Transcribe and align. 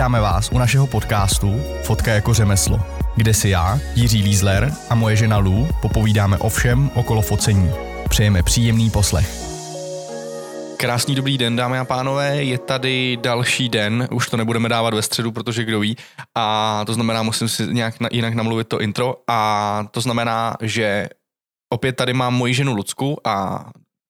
Vítáme 0.00 0.20
vás 0.20 0.52
u 0.52 0.58
našeho 0.58 0.86
podcastu 0.86 1.60
Fotka 1.82 2.10
jako 2.10 2.34
řemeslo, 2.34 2.80
kde 3.16 3.34
si 3.34 3.48
já, 3.48 3.78
Jiří 3.94 4.22
Lízler 4.22 4.72
a 4.90 4.94
moje 4.94 5.16
žena 5.16 5.38
Lou 5.38 5.68
popovídáme 5.82 6.38
o 6.38 6.48
všem 6.48 6.90
okolo 6.94 7.22
focení. 7.22 7.70
Přejeme 8.08 8.42
příjemný 8.42 8.90
poslech. 8.90 9.30
Krásný 10.76 11.14
dobrý 11.14 11.38
den, 11.38 11.56
dámy 11.56 11.78
a 11.78 11.84
pánové, 11.84 12.44
je 12.44 12.58
tady 12.58 13.18
další 13.22 13.68
den, 13.68 14.08
už 14.10 14.28
to 14.28 14.36
nebudeme 14.36 14.68
dávat 14.68 14.94
ve 14.94 15.02
středu, 15.02 15.32
protože 15.32 15.64
kdo 15.64 15.80
ví, 15.80 15.96
a 16.34 16.82
to 16.86 16.94
znamená, 16.94 17.22
musím 17.22 17.48
si 17.48 17.66
nějak 17.66 18.00
na, 18.00 18.08
jinak 18.12 18.34
namluvit 18.34 18.68
to 18.68 18.80
intro, 18.80 19.14
a 19.28 19.84
to 19.90 20.00
znamená, 20.00 20.56
že 20.62 21.08
opět 21.72 21.92
tady 21.92 22.12
mám 22.12 22.34
moji 22.34 22.54
ženu 22.54 22.74
Lucku 22.74 23.28
a 23.28 23.64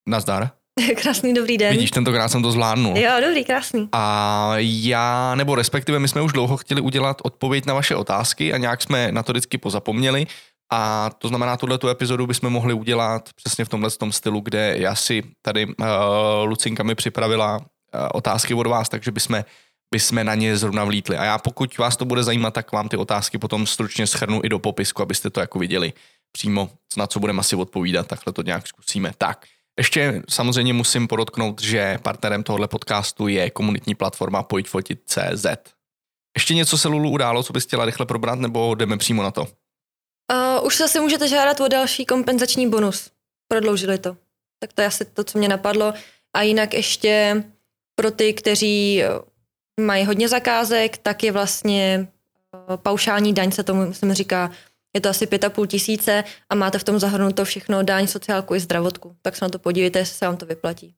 nazdar. 0.09 0.51
Krásný 1.03 1.35
dobrý 1.35 1.59
den. 1.59 1.73
Vidíš, 1.73 1.91
tentokrát 1.91 2.29
jsem 2.29 2.43
to 2.43 2.53
zvládnul. 2.53 2.99
Jo, 2.99 3.13
dobrý, 3.21 3.45
krásný. 3.45 3.89
A 3.93 4.53
já, 4.59 5.35
nebo 5.35 5.55
respektive 5.55 5.99
my 5.99 6.09
jsme 6.09 6.23
už 6.23 6.33
dlouho 6.33 6.57
chtěli 6.57 6.81
udělat 6.81 7.17
odpověď 7.25 7.67
na 7.67 7.75
vaše 7.75 7.97
otázky 7.97 8.53
a 8.53 8.57
nějak 8.57 8.83
jsme 8.83 9.13
na 9.13 9.23
to 9.23 9.33
vždycky 9.33 9.59
pozapomněli. 9.59 10.27
A 10.73 11.11
to 11.19 11.29
znamená, 11.29 11.57
tuhle 11.57 11.79
tu 11.79 11.89
epizodu 11.89 12.27
bychom 12.27 12.51
mohli 12.51 12.75
udělat 12.75 13.31
přesně 13.35 13.65
v 13.65 13.69
tomhle 13.69 13.91
tom 13.91 14.13
stylu, 14.13 14.41
kde 14.41 14.75
já 14.79 14.95
si 14.95 15.23
tady 15.43 15.67
uh, 15.67 15.75
Lucinka 16.45 16.83
mi 16.83 16.95
připravila 16.95 17.57
uh, 17.57 17.65
otázky 18.15 18.55
od 18.55 18.67
vás, 18.67 18.89
takže 18.89 19.11
bychom, 19.11 19.45
bychom 19.95 20.25
na 20.25 20.35
ně 20.35 20.57
zrovna 20.57 20.85
vlítli. 20.85 21.17
A 21.17 21.25
já 21.25 21.39
pokud 21.39 21.79
vás 21.79 21.97
to 21.97 22.05
bude 22.05 22.23
zajímat, 22.23 22.55
tak 22.55 22.73
vám 22.73 22.89
ty 22.89 22.97
otázky 22.97 23.39
potom 23.39 23.67
stručně 23.67 24.07
schrnu 24.07 24.41
i 24.45 24.49
do 24.49 24.59
popisku, 24.59 25.03
abyste 25.03 25.31
to 25.31 25.41
jako 25.41 25.59
viděli 25.59 25.93
přímo, 26.33 26.71
na 26.97 27.07
co 27.07 27.21
budeme 27.21 27.41
asi 27.41 27.57
odpovídat, 27.57 28.07
takhle 28.07 28.33
to 28.33 28.43
nějak 28.43 28.67
zkusíme. 28.67 29.13
Tak, 29.19 29.47
ještě 29.79 30.23
samozřejmě 30.29 30.73
musím 30.73 31.09
podotknout, 31.09 31.63
že 31.63 31.99
partnerem 32.03 32.43
tohoto 32.43 32.69
podcastu 32.69 33.29
je 33.29 33.51
komunitní 33.51 33.95
platforma 33.95 34.43
Pojďfotit.cz. 34.43 35.47
Ještě 36.37 36.55
něco 36.55 36.79
se 36.79 36.89
Lulu 36.89 37.11
událo, 37.11 37.43
co 37.43 37.53
bys 37.53 37.65
chtěla 37.65 37.85
rychle 37.85 38.07
probrat, 38.07 38.39
nebo 38.39 38.75
jdeme 38.75 38.99
přímo 38.99 39.23
na 39.23 39.31
to? 39.31 39.43
Uh, 39.43 40.67
už 40.67 40.83
se 40.87 41.01
můžete 41.01 41.29
žádat 41.29 41.61
o 41.61 41.69
další 41.69 42.07
kompenzační 42.07 42.71
bonus. 42.71 43.11
Prodloužili 43.49 43.99
to. 43.99 44.17
Tak 44.59 44.73
to 44.73 44.81
je 44.81 44.87
asi 44.87 45.05
to, 45.05 45.25
co 45.25 45.39
mě 45.39 45.49
napadlo. 45.49 45.95
A 46.35 46.43
jinak 46.43 46.75
ještě 46.75 47.45
pro 47.95 48.11
ty, 48.11 48.35
kteří 48.35 49.03
mají 49.81 50.05
hodně 50.05 50.29
zakázek, 50.29 50.99
tak 50.99 51.23
je 51.23 51.33
vlastně 51.33 52.09
paušální 52.77 53.33
daň, 53.33 53.53
se 53.53 53.63
tomu 53.63 53.87
myslím 53.87 54.15
říká, 54.15 54.51
je 54.95 55.01
to 55.01 55.09
asi 55.09 55.27
pět 55.27 55.45
a 55.45 55.51
půl 55.51 55.67
tisíce 55.67 56.25
a 56.51 56.55
máte 56.55 56.79
v 56.79 56.85
tom 56.85 56.99
zahrnuto 56.99 57.45
všechno, 57.45 57.83
daň, 57.83 58.07
sociálku 58.07 58.55
i 58.55 58.61
zdravotku. 58.61 59.17
Tak 59.23 59.37
se 59.37 59.45
na 59.45 59.49
to 59.49 59.59
podívejte, 59.59 59.99
jestli 59.99 60.15
se 60.15 60.27
vám 60.27 60.37
to 60.37 60.47
vyplatí. 60.47 60.95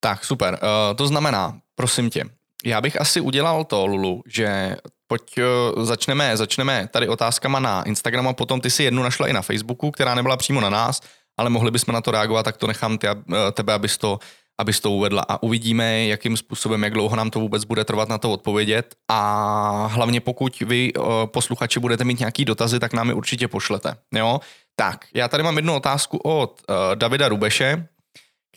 Tak, 0.00 0.24
super. 0.24 0.58
Uh, 0.62 0.96
to 0.96 1.06
znamená, 1.06 1.60
prosím 1.74 2.10
tě, 2.10 2.24
já 2.64 2.80
bych 2.80 3.00
asi 3.00 3.20
udělal 3.20 3.64
to, 3.64 3.86
Lulu, 3.86 4.22
že 4.26 4.76
pojď 5.06 5.38
uh, 5.76 5.84
začneme, 5.84 6.36
začneme 6.36 6.88
tady 6.92 7.08
otázkama 7.08 7.60
na 7.60 7.82
Instagramu, 7.82 8.34
potom 8.34 8.60
ty 8.60 8.70
si 8.70 8.82
jednu 8.82 9.02
našla 9.02 9.28
i 9.28 9.32
na 9.32 9.42
Facebooku, 9.42 9.90
která 9.90 10.14
nebyla 10.14 10.36
přímo 10.36 10.60
na 10.60 10.70
nás, 10.70 11.00
ale 11.36 11.50
mohli 11.50 11.70
bychom 11.70 11.94
na 11.94 12.00
to 12.00 12.10
reagovat, 12.10 12.42
tak 12.42 12.56
to 12.56 12.66
nechám 12.66 12.98
ty, 12.98 13.06
uh, 13.08 13.14
tebe, 13.52 13.72
abys 13.72 13.98
to 13.98 14.18
abys 14.58 14.80
to 14.80 14.90
uvedla 14.90 15.22
a 15.28 15.42
uvidíme, 15.42 16.06
jakým 16.06 16.36
způsobem, 16.36 16.82
jak 16.82 16.92
dlouho 16.92 17.16
nám 17.16 17.30
to 17.30 17.40
vůbec 17.40 17.64
bude 17.64 17.84
trvat 17.84 18.08
na 18.08 18.18
to 18.18 18.32
odpovědět 18.32 18.94
a 19.08 19.86
hlavně 19.86 20.20
pokud 20.20 20.60
vy 20.60 20.92
eh, 20.96 21.00
posluchači 21.26 21.80
budete 21.80 22.04
mít 22.04 22.18
nějaký 22.18 22.44
dotazy, 22.44 22.80
tak 22.80 22.92
nám 22.92 23.08
je 23.08 23.14
určitě 23.14 23.48
pošlete. 23.48 23.96
Jo? 24.14 24.40
Tak, 24.76 25.06
já 25.14 25.28
tady 25.28 25.42
mám 25.42 25.56
jednu 25.56 25.74
otázku 25.74 26.16
od 26.16 26.62
uh, 26.68 26.76
Davida 26.94 27.28
Rubeše, 27.28 27.88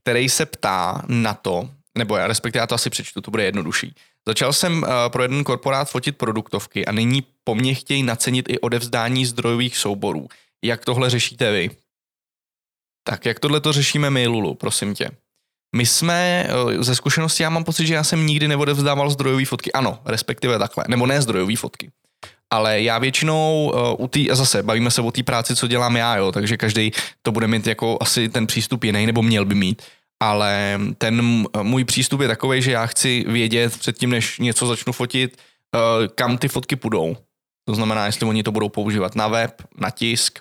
který 0.02 0.30
se 0.30 0.46
ptá 0.46 1.02
na 1.08 1.34
to, 1.34 1.70
nebo 1.98 2.18
já 2.18 2.28
respektive 2.28 2.62
já 2.64 2.68
to 2.68 2.76
asi 2.76 2.90
přečtu, 2.90 3.22
to 3.22 3.32
bude 3.32 3.44
jednodušší. 3.44 3.96
Začal 4.28 4.54
jsem 4.54 4.78
uh, 4.78 4.90
pro 5.10 5.22
jeden 5.22 5.44
korporát 5.44 5.90
fotit 5.90 6.18
produktovky 6.18 6.86
a 6.86 6.92
nyní 6.92 7.24
po 7.44 7.56
mně 7.56 7.74
chtějí 7.74 8.04
nacenit 8.04 8.50
i 8.50 8.60
odevzdání 8.60 9.26
zdrojových 9.26 9.78
souborů. 9.78 10.28
Jak 10.64 10.86
tohle 10.86 11.10
řešíte 11.10 11.52
vy? 11.52 11.70
Tak, 13.04 13.26
jak 13.26 13.40
tohle 13.40 13.62
to 13.62 13.74
řešíme 13.74 14.10
my, 14.10 14.28
Lulu, 14.28 14.56
prosím 14.56 14.94
tě? 14.94 15.10
My 15.76 15.86
jsme, 15.86 16.48
eh, 16.50 16.84
ze 16.84 16.96
zkušenosti 16.96 17.44
já 17.44 17.50
mám 17.50 17.64
pocit, 17.64 17.88
že 17.88 17.94
já 17.94 18.04
jsem 18.04 18.28
nikdy 18.28 18.48
neodevzdával 18.48 19.10
zdrojové 19.10 19.46
fotky. 19.46 19.72
Ano, 19.72 20.00
respektive 20.06 20.60
takhle. 20.60 20.84
Nebo 20.88 21.06
ne 21.06 21.22
zdrojové 21.22 21.56
fotky. 21.56 21.92
Ale 22.50 22.82
já 22.82 23.00
většinou 23.00 23.72
uh, 23.74 24.06
u 24.06 24.08
tý, 24.08 24.32
a 24.32 24.36
zase 24.36 24.64
bavíme 24.64 24.92
se 24.92 25.02
o 25.02 25.12
té 25.12 25.24
práci, 25.24 25.56
co 25.56 25.68
dělám 25.68 25.96
já, 25.96 26.16
jo, 26.16 26.32
takže 26.32 26.58
každý 26.58 26.92
to 27.22 27.32
bude 27.32 27.48
mít 27.48 27.68
jako 27.68 27.98
asi 28.02 28.30
ten 28.30 28.48
přístup 28.48 28.84
jiný, 28.84 29.06
nebo 29.06 29.22
měl 29.22 29.46
by 29.46 29.56
mít. 29.56 29.82
Ale 30.24 30.80
ten 30.98 31.46
můj 31.62 31.84
přístup 31.84 32.22
je 32.22 32.28
takový, 32.28 32.62
že 32.62 32.72
já 32.72 32.86
chci 32.86 33.26
vědět 33.28 33.78
předtím, 33.78 34.10
než 34.10 34.40
něco 34.40 34.68
začnu 34.68 34.94
fotit, 34.94 35.38
uh, 35.76 36.08
kam 36.16 36.38
ty 36.38 36.48
fotky 36.48 36.76
půjdou. 36.76 37.18
To 37.68 37.76
znamená, 37.76 38.06
jestli 38.06 38.26
oni 38.26 38.44
to 38.44 38.52
budou 38.52 38.70
používat 38.70 39.16
na 39.16 39.28
web, 39.28 39.62
na 39.78 39.90
tisk, 39.90 40.40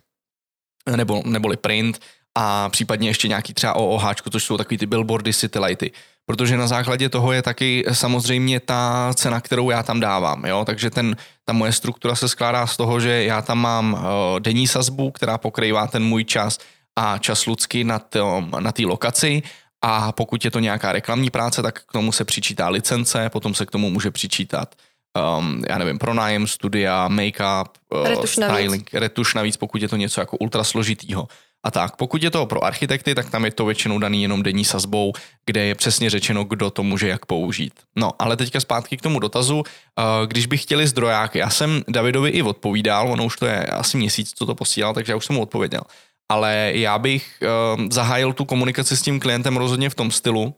nebo, 0.96 1.22
neboli 1.26 1.56
print, 1.56 2.00
a 2.36 2.68
případně 2.68 3.08
ještě 3.08 3.28
nějaký 3.28 3.54
třeba 3.54 3.76
OOH, 3.76 4.14
což 4.30 4.44
jsou 4.44 4.56
takový 4.56 4.78
ty 4.78 4.86
billboardy, 4.86 5.32
city 5.32 5.58
lighty. 5.58 5.92
Protože 6.26 6.56
na 6.56 6.66
základě 6.66 7.08
toho 7.08 7.32
je 7.32 7.42
taky 7.42 7.84
samozřejmě 7.92 8.60
ta 8.60 9.12
cena, 9.14 9.40
kterou 9.40 9.70
já 9.70 9.82
tam 9.82 10.00
dávám. 10.00 10.44
Jo? 10.44 10.64
Takže 10.64 10.90
ten, 10.90 11.16
ta 11.44 11.52
moje 11.52 11.72
struktura 11.72 12.14
se 12.14 12.28
skládá 12.28 12.66
z 12.66 12.76
toho, 12.76 13.00
že 13.00 13.24
já 13.24 13.42
tam 13.42 13.58
mám 13.58 13.92
uh, 13.92 14.00
denní 14.40 14.68
sazbu, 14.68 15.10
která 15.10 15.38
pokrývá 15.38 15.86
ten 15.86 16.04
můj 16.04 16.24
čas 16.24 16.58
a 16.96 17.18
čas 17.18 17.46
Lucky 17.46 17.84
na 17.84 17.98
té 17.98 18.18
na 18.60 18.72
lokaci 18.84 19.42
a 19.84 20.12
pokud 20.12 20.44
je 20.44 20.50
to 20.50 20.58
nějaká 20.58 20.92
reklamní 20.92 21.30
práce, 21.30 21.62
tak 21.62 21.82
k 21.82 21.92
tomu 21.92 22.12
se 22.12 22.24
přičítá 22.24 22.68
licence, 22.68 23.30
potom 23.30 23.54
se 23.54 23.66
k 23.66 23.70
tomu 23.70 23.90
může 23.90 24.10
přičítat 24.10 24.74
um, 25.16 25.62
já 25.68 25.78
nevím, 25.78 25.98
pronájem 25.98 26.46
studia, 26.46 27.08
make-up, 27.08 27.66
uh, 27.94 28.08
retuš 28.08 28.30
styling, 28.30 28.92
navíc. 28.92 29.02
retuš 29.02 29.34
navíc, 29.34 29.56
pokud 29.56 29.82
je 29.82 29.88
to 29.88 29.96
něco 29.96 30.20
jako 30.20 30.36
ultra 30.36 30.64
složitýho 30.64 31.28
a 31.64 31.70
tak. 31.70 31.96
Pokud 31.96 32.22
je 32.22 32.30
to 32.30 32.46
pro 32.46 32.64
architekty, 32.64 33.14
tak 33.14 33.30
tam 33.30 33.44
je 33.44 33.50
to 33.50 33.64
většinou 33.64 33.98
daný 33.98 34.22
jenom 34.22 34.42
denní 34.42 34.64
sazbou, 34.64 35.12
kde 35.46 35.64
je 35.64 35.74
přesně 35.74 36.10
řečeno, 36.10 36.44
kdo 36.44 36.70
to 36.70 36.82
může 36.82 37.08
jak 37.08 37.26
použít. 37.26 37.72
No, 37.96 38.10
ale 38.18 38.36
teďka 38.36 38.60
zpátky 38.60 38.96
k 38.96 39.02
tomu 39.02 39.18
dotazu. 39.18 39.62
Eh, 39.66 40.26
když 40.26 40.46
bych 40.46 40.62
chtěli 40.62 40.86
zdrojáky, 40.86 41.38
já 41.38 41.50
jsem 41.50 41.82
Davidovi 41.88 42.30
i 42.30 42.42
odpovídal, 42.42 43.12
ono 43.12 43.24
už 43.24 43.36
to 43.36 43.46
je 43.46 43.66
asi 43.66 43.96
měsíc, 43.96 44.32
co 44.34 44.46
to 44.46 44.54
posílal, 44.54 44.94
takže 44.94 45.12
já 45.12 45.16
už 45.16 45.26
jsem 45.26 45.36
mu 45.36 45.42
odpověděl. 45.42 45.82
Ale 46.28 46.70
já 46.74 46.98
bych 46.98 47.42
eh, 47.42 47.48
zahájil 47.90 48.32
tu 48.32 48.44
komunikaci 48.44 48.96
s 48.96 49.02
tím 49.02 49.20
klientem 49.20 49.56
rozhodně 49.56 49.90
v 49.90 49.94
tom 49.94 50.10
stylu, 50.10 50.54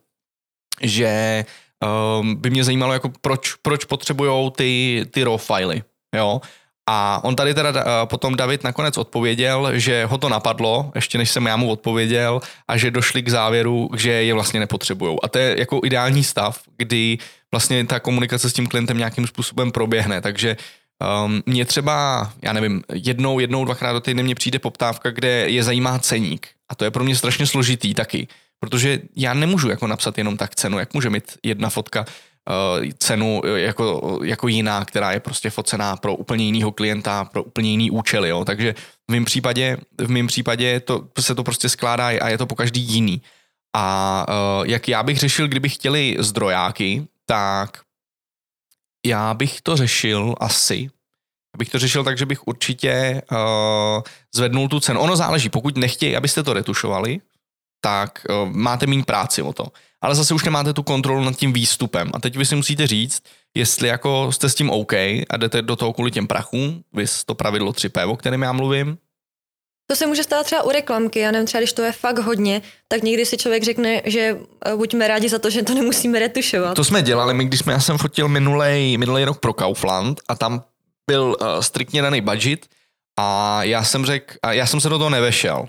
že 0.82 1.06
eh, 1.06 2.34
by 2.34 2.50
mě 2.50 2.64
zajímalo, 2.64 2.92
jako 2.92 3.12
proč, 3.20 3.54
proč 3.54 3.84
potřebují 3.84 4.50
ty, 4.56 5.02
ty 5.10 5.24
raw 5.24 5.38
filey. 5.38 5.82
Jo? 6.16 6.40
A 6.90 7.20
on 7.24 7.36
tady 7.36 7.54
teda 7.54 7.70
uh, 7.70 7.90
potom 8.04 8.36
David 8.36 8.64
nakonec 8.64 8.98
odpověděl, 8.98 9.70
že 9.74 10.04
ho 10.04 10.18
to 10.18 10.28
napadlo, 10.28 10.92
ještě 10.94 11.18
než 11.18 11.30
jsem 11.30 11.46
já 11.46 11.56
mu 11.56 11.70
odpověděl, 11.70 12.40
a 12.68 12.76
že 12.76 12.90
došli 12.90 13.22
k 13.22 13.28
závěru, 13.28 13.90
že 13.96 14.10
je 14.10 14.34
vlastně 14.34 14.60
nepotřebují. 14.60 15.16
A 15.22 15.28
to 15.28 15.38
je 15.38 15.54
jako 15.58 15.80
ideální 15.84 16.24
stav, 16.24 16.60
kdy 16.76 17.18
vlastně 17.50 17.84
ta 17.84 18.00
komunikace 18.00 18.50
s 18.50 18.52
tím 18.52 18.66
klientem 18.66 18.98
nějakým 18.98 19.26
způsobem 19.26 19.70
proběhne. 19.70 20.20
Takže 20.20 20.56
um, 21.24 21.42
mě 21.46 21.64
třeba, 21.64 22.30
já 22.42 22.52
nevím, 22.52 22.82
jednou, 22.92 23.38
jednou, 23.38 23.64
dvakrát 23.64 23.92
do 23.92 24.00
týdne 24.00 24.22
mě 24.22 24.34
přijde 24.34 24.58
poptávka, 24.58 25.10
kde 25.10 25.28
je 25.28 25.62
zajímá 25.62 25.98
ceník. 25.98 26.48
A 26.68 26.74
to 26.74 26.84
je 26.84 26.90
pro 26.90 27.04
mě 27.04 27.16
strašně 27.16 27.46
složitý 27.46 27.94
taky. 27.94 28.28
Protože 28.60 29.00
já 29.16 29.34
nemůžu 29.34 29.70
jako 29.70 29.86
napsat 29.86 30.18
jenom 30.18 30.36
tak 30.36 30.54
cenu, 30.54 30.78
jak 30.78 30.94
může 30.94 31.10
mít 31.10 31.24
jedna 31.42 31.70
fotka 31.70 32.04
Eh, 32.04 32.04
cenu 32.98 33.42
eh, 33.44 33.60
jako, 33.60 34.18
jako 34.24 34.48
jiná, 34.48 34.84
která 34.84 35.12
je 35.12 35.20
prostě 35.20 35.50
focená 35.50 35.96
pro 35.96 36.14
úplně 36.14 36.44
jinýho 36.44 36.72
klienta, 36.72 37.24
pro 37.24 37.42
úplně 37.42 37.70
jiný 37.70 37.90
účel, 37.90 38.26
jo. 38.26 38.44
Takže 38.44 38.74
v 39.08 39.12
mém 39.12 39.24
případě, 39.24 39.76
v 40.00 40.10
mém 40.10 40.26
případě 40.26 40.80
to, 40.80 41.08
se 41.20 41.34
to 41.34 41.44
prostě 41.44 41.68
skládá 41.68 42.06
a 42.06 42.28
je 42.28 42.38
to 42.38 42.46
po 42.46 42.54
každý 42.54 42.80
jiný. 42.80 43.22
A 43.76 44.26
uh, 44.28 44.66
jak 44.66 44.88
já 44.88 45.02
bych 45.02 45.18
řešil, 45.18 45.48
kdybych 45.48 45.74
chtěli 45.74 46.16
zdrojáky, 46.18 47.06
tak 47.26 47.80
já 49.06 49.34
bych 49.34 49.60
to 49.60 49.76
řešil 49.76 50.34
asi, 50.40 50.90
bych 51.58 51.68
to 51.68 51.78
řešil 51.78 52.04
tak, 52.04 52.18
že 52.18 52.26
bych 52.26 52.46
určitě 52.46 53.22
uh, 53.32 54.02
zvednul 54.34 54.68
tu 54.68 54.80
cenu. 54.80 55.00
Ono 55.00 55.16
záleží, 55.16 55.48
pokud 55.48 55.76
nechtějí, 55.76 56.16
abyste 56.16 56.42
to 56.42 56.52
retušovali, 56.52 57.20
tak 57.80 58.26
uh, 58.28 58.48
máte 58.48 58.86
méně 58.86 59.04
práci 59.04 59.42
o 59.42 59.52
to 59.52 59.66
ale 60.00 60.14
zase 60.14 60.34
už 60.34 60.44
nemáte 60.44 60.72
tu 60.72 60.82
kontrolu 60.82 61.24
nad 61.24 61.36
tím 61.36 61.52
výstupem. 61.52 62.10
A 62.14 62.20
teď 62.20 62.36
vy 62.36 62.46
si 62.46 62.56
musíte 62.56 62.86
říct, 62.86 63.22
jestli 63.56 63.88
jako 63.88 64.32
jste 64.32 64.48
s 64.48 64.54
tím 64.54 64.70
OK 64.70 64.92
a 64.92 65.36
jdete 65.36 65.62
do 65.62 65.76
toho 65.76 65.92
kvůli 65.92 66.10
těm 66.10 66.26
prachům, 66.26 66.82
vy 66.92 67.04
to 67.26 67.34
pravidlo 67.34 67.72
3P, 67.72 68.10
o 68.10 68.16
kterém 68.16 68.42
já 68.42 68.52
mluvím, 68.52 68.98
to 69.90 69.96
se 69.96 70.06
může 70.06 70.22
stát 70.22 70.46
třeba 70.46 70.62
u 70.62 70.70
reklamky, 70.70 71.18
já 71.18 71.30
nevím, 71.30 71.46
třeba 71.46 71.60
když 71.60 71.72
to 71.72 71.82
je 71.82 71.92
fakt 71.92 72.18
hodně, 72.18 72.62
tak 72.88 73.02
někdy 73.02 73.26
si 73.26 73.36
člověk 73.36 73.62
řekne, 73.62 74.02
že 74.04 74.38
eh, 74.66 74.76
buďme 74.76 75.08
rádi 75.08 75.28
za 75.28 75.38
to, 75.38 75.50
že 75.50 75.62
to 75.62 75.74
nemusíme 75.74 76.18
retušovat. 76.18 76.76
To 76.76 76.84
jsme 76.84 77.02
dělali, 77.02 77.34
my 77.34 77.44
když 77.44 77.60
jsme, 77.60 77.72
já 77.72 77.80
jsem 77.80 77.98
fotil 77.98 78.28
minulý, 78.28 78.98
minulý 78.98 79.24
rok 79.24 79.40
pro 79.40 79.52
Kaufland 79.52 80.20
a 80.28 80.34
tam 80.34 80.64
byl 81.10 81.36
uh, 81.40 81.60
striktně 81.60 82.02
daný 82.02 82.20
budget 82.20 82.66
a 83.18 83.62
já 83.62 83.84
jsem 83.84 84.04
řekl, 84.04 84.34
já 84.50 84.66
jsem 84.66 84.80
se 84.80 84.88
do 84.88 84.98
toho 84.98 85.10
nevešel. 85.10 85.68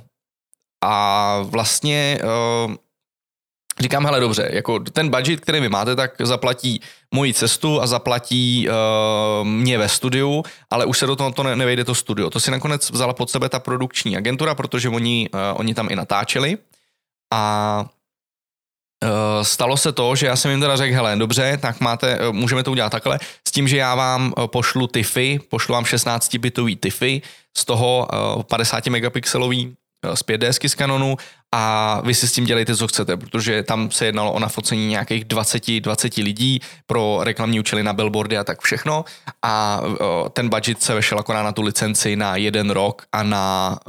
A 0.83 1.41
vlastně 1.41 2.19
uh, 2.67 2.75
říkám, 3.79 4.05
hele 4.05 4.19
dobře, 4.19 4.49
jako 4.51 4.79
ten 4.79 5.09
budget, 5.09 5.39
který 5.39 5.59
vy 5.59 5.69
máte, 5.69 5.95
tak 5.95 6.11
zaplatí 6.19 6.81
moji 7.13 7.33
cestu 7.33 7.81
a 7.81 7.87
zaplatí 7.87 8.67
uh, 8.69 9.47
mě 9.47 9.77
ve 9.77 9.89
studiu, 9.89 10.43
ale 10.69 10.85
už 10.85 10.97
se 10.97 11.07
do 11.07 11.15
toho 11.15 11.31
to 11.31 11.43
ne, 11.43 11.55
nevejde 11.55 11.85
to 11.85 11.95
studio. 11.95 12.29
To 12.29 12.39
si 12.39 12.51
nakonec 12.51 12.91
vzala 12.91 13.13
pod 13.13 13.29
sebe 13.29 13.49
ta 13.49 13.59
produkční 13.59 14.17
agentura, 14.17 14.55
protože 14.55 14.89
oni, 14.89 15.29
uh, 15.33 15.39
oni 15.53 15.73
tam 15.73 15.87
i 15.91 15.95
natáčeli 15.95 16.57
a 17.33 17.85
Uh, 19.03 19.43
stalo 19.43 19.77
se 19.77 19.91
to, 19.91 20.15
že 20.15 20.27
já 20.27 20.35
jsem 20.35 20.51
jim 20.51 20.59
teda 20.59 20.75
řekl, 20.75 20.93
hele, 20.93 21.15
dobře, 21.15 21.57
tak 21.61 21.79
máte, 21.79 22.19
uh, 22.27 22.35
můžeme 22.35 22.63
to 22.63 22.71
udělat 22.71 22.89
takhle, 22.89 23.19
s 23.47 23.51
tím, 23.51 23.67
že 23.67 23.77
já 23.77 23.95
vám 23.95 24.33
uh, 24.37 24.47
pošlu 24.47 24.87
TIFy, 24.87 25.39
pošlu 25.49 25.73
vám 25.73 25.83
16-bitový 25.83 26.79
TIFy, 26.79 27.21
z 27.57 27.65
toho 27.65 28.07
50 28.49 28.87
megapixelový 28.87 29.75
z 30.13 30.23
5 30.23 30.43
z 30.67 30.75
Canonu 30.75 31.17
a 31.51 32.01
vy 32.05 32.13
si 32.13 32.27
s 32.27 32.31
tím 32.31 32.45
dělejte, 32.45 32.75
co 32.75 32.87
chcete, 32.87 33.17
protože 33.17 33.63
tam 33.63 33.91
se 33.91 34.05
jednalo 34.05 34.33
o 34.33 34.39
nafocení 34.39 34.87
nějakých 34.87 35.25
20, 35.25 35.79
20 35.79 36.17
lidí 36.17 36.61
pro 36.85 37.19
reklamní 37.21 37.59
účely 37.59 37.83
na 37.83 37.93
billboardy 37.93 38.37
a 38.37 38.43
tak 38.43 38.61
všechno 38.61 39.05
a 39.43 39.81
ten 40.33 40.49
budget 40.49 40.81
se 40.81 40.93
vešel 40.93 41.19
akorát 41.19 41.43
na 41.43 41.51
tu 41.51 41.61
licenci 41.61 42.15
na 42.15 42.35
jeden 42.35 42.69
rok 42.69 43.05
a 43.11 43.23
na, 43.23 43.79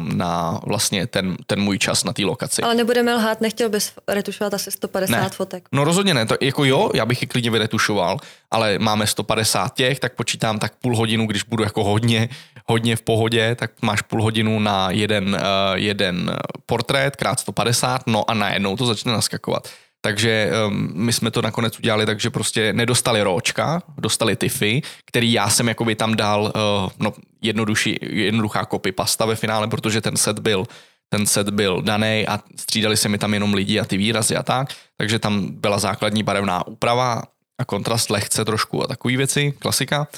na 0.00 0.60
vlastně 0.66 1.06
ten, 1.06 1.36
ten 1.46 1.60
můj 1.60 1.78
čas 1.78 2.04
na 2.04 2.12
té 2.12 2.24
lokaci. 2.24 2.62
Ale 2.62 2.74
nebudeme 2.74 3.14
lhát, 3.14 3.40
nechtěl 3.40 3.68
bys 3.68 3.92
retušovat 4.08 4.54
asi 4.54 4.70
150 4.70 5.20
ne. 5.20 5.28
fotek. 5.28 5.68
No 5.72 5.84
rozhodně 5.84 6.14
ne, 6.14 6.26
to 6.26 6.34
jako 6.40 6.64
jo, 6.64 6.90
já 6.94 7.06
bych 7.06 7.22
je 7.22 7.28
klidně 7.28 7.50
vyretušoval, 7.50 8.18
ale 8.50 8.78
máme 8.78 9.06
150 9.06 9.74
těch, 9.74 10.00
tak 10.00 10.14
počítám 10.14 10.58
tak 10.58 10.72
půl 10.74 10.96
hodinu, 10.96 11.26
když 11.26 11.42
budu 11.42 11.64
jako 11.64 11.84
hodně, 11.84 12.28
hodně 12.70 12.96
v 12.96 13.02
pohodě, 13.02 13.54
tak 13.54 13.70
máš 13.82 14.02
půl 14.02 14.22
hodinu 14.22 14.58
na 14.58 14.90
jeden, 14.90 15.28
uh, 15.28 15.40
jeden 15.74 16.36
portrét, 16.66 17.16
krát 17.16 17.40
150, 17.40 18.06
no 18.06 18.30
a 18.30 18.34
najednou 18.34 18.76
to 18.76 18.86
začne 18.86 19.12
naskakovat. 19.12 19.68
Takže 20.00 20.50
um, 20.66 20.90
my 20.94 21.12
jsme 21.12 21.30
to 21.30 21.42
nakonec 21.42 21.78
udělali 21.78 22.06
tak, 22.06 22.20
že 22.20 22.30
prostě 22.30 22.72
nedostali 22.72 23.22
ročka, 23.22 23.82
dostali 23.98 24.36
tyfy, 24.36 24.82
který 25.04 25.32
já 25.32 25.50
jsem 25.50 25.68
jakoby 25.68 25.94
tam 25.94 26.16
dal 26.16 26.42
uh, 26.42 26.90
no, 26.98 27.12
jednodušší, 27.42 27.98
jednoduchá 28.02 28.64
copy 28.64 28.92
pasta 28.92 29.26
ve 29.26 29.36
finále, 29.36 29.68
protože 29.68 30.00
ten 30.00 30.16
set 30.16 30.38
byl 30.38 30.66
ten 31.08 31.26
set 31.26 31.50
byl 31.50 31.82
daný 31.82 32.24
a 32.28 32.40
střídali 32.56 32.96
se 32.96 33.08
mi 33.08 33.18
tam 33.18 33.34
jenom 33.34 33.54
lidi 33.54 33.80
a 33.80 33.84
ty 33.84 33.96
výrazy 33.96 34.36
a 34.36 34.42
tak, 34.42 34.68
takže 34.96 35.18
tam 35.18 35.48
byla 35.50 35.78
základní 35.78 36.22
barevná 36.22 36.66
úprava 36.66 37.22
a 37.58 37.64
kontrast 37.64 38.10
lehce 38.10 38.44
trošku 38.44 38.82
a 38.82 38.86
takové 38.86 39.16
věci, 39.16 39.52
klasika. 39.58 40.08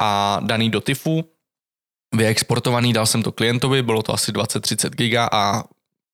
A 0.00 0.40
daný 0.42 0.70
do 0.70 0.80
tyfu, 0.80 1.24
vyexportovaný, 2.14 2.92
dal 2.92 3.06
jsem 3.06 3.22
to 3.22 3.32
klientovi, 3.32 3.82
bylo 3.82 4.02
to 4.02 4.14
asi 4.14 4.32
20-30 4.32 4.90
giga 4.90 5.28
a 5.32 5.62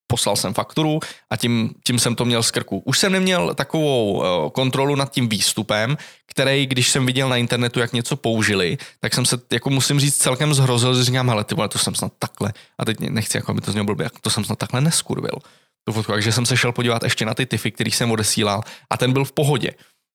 poslal 0.06 0.36
jsem 0.36 0.54
fakturu 0.54 1.00
a 1.30 1.36
tím, 1.36 1.74
tím 1.86 1.98
jsem 1.98 2.14
to 2.14 2.24
měl 2.24 2.42
z 2.42 2.50
krku. 2.50 2.82
Už 2.84 2.98
jsem 2.98 3.12
neměl 3.12 3.54
takovou 3.54 4.12
uh, 4.12 4.50
kontrolu 4.50 4.94
nad 4.94 5.10
tím 5.10 5.28
výstupem, 5.28 5.96
který, 6.26 6.66
když 6.66 6.90
jsem 6.90 7.06
viděl 7.06 7.28
na 7.28 7.36
internetu, 7.36 7.80
jak 7.80 7.92
něco 7.92 8.16
použili, 8.16 8.78
tak 9.00 9.14
jsem 9.14 9.26
se, 9.26 9.38
jako 9.52 9.70
musím 9.70 10.00
říct, 10.00 10.16
celkem 10.16 10.54
zhrozil, 10.54 10.94
že 10.94 11.04
říkám, 11.04 11.28
hele, 11.28 11.44
ty 11.44 11.54
vole, 11.54 11.68
to 11.68 11.78
jsem 11.78 11.94
snad 11.94 12.12
takhle, 12.18 12.52
a 12.78 12.84
teď 12.84 13.00
nechci, 13.00 13.36
jako 13.36 13.50
aby 13.50 13.60
to 13.60 13.72
znělo 13.72 13.84
blbě, 13.84 14.10
to 14.20 14.30
jsem 14.30 14.44
snad 14.44 14.58
takhle 14.58 14.80
neskurvil. 14.80 15.38
Tu 15.84 15.92
fotku, 15.92 16.12
takže 16.12 16.32
jsem 16.32 16.46
se 16.46 16.56
šel 16.56 16.72
podívat 16.72 17.02
ještě 17.02 17.26
na 17.26 17.34
ty 17.34 17.46
tyfy, 17.46 17.70
který 17.70 17.90
jsem 17.90 18.10
odesílal 18.10 18.62
a 18.90 18.96
ten 18.96 19.12
byl 19.12 19.24
v 19.24 19.32
pohodě. 19.32 19.70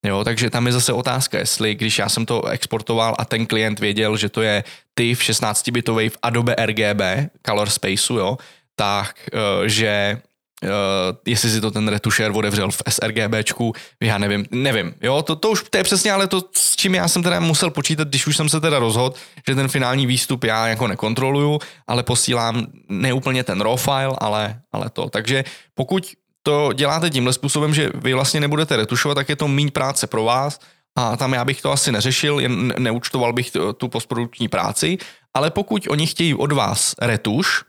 Jo, 0.05 0.23
takže 0.23 0.49
tam 0.49 0.65
je 0.65 0.71
zase 0.71 0.93
otázka, 0.93 1.39
jestli 1.39 1.75
když 1.75 1.99
já 1.99 2.09
jsem 2.09 2.25
to 2.25 2.45
exportoval 2.45 3.15
a 3.19 3.25
ten 3.25 3.45
klient 3.45 3.79
věděl, 3.79 4.17
že 4.17 4.29
to 4.29 4.41
je 4.41 4.63
TIFF 4.97 5.21
16-bitový 5.21 6.09
v 6.09 6.17
Adobe 6.21 6.55
RGB, 6.65 7.01
Color 7.45 7.69
Spaceu, 7.69 8.17
jo, 8.17 8.37
tak, 8.75 9.15
eh, 9.33 9.69
že 9.69 10.21
Uh, 10.63 10.69
jestli 11.25 11.49
si 11.49 11.61
to 11.61 11.71
ten 11.71 11.87
retušér 11.87 12.31
odevřel 12.35 12.71
v 12.71 12.81
sRGBčku, 12.89 13.73
já 14.03 14.17
nevím, 14.17 14.45
nevím, 14.51 14.93
jo, 15.01 15.21
to, 15.21 15.35
to 15.35 15.49
už 15.49 15.63
to 15.69 15.77
je 15.77 15.83
přesně 15.83 16.11
ale 16.11 16.27
to, 16.27 16.41
s 16.51 16.75
čím 16.75 16.95
já 16.95 17.07
jsem 17.07 17.23
teda 17.23 17.39
musel 17.39 17.69
počítat, 17.69 18.07
když 18.07 18.27
už 18.27 18.37
jsem 18.37 18.49
se 18.49 18.61
teda 18.61 18.79
rozhodl, 18.79 19.15
že 19.47 19.55
ten 19.55 19.67
finální 19.67 20.05
výstup 20.05 20.43
já 20.43 20.67
jako 20.67 20.87
nekontroluju, 20.87 21.59
ale 21.87 22.03
posílám 22.03 22.67
neúplně 22.89 23.43
ten 23.43 23.61
raw 23.61 23.79
file, 23.79 24.15
ale, 24.17 24.61
ale 24.71 24.89
to, 24.89 25.09
takže 25.09 25.43
pokud 25.75 26.11
to 26.49 26.73
děláte 26.73 27.09
tímhle 27.09 27.33
způsobem, 27.33 27.73
že 27.73 27.91
vy 27.95 28.13
vlastně 28.13 28.39
nebudete 28.39 28.75
retušovat, 28.75 29.15
tak 29.15 29.29
je 29.29 29.35
to 29.35 29.47
méně 29.47 29.71
práce 29.71 30.07
pro 30.07 30.23
vás 30.23 30.59
a 30.97 31.17
tam 31.17 31.33
já 31.33 31.45
bych 31.45 31.61
to 31.61 31.71
asi 31.71 31.91
neřešil, 31.91 32.39
jen 32.39 32.73
neúčtoval 32.77 33.33
bych 33.33 33.51
tu 33.77 33.87
postprodukční 33.87 34.47
práci, 34.47 34.97
ale 35.33 35.51
pokud 35.51 35.87
oni 35.89 36.07
chtějí 36.07 36.33
od 36.33 36.51
vás 36.51 36.95
retuš 37.01 37.63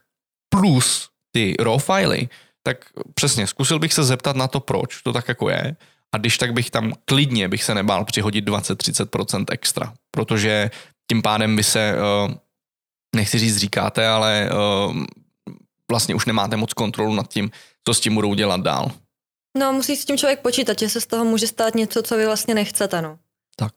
plus 0.49 1.09
ty 1.32 1.55
raw 1.61 1.81
filey, 1.81 2.29
tak 2.62 2.85
přesně, 3.15 3.47
zkusil 3.47 3.79
bych 3.79 3.93
se 3.93 4.05
zeptat 4.05 4.37
na 4.37 4.49
to, 4.49 4.61
proč 4.61 5.03
to 5.03 5.12
tak 5.12 5.29
jako 5.29 5.50
je. 5.50 5.76
A 6.15 6.19
když 6.19 6.38
tak 6.38 6.53
bych 6.53 6.71
tam 6.71 6.93
klidně 7.05 7.49
bych 7.49 7.65
se 7.65 7.75
nebál 7.75 8.05
přihodit 8.05 8.49
20-30% 8.49 9.44
extra, 9.50 9.93
protože 10.11 10.71
tím 11.11 11.23
pádem 11.23 11.56
by 11.56 11.62
se, 11.62 11.94
uh, 11.94 12.35
nechci 13.17 13.38
říct 13.38 13.56
říkáte, 13.56 14.09
ale 14.09 14.50
uh, 14.88 15.05
vlastně 15.91 16.15
už 16.15 16.26
nemáte 16.26 16.56
moc 16.56 16.73
kontrolu 16.73 17.15
nad 17.15 17.29
tím, 17.29 17.50
co 17.88 17.94
s 17.94 18.00
tím 18.00 18.15
budou 18.15 18.35
dělat 18.35 18.61
dál. 18.61 18.91
No, 19.59 19.73
musí 19.73 19.97
s 19.97 20.05
tím 20.05 20.19
člověk 20.19 20.41
počítat, 20.41 20.79
že 20.79 20.88
se 20.88 21.00
z 21.00 21.06
toho 21.06 21.25
může 21.25 21.47
stát 21.47 21.75
něco, 21.75 22.03
co 22.03 22.17
vy 22.17 22.27
vlastně 22.27 22.55
nechcete, 22.55 23.03
no. 23.03 23.19
Tak. 23.56 23.73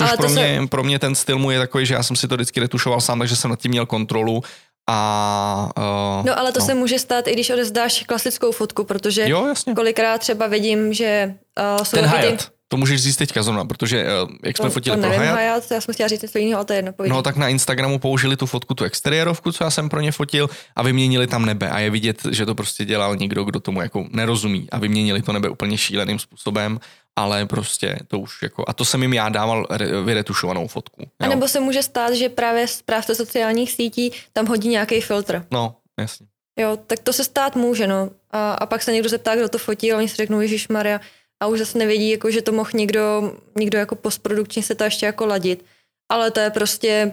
Což 0.00 0.08
Ale 0.08 0.16
pro, 0.16 0.26
to 0.26 0.32
mě, 0.32 0.58
se... 0.60 0.66
pro 0.66 0.84
mě 0.84 0.98
ten 0.98 1.14
styl 1.14 1.38
můj 1.38 1.54
je 1.54 1.60
takový, 1.60 1.86
že 1.86 1.94
já 1.94 2.02
jsem 2.02 2.16
si 2.16 2.28
to 2.28 2.34
vždycky 2.34 2.60
retušoval 2.60 3.00
sám, 3.00 3.18
takže 3.18 3.36
jsem 3.36 3.50
nad 3.50 3.58
tím 3.60 3.70
měl 3.70 3.86
kontrolu 3.86 4.42
a, 4.90 5.70
uh, 5.78 6.26
no 6.26 6.38
ale 6.38 6.52
to 6.52 6.60
no. 6.60 6.66
se 6.66 6.74
může 6.74 6.98
stát, 6.98 7.28
i 7.28 7.32
když 7.32 7.50
odezdáš 7.50 8.02
klasickou 8.02 8.52
fotku, 8.52 8.84
protože 8.84 9.28
jo, 9.28 9.46
jasně. 9.46 9.74
kolikrát 9.74 10.18
třeba 10.18 10.46
vidím, 10.46 10.92
že 10.92 11.34
uh, 11.76 11.84
jsou 11.84 11.96
Ten 11.96 12.06
Hyatt. 12.06 12.52
To 12.72 12.76
můžeš 12.76 13.02
říct 13.02 13.16
teďka 13.16 13.42
zrovna, 13.42 13.64
protože 13.64 14.04
uh, 14.22 14.30
jak 14.44 14.56
jsme 14.56 14.66
to, 14.66 14.70
fotili 14.70 14.96
to 14.96 15.02
nevím, 15.02 15.16
pro 15.16 15.26
Hyatt, 15.26 15.40
Hyatt, 15.40 15.70
já 15.70 15.80
jsem 15.80 15.94
chtěla 15.94 16.08
říct 16.08 16.22
něco 16.22 16.38
jiného, 16.38 16.56
ale 16.56 16.64
to 16.64 16.72
je 16.72 16.78
jedno. 16.78 16.92
Povídám. 16.92 17.16
No 17.16 17.22
tak 17.22 17.36
na 17.36 17.48
Instagramu 17.48 17.98
použili 17.98 18.36
tu 18.36 18.46
fotku, 18.46 18.74
tu 18.74 18.84
exteriérovku, 18.84 19.52
co 19.52 19.64
já 19.64 19.70
jsem 19.70 19.88
pro 19.88 20.00
ně 20.00 20.12
fotil 20.12 20.50
a 20.76 20.82
vyměnili 20.82 21.26
tam 21.26 21.46
nebe 21.46 21.70
a 21.70 21.78
je 21.78 21.90
vidět, 21.90 22.22
že 22.30 22.46
to 22.46 22.54
prostě 22.54 22.84
dělal 22.84 23.16
někdo, 23.16 23.44
kdo 23.44 23.60
tomu 23.60 23.82
jako 23.82 24.06
nerozumí 24.10 24.68
a 24.70 24.78
vyměnili 24.78 25.22
to 25.22 25.32
nebe 25.32 25.48
úplně 25.48 25.78
šíleným 25.78 26.18
způsobem 26.18 26.80
ale 27.16 27.46
prostě 27.46 27.98
to 28.08 28.18
už 28.18 28.42
jako, 28.42 28.64
a 28.68 28.72
to 28.72 28.84
jsem 28.84 29.02
jim 29.02 29.12
já 29.12 29.28
dával 29.28 29.66
vyretušovanou 30.04 30.66
fotku. 30.66 31.02
Jo. 31.02 31.06
A 31.20 31.28
nebo 31.28 31.48
se 31.48 31.60
může 31.60 31.82
stát, 31.82 32.14
že 32.14 32.28
právě 32.28 32.66
správce 32.66 33.14
sociálních 33.14 33.72
sítí 33.72 34.12
tam 34.32 34.46
hodí 34.46 34.68
nějaký 34.68 35.00
filtr. 35.00 35.46
No, 35.50 35.76
jasně. 35.98 36.26
Jo, 36.58 36.78
tak 36.86 36.98
to 36.98 37.12
se 37.12 37.24
stát 37.24 37.56
může, 37.56 37.86
no. 37.86 38.10
A, 38.30 38.52
a 38.52 38.66
pak 38.66 38.82
se 38.82 38.92
někdo 38.92 39.08
zeptá, 39.08 39.36
kdo 39.36 39.48
to 39.48 39.58
fotí, 39.58 39.92
a 39.92 39.96
oni 39.96 40.08
si 40.08 40.16
řeknou, 40.16 40.40
Ježíš 40.40 40.68
Maria, 40.68 41.00
a 41.40 41.46
už 41.46 41.58
zase 41.58 41.78
nevědí, 41.78 42.10
jako, 42.10 42.30
že 42.30 42.42
to 42.42 42.52
mohl 42.52 42.70
někdo, 42.74 43.32
někdo 43.58 43.78
jako 43.78 43.96
postprodukčně 43.96 44.62
se 44.62 44.74
to 44.74 44.84
ještě 44.84 45.06
jako 45.06 45.26
ladit. 45.26 45.64
Ale 46.10 46.30
to 46.30 46.40
je 46.40 46.50
prostě 46.50 47.12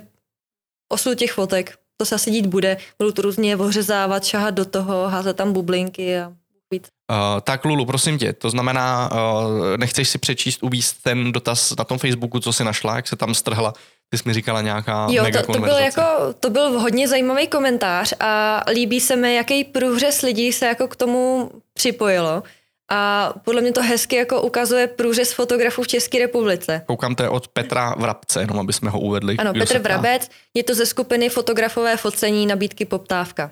osud 0.92 1.18
těch 1.18 1.32
fotek. 1.32 1.78
To 1.98 2.06
se 2.06 2.16
asi 2.16 2.32
dít 2.32 2.46
bude. 2.46 2.78
Budou 3.00 3.12
to 3.12 3.22
různě 3.22 3.58
ořezávat, 3.58 4.26
šahat 4.26 4.54
do 4.54 4.66
toho, 4.66 5.08
házet 5.08 5.38
tam 5.38 5.54
bublinky 5.54 6.20
a 6.20 6.34
být. 6.70 6.88
Uh, 7.12 7.42
tak 7.42 7.66
Lulu, 7.66 7.86
prosím 7.86 8.18
tě, 8.18 8.34
to 8.34 8.50
znamená, 8.50 9.10
uh, 9.12 9.78
nechceš 9.78 10.10
si 10.10 10.18
přečíst, 10.18 10.64
uvíst 10.64 11.04
ten 11.04 11.32
dotaz 11.32 11.74
na 11.78 11.84
tom 11.84 11.98
Facebooku, 11.98 12.40
co 12.40 12.54
si 12.54 12.64
našla, 12.64 12.96
jak 12.96 13.08
se 13.08 13.16
tam 13.16 13.34
strhla 13.34 13.74
ty 14.10 14.18
jsi 14.18 14.24
mi 14.26 14.34
říkala 14.34 14.62
nějaká 14.62 15.08
Jo, 15.10 15.24
mega 15.24 15.42
to, 15.42 15.54
to, 15.54 15.60
byl 15.60 15.78
jako, 15.78 16.02
to 16.40 16.50
byl 16.50 16.80
hodně 16.80 17.08
zajímavý 17.08 17.48
komentář 17.48 18.14
a 18.20 18.64
líbí 18.72 19.00
se 19.00 19.16
mi, 19.16 19.36
jaký 19.36 19.64
průřez 19.64 20.22
lidí 20.22 20.54
se 20.54 20.66
jako 20.66 20.88
k 20.88 20.96
tomu 20.96 21.52
připojilo. 21.74 22.44
A 22.90 23.34
podle 23.44 23.62
mě 23.62 23.72
to 23.72 23.82
hezky 23.82 24.16
jako 24.16 24.42
ukazuje 24.42 24.88
průřez 24.88 25.34
fotografů 25.34 25.84
v 25.84 25.88
České 25.88 26.20
republice. 26.20 26.82
Koukám, 26.86 27.16
to 27.16 27.24
je 27.24 27.30
od 27.30 27.48
Petra 27.48 27.96
Vrabce, 27.98 28.42
jenom 28.42 28.60
aby 28.60 28.74
jsme 28.74 28.90
ho 28.90 29.00
uvedli. 29.00 29.38
Ano, 29.38 29.54
Petr 29.54 29.80
Vrabec, 29.80 30.30
je 30.54 30.64
to 30.64 30.76
ze 30.76 30.86
skupiny 30.86 31.30
fotografové 31.30 31.98
focení 31.98 32.46
nabídky 32.46 32.86
Poptávka. 32.86 33.52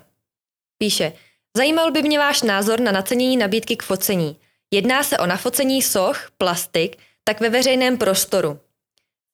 Píše, 0.78 1.12
Zajímal 1.56 1.90
by 1.90 2.02
mě 2.02 2.18
váš 2.18 2.42
názor 2.42 2.80
na 2.80 2.92
nacenění 2.92 3.36
nabídky 3.36 3.76
k 3.76 3.82
focení. 3.82 4.36
Jedná 4.70 5.02
se 5.02 5.18
o 5.18 5.26
nafocení 5.26 5.82
soch, 5.82 6.30
plastik, 6.38 6.96
tak 7.24 7.40
ve 7.40 7.50
veřejném 7.50 7.98
prostoru. 7.98 8.60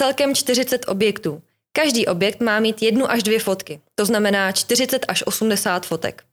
Celkem 0.02 0.34
40 0.34 0.88
objektů. 0.88 1.42
Každý 1.72 2.06
objekt 2.06 2.40
má 2.40 2.60
mít 2.60 2.82
jednu 2.82 3.10
až 3.10 3.22
dvě 3.22 3.40
fotky, 3.40 3.80
to 3.94 4.04
znamená 4.04 4.52
40 4.52 5.04
až 5.08 5.22
80 5.26 5.86
fotek. 5.86 6.24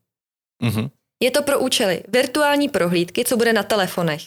Mm-hmm. 0.64 0.90
Je 1.24 1.32
to 1.32 1.44
pro 1.44 1.60
účely 1.60 2.04
virtuální 2.08 2.70
prohlídky, 2.70 3.26
co 3.26 3.38
bude 3.38 3.54
na 3.54 3.64
telefonech. 3.64 4.22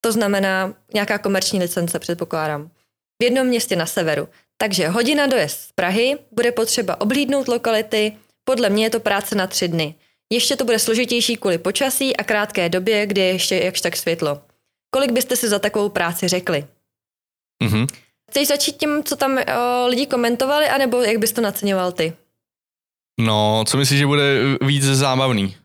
To 0.00 0.12
znamená 0.12 0.74
nějaká 0.94 1.18
komerční 1.18 1.58
licence, 1.58 1.98
předpokládám. 1.98 2.70
V 3.20 3.24
jednom 3.24 3.46
městě 3.46 3.76
na 3.76 3.86
severu. 3.86 4.28
Takže 4.56 4.88
hodina 4.88 5.26
dojezd 5.26 5.60
z 5.60 5.72
Prahy, 5.72 6.18
bude 6.32 6.52
potřeba 6.52 7.00
oblídnout 7.00 7.48
lokality, 7.48 8.16
podle 8.44 8.70
mě 8.70 8.84
je 8.84 8.90
to 8.90 9.00
práce 9.00 9.34
na 9.34 9.46
tři 9.46 9.68
dny. 9.68 9.94
Ještě 10.32 10.56
to 10.56 10.64
bude 10.64 10.78
složitější 10.78 11.36
kvůli 11.36 11.58
počasí 11.58 12.16
a 12.16 12.24
krátké 12.24 12.68
době, 12.68 13.06
kdy 13.06 13.20
je 13.20 13.26
ještě 13.26 13.56
jakž 13.56 13.80
tak 13.80 13.96
světlo. 13.96 14.42
Kolik 14.90 15.12
byste 15.12 15.36
si 15.36 15.48
za 15.48 15.58
takovou 15.58 15.88
práci 15.88 16.28
řekli? 16.28 16.66
Mm-hmm. 17.64 17.86
Chceš 18.30 18.48
začít 18.48 18.76
tím, 18.76 19.04
co 19.04 19.16
tam 19.16 19.38
o, 19.38 19.86
lidi 19.86 20.06
komentovali, 20.06 20.68
anebo 20.68 21.02
jak 21.02 21.18
bys 21.18 21.32
to 21.32 21.40
naceňoval 21.40 21.92
ty? 21.92 22.12
No, 23.20 23.64
co 23.68 23.76
myslíš, 23.76 23.98
že 23.98 24.06
bude 24.06 24.22
víc 24.60 24.84
zábavný? 24.84 25.56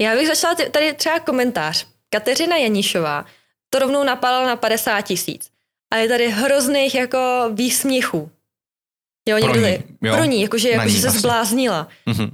Já 0.00 0.14
bych 0.16 0.26
začala 0.26 0.54
tady 0.70 0.94
třeba 0.94 1.20
komentář. 1.20 1.86
Kateřina 2.10 2.56
Janišová 2.56 3.24
to 3.70 3.78
rovnou 3.78 4.04
napálila 4.04 4.46
na 4.46 4.56
50 4.56 5.00
tisíc. 5.02 5.50
A 5.92 5.96
je 5.96 6.08
tady 6.08 6.28
hrozných 6.28 6.94
jako 6.94 7.18
výsměchů. 7.52 8.30
Jo, 9.28 9.36
Pro 9.40 9.46
někdo 9.48 9.60
ní, 9.66 9.76
tady, 9.78 9.84
jo. 10.02 10.14
pro 10.16 10.24
ní, 10.24 10.42
jakože, 10.42 10.70
jakože 10.70 11.00
se 11.00 11.08
asi. 11.08 11.18
zbláznila. 11.18 11.88
Mhm. 12.06 12.24
Uh, 12.24 12.30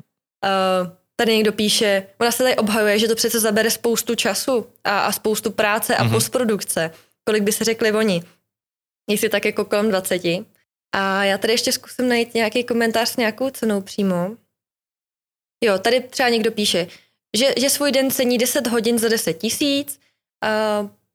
tady 1.16 1.34
někdo 1.36 1.52
píše, 1.52 2.06
ona 2.20 2.30
se 2.30 2.42
tady 2.42 2.56
obhajuje, 2.56 2.98
že 2.98 3.08
to 3.08 3.14
přece 3.14 3.40
zabere 3.40 3.70
spoustu 3.70 4.14
času 4.14 4.66
a, 4.84 4.98
a 5.00 5.12
spoustu 5.12 5.50
práce 5.50 5.96
a 5.96 6.02
Mhm. 6.02 6.10
mm-hmm. 6.10 6.16
postprodukce. 6.16 6.90
Kolik 7.24 7.42
by 7.42 7.52
se 7.52 7.64
řekli 7.64 7.92
oni? 7.92 8.22
Jestli 9.10 9.28
tak 9.28 9.44
jako 9.44 9.64
kolem 9.64 9.88
20. 9.90 10.22
A 10.94 11.24
já 11.24 11.38
tady 11.38 11.52
ještě 11.52 11.72
zkusím 11.72 12.08
najít 12.08 12.34
nějaký 12.34 12.64
komentář 12.64 13.08
s 13.08 13.16
nějakou 13.16 13.50
cenou 13.50 13.80
přímo. 13.80 14.30
Jo, 15.64 15.78
tady 15.78 16.00
třeba 16.00 16.28
někdo 16.28 16.52
píše, 16.52 16.86
že, 17.36 17.54
že 17.60 17.70
svůj 17.70 17.92
den 17.92 18.10
cení 18.10 18.38
10 18.38 18.66
hodin 18.66 18.98
za 18.98 19.08
10 19.08 19.32
tisíc, 19.32 19.98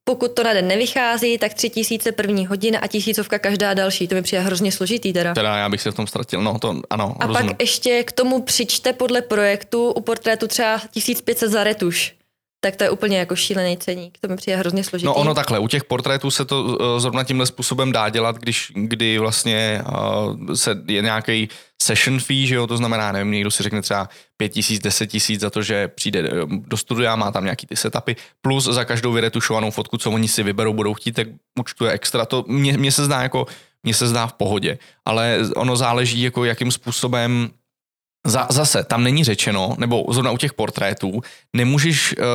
pokud 0.03 0.31
to 0.31 0.43
na 0.43 0.53
den 0.53 0.67
nevychází, 0.67 1.37
tak 1.37 1.53
3 1.53 1.69
tisíce 1.69 2.11
první 2.11 2.45
hodina 2.47 2.79
a 2.79 2.87
tisícovka 2.87 3.39
každá 3.39 3.73
další. 3.73 4.07
To 4.07 4.15
mi 4.15 4.21
přijde 4.21 4.41
hrozně 4.41 4.71
složitý 4.71 5.13
teda. 5.13 5.33
Teda 5.33 5.57
já 5.57 5.69
bych 5.69 5.81
se 5.81 5.91
v 5.91 5.95
tom 5.95 6.07
ztratil, 6.07 6.41
no 6.41 6.59
to 6.59 6.81
ano, 6.89 7.15
A 7.19 7.27
rozumím. 7.27 7.49
pak 7.49 7.61
ještě 7.61 8.03
k 8.03 8.11
tomu 8.11 8.41
přičte 8.41 8.93
podle 8.93 9.21
projektu 9.21 9.91
u 9.91 10.01
portrétu 10.01 10.47
třeba 10.47 10.81
1500 10.91 11.51
za 11.51 11.63
retuš. 11.63 12.15
Tak 12.63 12.75
to 12.75 12.83
je 12.83 12.89
úplně 12.89 13.19
jako 13.19 13.35
šílený 13.35 13.77
ceník. 13.77 14.17
To 14.19 14.27
mi 14.27 14.35
přijde 14.35 14.57
hrozně 14.57 14.83
složitý. 14.83 15.05
No 15.05 15.13
ono 15.13 15.33
takhle, 15.33 15.59
u 15.59 15.67
těch 15.67 15.83
portrétů 15.83 16.31
se 16.31 16.45
to 16.45 16.63
uh, 16.63 16.99
zrovna 16.99 17.23
tímhle 17.23 17.45
způsobem 17.45 17.91
dá 17.91 18.09
dělat, 18.09 18.35
když, 18.37 18.71
kdy 18.75 19.17
vlastně 19.17 19.83
uh, 19.89 20.53
se 20.53 20.83
je 20.87 21.01
nějaký 21.01 21.49
session 21.81 22.19
fee, 22.19 22.47
že 22.47 22.55
jo, 22.55 22.67
to 22.67 22.77
znamená, 22.77 23.11
nevím, 23.11 23.31
někdo 23.31 23.51
si 23.51 23.63
řekne 23.63 23.81
třeba 23.81 24.09
5 24.37 24.49
tisíc, 24.49 24.81
10 24.81 25.07
tisíc 25.07 25.41
za 25.41 25.49
to, 25.49 25.61
že 25.61 25.87
přijde 25.87 26.19
eh, 26.19 26.45
do 26.47 26.77
studia, 26.77 27.15
má 27.15 27.31
tam 27.31 27.43
nějaký 27.43 27.67
ty 27.67 27.75
setupy, 27.75 28.13
plus 28.41 28.63
za 28.63 28.85
každou 28.85 29.11
vyretušovanou 29.11 29.71
fotku, 29.71 29.97
co 29.97 30.11
oni 30.11 30.27
si 30.27 30.43
vyberou, 30.43 30.73
budou 30.73 30.93
chtít, 30.93 31.11
tak 31.11 31.27
účtuje 31.59 31.91
extra. 31.91 32.25
To 32.25 32.45
mně, 32.47 32.77
mně 32.77 32.91
se 32.91 33.05
zdá 33.05 33.21
jako, 33.21 33.45
mně 33.83 33.93
se 33.93 34.07
zdá 34.07 34.27
v 34.27 34.33
pohodě, 34.33 34.77
ale 35.05 35.37
ono 35.55 35.75
záleží 35.75 36.21
jako 36.21 36.45
jakým 36.45 36.71
způsobem 36.71 37.49
za, 38.25 38.47
zase, 38.49 38.83
tam 38.83 39.03
není 39.03 39.23
řečeno, 39.23 39.75
nebo 39.77 40.05
zrovna 40.09 40.31
u 40.31 40.37
těch 40.37 40.53
portrétů, 40.53 41.21
nemůžeš, 41.53 42.15
uh, 42.17 42.25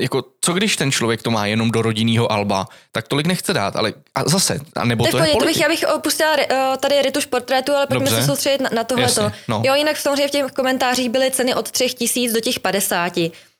jako, 0.00 0.24
co 0.40 0.52
když 0.52 0.76
ten 0.76 0.92
člověk 0.92 1.22
to 1.22 1.30
má 1.30 1.46
jenom 1.46 1.70
do 1.70 1.82
rodinného 1.82 2.32
alba, 2.32 2.66
tak 2.92 3.08
tolik 3.08 3.26
nechce 3.26 3.52
dát, 3.52 3.76
ale 3.76 3.92
a 4.14 4.28
zase, 4.28 4.58
a 4.76 4.84
nebo 4.84 5.04
to, 5.04 5.10
to, 5.10 5.24
je 5.24 5.32
to 5.32 5.44
bych, 5.44 5.60
já 5.60 5.68
bych 5.68 5.84
opustila 5.94 6.30
uh, 6.32 6.76
tady 6.76 7.02
retuš 7.02 7.26
portrétu, 7.26 7.72
ale 7.72 7.86
pojďme 7.86 8.06
se 8.06 8.26
soustředit 8.26 8.60
na, 8.60 8.70
na 8.74 8.84
tohleto. 8.84 9.32
No. 9.48 9.62
Jo, 9.64 9.74
jinak 9.74 9.96
samozřejmě 9.96 10.28
v 10.28 10.30
těch 10.30 10.52
komentářích 10.52 11.10
byly 11.10 11.30
ceny 11.30 11.54
od 11.54 11.70
3 11.70 11.88
tisíc 11.88 12.32
do 12.32 12.40
těch 12.40 12.60
50. 12.60 13.12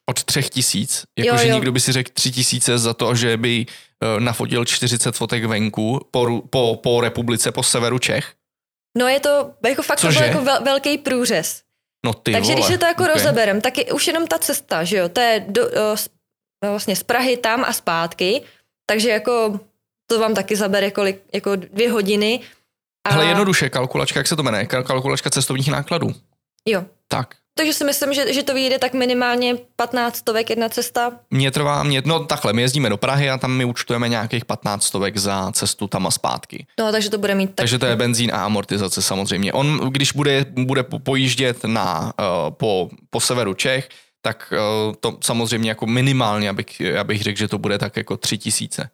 Od 0.06 0.24
třech 0.24 0.50
tisíc, 0.50 1.04
jakože 1.18 1.48
někdo 1.48 1.72
by 1.72 1.80
si 1.80 1.92
řekl 1.92 2.10
tři 2.14 2.32
tisíce 2.32 2.78
za 2.78 2.94
to, 2.94 3.14
že 3.14 3.36
by 3.36 3.66
uh, 3.66 4.20
nafotil 4.20 4.64
40 4.64 5.16
fotek 5.16 5.44
venku 5.44 6.00
po, 6.10 6.42
po, 6.50 6.80
po 6.82 7.00
republice, 7.00 7.52
po 7.52 7.62
severu 7.62 7.98
Čech. 7.98 8.32
No 8.98 9.08
je 9.08 9.20
to, 9.20 9.50
jako 9.66 9.82
fakt 9.82 10.00
to 10.00 10.08
byl 10.08 10.22
jako 10.22 10.40
vel, 10.42 10.62
velký 10.64 10.98
průřez. 10.98 11.62
No 12.06 12.14
ty 12.14 12.32
Takže 12.32 12.52
vole. 12.52 12.54
když 12.54 12.66
se 12.66 12.78
to 12.78 12.86
jako 12.86 13.02
ok. 13.02 13.08
okay. 13.08 13.14
rozeberem, 13.22 13.60
tak 13.60 13.78
je 13.78 13.92
už 13.92 14.06
jenom 14.06 14.26
ta 14.26 14.38
cesta, 14.38 14.84
že 14.84 14.96
jo, 14.96 15.08
to 15.08 15.20
je 15.20 15.44
do, 15.48 15.66
o, 15.92 15.96
z, 15.96 16.08
vlastně 16.70 16.96
z 16.96 17.02
Prahy 17.02 17.36
tam 17.36 17.64
a 17.64 17.72
zpátky, 17.72 18.42
takže 18.86 19.08
jako 19.10 19.60
to 20.06 20.18
vám 20.20 20.34
taky 20.34 20.56
zabere 20.56 20.90
kolik, 20.90 21.22
jako 21.32 21.56
dvě 21.56 21.90
hodiny. 21.90 22.40
A, 23.06 23.12
Hele, 23.12 23.26
jednoduše, 23.26 23.70
kalkulačka, 23.70 24.20
jak 24.20 24.26
se 24.26 24.36
to 24.36 24.42
jmenuje? 24.42 24.64
Kal- 24.64 24.82
Kalkulačka 24.82 25.30
cestovních 25.30 25.70
nákladů. 25.70 26.08
Jo, 26.68 26.84
Tak, 27.08 27.34
takže 27.54 27.72
si 27.72 27.84
myslím, 27.84 28.14
že, 28.14 28.32
že 28.32 28.42
to 28.42 28.54
vyjde 28.54 28.78
tak 28.78 28.94
minimálně 28.94 29.54
15 29.76 30.16
stovek 30.16 30.50
jedna 30.50 30.68
cesta. 30.68 31.12
Mně 31.30 31.50
trvá, 31.50 31.82
mě, 31.82 32.02
no 32.04 32.24
takhle, 32.24 32.52
my 32.52 32.62
jezdíme 32.62 32.88
do 32.88 32.96
Prahy 32.96 33.30
a 33.30 33.38
tam 33.38 33.52
my 33.52 33.64
účtujeme 33.64 34.08
nějakých 34.08 34.44
15 34.44 34.84
stovek 34.84 35.16
za 35.16 35.52
cestu 35.52 35.86
tam 35.86 36.06
a 36.06 36.10
zpátky. 36.10 36.66
No, 36.78 36.92
takže 36.92 37.10
to 37.10 37.18
bude 37.18 37.34
mít 37.34 37.46
tak. 37.46 37.56
Takže 37.56 37.78
to 37.78 37.86
je 37.86 37.96
benzín 37.96 38.30
a 38.34 38.44
amortizace 38.44 39.02
samozřejmě. 39.02 39.52
On, 39.52 39.78
když 39.90 40.12
bude, 40.12 40.46
bude 40.50 40.82
po- 40.82 40.98
pojíždět 40.98 41.64
na, 41.64 42.12
uh, 42.18 42.50
po, 42.50 42.90
po 43.10 43.20
severu 43.20 43.54
Čech, 43.54 43.88
tak 44.22 44.52
uh, 44.52 44.94
to 45.00 45.18
samozřejmě 45.20 45.70
jako 45.70 45.86
minimálně, 45.86 46.48
abych, 46.50 46.82
abych 47.00 47.22
řekl, 47.22 47.38
že 47.38 47.48
to 47.48 47.58
bude 47.58 47.78
tak 47.78 47.96
jako 47.96 48.16
tři 48.16 48.38
tisíce. 48.38 48.90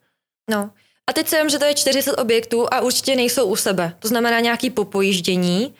No. 0.49 0.71
A 1.09 1.13
teď 1.13 1.27
si 1.27 1.37
vím, 1.37 1.49
že 1.49 1.59
to 1.59 1.65
je 1.65 1.73
40 1.73 2.13
objektů 2.13 2.67
a 2.73 2.81
určitě 2.81 3.15
nejsou 3.15 3.45
u 3.45 3.55
sebe. 3.55 3.93
To 3.99 4.07
znamená 4.07 4.39
nějaký 4.39 4.69
popojíždění. 4.69 5.73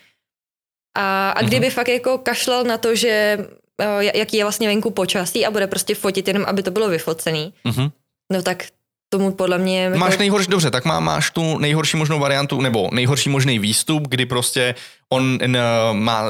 A, 0.95 1.29
a 1.31 1.41
kdyby 1.41 1.65
Mhm. 1.65 1.75
fakt 1.75 1.87
jako 1.87 2.17
kašlal 2.17 2.63
na 2.63 2.77
to, 2.77 2.95
že 2.95 3.37
eh, 3.81 4.17
jaký 4.17 4.37
je 4.37 4.43
vlastně 4.43 4.67
venku 4.67 4.91
počasí 4.91 5.45
a 5.45 5.51
bude 5.51 5.67
prostě 5.67 5.95
fotit 5.95 6.27
jenom, 6.27 6.43
aby 6.47 6.63
to 6.63 6.71
bylo 6.71 6.89
vyfocený, 6.89 7.53
Mhm. 7.63 7.89
no 8.31 8.41
tak 8.41 8.63
tomu 9.11 9.31
podle 9.31 9.57
mě... 9.57 9.83
Jako, 9.83 9.97
Máš 9.97 10.17
nejhorší, 10.17 10.51
dobře, 10.51 10.71
tak 10.71 10.85
má, 10.85 10.99
máš 10.99 11.29
tu 11.29 11.57
nejhorší 11.57 11.97
možnou 11.97 12.19
variantu, 12.19 12.61
nebo 12.61 12.89
nejhorší 12.93 13.29
možný 13.29 13.59
výstup, 13.59 14.07
kdy 14.07 14.25
prostě 14.25 14.75
on 15.09 15.37
n, 15.41 15.57
má, 15.91 16.23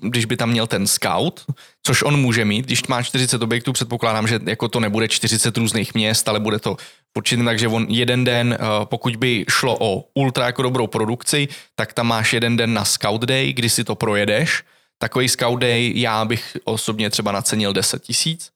když 0.00 0.24
by 0.24 0.36
tam 0.36 0.50
měl 0.50 0.66
ten 0.66 0.86
scout, 0.86 1.44
což 1.82 2.02
on 2.02 2.20
může 2.20 2.44
mít, 2.44 2.66
když 2.66 2.86
má 2.86 3.02
40 3.02 3.42
objektů, 3.42 3.72
předpokládám, 3.72 4.28
že 4.28 4.40
jako 4.46 4.68
to 4.68 4.80
nebude 4.80 5.08
40 5.08 5.56
různých 5.56 5.94
měst, 5.94 6.28
ale 6.28 6.40
bude 6.40 6.58
to 6.58 6.76
určitě 7.16 7.42
takže 7.42 7.68
on 7.68 7.86
jeden 7.88 8.24
den, 8.24 8.58
eh, 8.60 8.66
pokud 8.84 9.16
by 9.16 9.44
šlo 9.48 9.76
o 9.80 10.04
ultra 10.14 10.46
jako 10.46 10.62
dobrou 10.62 10.86
produkci, 10.86 11.48
tak 11.74 11.92
tam 11.92 12.06
máš 12.06 12.32
jeden 12.32 12.56
den 12.56 12.74
na 12.74 12.84
scout 12.84 13.22
day, 13.22 13.52
kdy 13.52 13.70
si 13.70 13.84
to 13.84 13.94
projedeš. 13.94 14.62
Takový 14.98 15.28
scout 15.28 15.60
day 15.60 15.92
já 15.94 16.24
bych 16.24 16.56
osobně 16.64 17.10
třeba 17.10 17.32
nacenil 17.32 17.72
10 17.72 18.02
tisíc, 18.02 18.50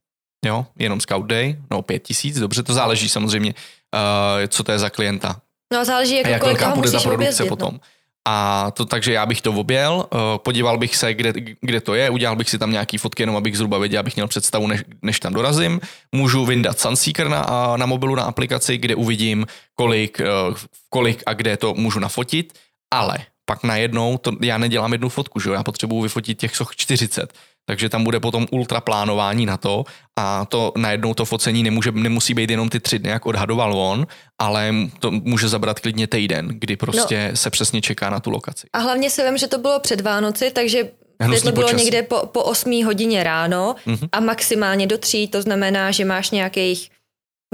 jo, 0.47 0.67
jenom 0.79 1.01
scout 1.01 1.27
day, 1.27 1.57
no 1.71 1.83
5 1.83 2.03
tisíc, 2.03 2.39
dobře, 2.39 2.63
to 2.63 2.75
záleží 2.75 3.09
samozřejmě, 3.09 3.55
uh, 3.95 4.47
co 4.49 4.65
to 4.65 4.73
je 4.73 4.79
za 4.79 4.91
klienta 4.91 5.41
No 5.73 5.85
záleží, 5.85 6.17
jako 6.17 6.29
jak 6.29 6.41
kolik 6.41 6.59
velká 6.59 6.71
toho 6.71 6.77
bude 6.77 6.91
ta 6.91 7.01
produkce 7.01 7.25
objezdit, 7.25 7.49
potom. 7.49 7.75
No. 7.75 7.81
A 8.29 8.71
to 8.71 8.85
takže 8.85 9.13
já 9.13 9.27
bych 9.27 9.41
to 9.41 9.53
objel, 9.53 10.07
uh, 10.13 10.21
podíval 10.37 10.79
bych 10.79 10.97
se, 10.97 11.15
kde, 11.15 11.33
kde 11.61 11.81
to 11.81 11.95
je, 11.95 12.11
udělal 12.11 12.37
bych 12.37 12.51
si 12.51 12.59
tam 12.59 12.71
nějaký 12.71 12.99
fotky, 12.99 13.23
jenom 13.23 13.37
abych 13.37 13.57
zhruba 13.57 13.79
věděl, 13.79 14.01
abych 14.01 14.17
měl 14.17 14.29
představu, 14.29 14.67
než, 14.67 14.81
než 15.03 15.21
tam 15.21 15.35
dorazím. 15.35 15.81
Můžu 16.13 16.45
vyndat 16.45 16.79
Sunseeker 16.79 17.29
na, 17.29 17.47
na 17.77 17.87
mobilu, 17.87 18.15
na 18.15 18.23
aplikaci, 18.23 18.79
kde 18.79 18.95
uvidím, 18.95 19.47
kolik, 19.75 20.21
uh, 20.21 20.57
kolik 20.91 21.23
a 21.27 21.33
kde 21.33 21.57
to 21.57 21.75
můžu 21.75 21.99
nafotit, 21.99 22.53
ale 22.91 23.19
pak 23.45 23.63
najednou, 23.63 24.19
to, 24.19 24.33
já 24.43 24.59
nedělám 24.59 24.93
jednu 24.93 25.09
fotku, 25.09 25.41
že 25.41 25.49
jo? 25.49 25.55
já 25.55 25.63
potřebuji 25.63 26.03
vyfotit 26.03 26.39
těch 26.39 26.57
soch 26.57 26.77
40, 26.77 27.33
takže 27.67 27.89
tam 27.89 28.05
bude 28.05 28.21
potom 28.21 28.47
ultra 28.51 28.81
plánování 28.81 29.47
na 29.47 29.57
to 29.57 29.85
a 30.19 30.45
to 30.45 30.73
najednou 30.77 31.15
to 31.15 31.25
focení 31.25 31.63
nemůže, 31.63 31.93
nemusí 31.93 32.35
být 32.35 32.51
jenom 32.51 32.69
ty 32.69 32.81
tři 32.81 32.99
dny, 32.99 33.11
jak 33.11 33.27
odhadoval 33.27 33.79
on, 33.79 34.07
ale 34.39 34.75
to 35.01 35.11
může 35.11 35.49
zabrat 35.49 35.81
klidně 35.81 36.07
týden, 36.07 36.49
kdy 36.49 36.77
prostě 36.77 37.29
no. 37.31 37.37
se 37.37 37.51
přesně 37.51 37.81
čeká 37.81 38.11
na 38.11 38.21
tu 38.21 38.31
lokaci. 38.31 38.67
A 38.73 38.79
hlavně 38.79 39.11
si 39.11 39.25
vím, 39.25 39.39
že 39.39 39.47
to 39.47 39.59
bylo 39.59 39.81
před 39.81 40.01
Vánoci, 40.01 40.51
takže 40.51 40.89
Hnusný 41.21 41.41
světlo 41.41 41.53
bylo 41.53 41.67
počasí. 41.67 41.85
někde 41.85 42.03
po, 42.03 42.27
po 42.27 42.43
8 42.43 42.85
hodině 42.85 43.23
ráno 43.23 43.75
Mhm. 43.87 44.09
a 44.13 44.21
maximálně 44.21 44.87
do 44.87 44.99
3, 44.99 45.29
to 45.33 45.43
znamená, 45.43 45.91
že 45.91 46.05
máš 46.05 46.31
nějakých 46.31 46.91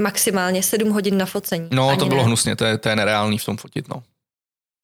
maximálně 0.01 0.63
7 0.63 0.91
hodin 0.91 1.19
na 1.19 1.27
focení. 1.27 1.69
No, 1.73 1.89
Ani 1.89 1.99
to 1.99 2.07
bylo 2.07 2.21
ne. 2.21 2.27
hnusně, 2.27 2.57
to 2.57 2.65
je, 2.65 2.79
to 2.79 2.89
je 2.89 2.97
nereálný 2.97 3.39
v 3.39 3.45
tom 3.45 3.57
fotit, 3.57 3.89
no. 3.89 4.03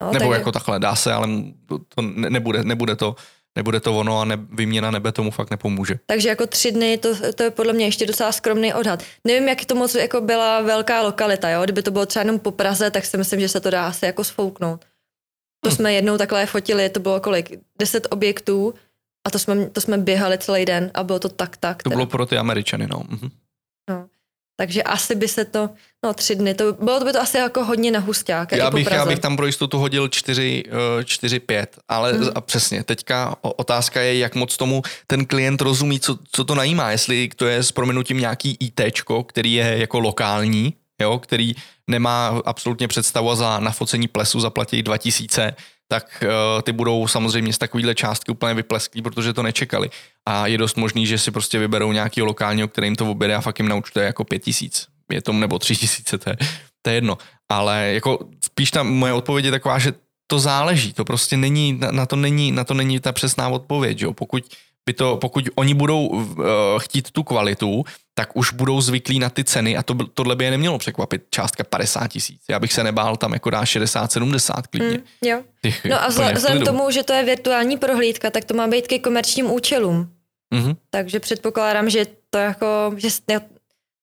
No, 0.03 0.13
Nebo 0.13 0.19
takže- 0.25 0.39
jako 0.39 0.53
takhle, 0.53 0.79
dá 0.81 0.95
se, 0.95 1.13
ale 1.13 1.29
to, 1.67 1.79
to 1.79 2.03
ne, 2.03 2.31
nebude, 2.31 2.65
nebude 2.65 2.97
to 2.97 3.17
nebude 3.59 3.81
to 3.81 3.99
ono 3.99 4.21
a 4.21 4.25
ne, 4.25 4.37
výměna 4.51 4.91
nebe 4.91 5.13
tomu 5.13 5.31
fakt 5.31 5.51
nepomůže. 5.51 5.99
Takže 6.07 6.29
jako 6.29 6.47
tři 6.47 6.73
dny, 6.73 6.99
to, 6.99 7.33
to 7.35 7.43
je 7.43 7.51
podle 7.51 7.73
mě 7.73 7.85
ještě 7.85 8.07
docela 8.07 8.33
skromný 8.33 8.75
odhad. 8.75 9.03
Nevím, 9.25 9.49
jak 9.49 9.65
to 9.65 9.75
moc 9.75 9.95
jako 9.95 10.21
byla 10.21 10.61
velká 10.63 11.03
lokalita, 11.03 11.51
jo? 11.51 11.65
Kdyby 11.65 11.83
to 11.83 11.91
bylo 11.91 12.07
třeba 12.07 12.21
jenom 12.23 12.39
po 12.39 12.51
Praze, 12.51 12.91
tak 12.91 13.05
si 13.05 13.17
myslím, 13.19 13.41
že 13.41 13.49
se 13.49 13.61
to 13.61 13.71
dá 13.71 13.87
asi 13.87 14.07
jako 14.07 14.25
sfouknout. 14.25 14.85
To 15.65 15.71
Hm. 15.71 15.73
jsme 15.73 15.93
jednou 15.93 16.19
takhle 16.19 16.47
fotili, 16.47 16.89
to 16.89 17.01
bylo 17.01 17.21
kolik? 17.21 17.53
Deset 17.79 18.07
objektů 18.11 18.75
a 19.27 19.31
to 19.31 19.39
jsme, 19.39 19.67
to 19.67 19.81
jsme 19.81 19.99
běhali 19.99 20.39
celý 20.39 20.65
den 20.65 20.91
a 20.95 21.05
bylo 21.05 21.19
to 21.19 21.29
tak 21.29 21.57
tak. 21.57 21.83
To 21.83 21.91
teda. 21.91 21.97
bylo 21.97 22.07
pro 22.07 22.27
ty 22.27 22.39
Američany, 22.39 22.87
no. 22.87 23.03
Mhm. 23.09 23.31
Takže 24.61 24.83
asi 24.83 25.15
by 25.15 25.29
se 25.29 25.45
to, 25.45 25.71
no 26.05 26.15
tři 26.15 26.35
dny, 26.35 26.55
to, 26.55 26.73
bylo 26.73 27.05
by 27.05 27.13
to 27.13 27.21
asi 27.21 27.37
jako 27.37 27.65
hodně 27.65 27.91
na. 27.91 28.05
Já 28.53 28.71
bych, 28.71 28.91
já 28.91 29.07
bych 29.07 29.19
tam 29.19 29.37
pro 29.37 29.47
jistotu 29.47 29.79
hodil 29.79 30.09
4, 30.09 30.65
4 31.05 31.41
5, 31.41 31.79
ale 31.89 32.13
Hmm. 32.13 32.31
a 32.35 32.41
přesně, 32.41 32.85
teďka 32.85 33.37
otázka 33.43 34.01
je, 34.01 34.19
jak 34.19 34.35
moc 34.35 34.57
tomu 34.57 34.83
ten 35.07 35.27
klient 35.27 35.61
rozumí, 35.61 36.01
co, 36.01 36.19
co 36.33 36.45
to 36.45 36.55
najímá, 36.55 36.91
jestli 36.91 37.29
to 37.37 37.47
je 37.47 37.63
s 37.63 37.73
prominutím 37.73 38.19
nějaký 38.21 38.57
ITčko, 38.61 39.25
který 39.25 39.53
je 39.53 39.79
jako 39.79 40.01
lokální, 40.01 40.75
jo, 41.01 41.19
který 41.19 41.55
nemá 41.89 42.41
absolutně 42.45 42.89
představu 42.89 43.31
a 43.31 43.37
za 43.37 43.59
nafocení 43.61 44.09
plesu 44.09 44.41
zaplatí 44.41 44.83
2000, 44.83 45.55
tak 45.89 46.25
uh, 46.27 46.63
ty 46.63 46.73
budou 46.73 47.09
samozřejmě 47.09 47.53
z 47.53 47.59
takovýhle 47.59 47.95
částky 47.95 48.33
úplně 48.33 48.55
vyplesklí, 48.55 49.03
protože 49.03 49.33
to 49.33 49.43
nečekali. 49.43 49.91
A 50.27 50.47
je 50.47 50.59
dost 50.59 50.77
možný, 50.77 51.07
že 51.07 51.19
si 51.19 51.31
prostě 51.31 51.59
vyberou 51.59 51.93
nějaký 51.93 52.23
lokálního, 52.23 52.69
který 52.69 52.87
jim 52.87 52.97
to 52.97 53.11
oběde 53.11 53.35
a 53.35 53.41
fakt 53.41 53.59
jim 53.59 53.69
naučte 53.69 54.03
jako 54.03 54.25
5000. 54.25 54.87
Je 55.13 55.23
to 55.23 55.33
nebo 55.33 55.59
3000, 55.59 56.19
to 56.19 56.31
je, 56.31 56.37
to 56.83 56.91
je 56.91 56.97
jedno. 56.97 57.19
Ale 57.49 57.91
jako 57.93 58.19
spíš 58.45 58.71
ta 58.71 58.83
moje 58.83 59.13
odpověď 59.13 59.45
je 59.45 59.51
taková, 59.51 59.79
že 59.79 59.93
to 60.27 60.39
záleží, 60.39 60.93
to 60.93 61.05
prostě 61.05 61.37
není, 61.37 61.73
na, 61.73 61.91
na 61.91 62.07
to 62.07 62.17
není, 62.17 62.53
na 62.53 62.65
to 62.65 62.75
není 62.75 63.01
ta 63.01 63.13
přesná 63.13 63.49
odpověď, 63.49 64.03
jo. 64.03 64.13
Pokud 64.13 64.45
by 64.89 64.93
to, 64.93 65.17
pokud 65.17 65.45
oni 65.55 65.75
budou 65.75 66.07
uh, 66.07 66.25
chtít 66.79 67.11
tu 67.11 67.23
kvalitu, 67.23 67.85
tak 68.15 68.37
už 68.37 68.53
budou 68.53 68.81
zvyklí 68.81 69.19
na 69.19 69.31
ty 69.31 69.45
ceny 69.45 69.77
a 69.77 69.83
to, 69.83 69.95
tohle 70.15 70.37
by 70.37 70.45
je 70.45 70.51
nemělo 70.51 70.79
překvapit. 70.79 71.23
Částka 71.31 71.65
50 71.65 72.09
tisíc. 72.09 72.41
Já 72.51 72.59
bych 72.59 72.73
se 72.73 72.85
nebál 72.85 73.17
tam 73.17 73.33
jako 73.33 73.51
dá 73.51 73.63
60-70 73.63 74.63
klidně. 74.71 74.99
Mm, 74.99 75.29
jo. 75.29 75.43
Těch, 75.63 75.85
no 75.85 76.03
a 76.03 76.09
vzhledem 76.09 76.65
tomu, 76.65 76.91
že 76.91 77.03
to 77.03 77.13
je 77.13 77.25
virtuální 77.25 77.77
prohlídka, 77.77 78.31
tak 78.31 78.45
to 78.45 78.55
má 78.55 78.67
být 78.67 78.87
ke 78.87 78.99
komerčním 78.99 79.51
účelům. 79.51 80.09
Mm-hmm. 80.55 80.77
Takže 80.91 81.21
předpokládám, 81.21 81.91
že 81.91 82.07
to 82.31 82.39
jako, 82.39 82.93
že 82.97 83.09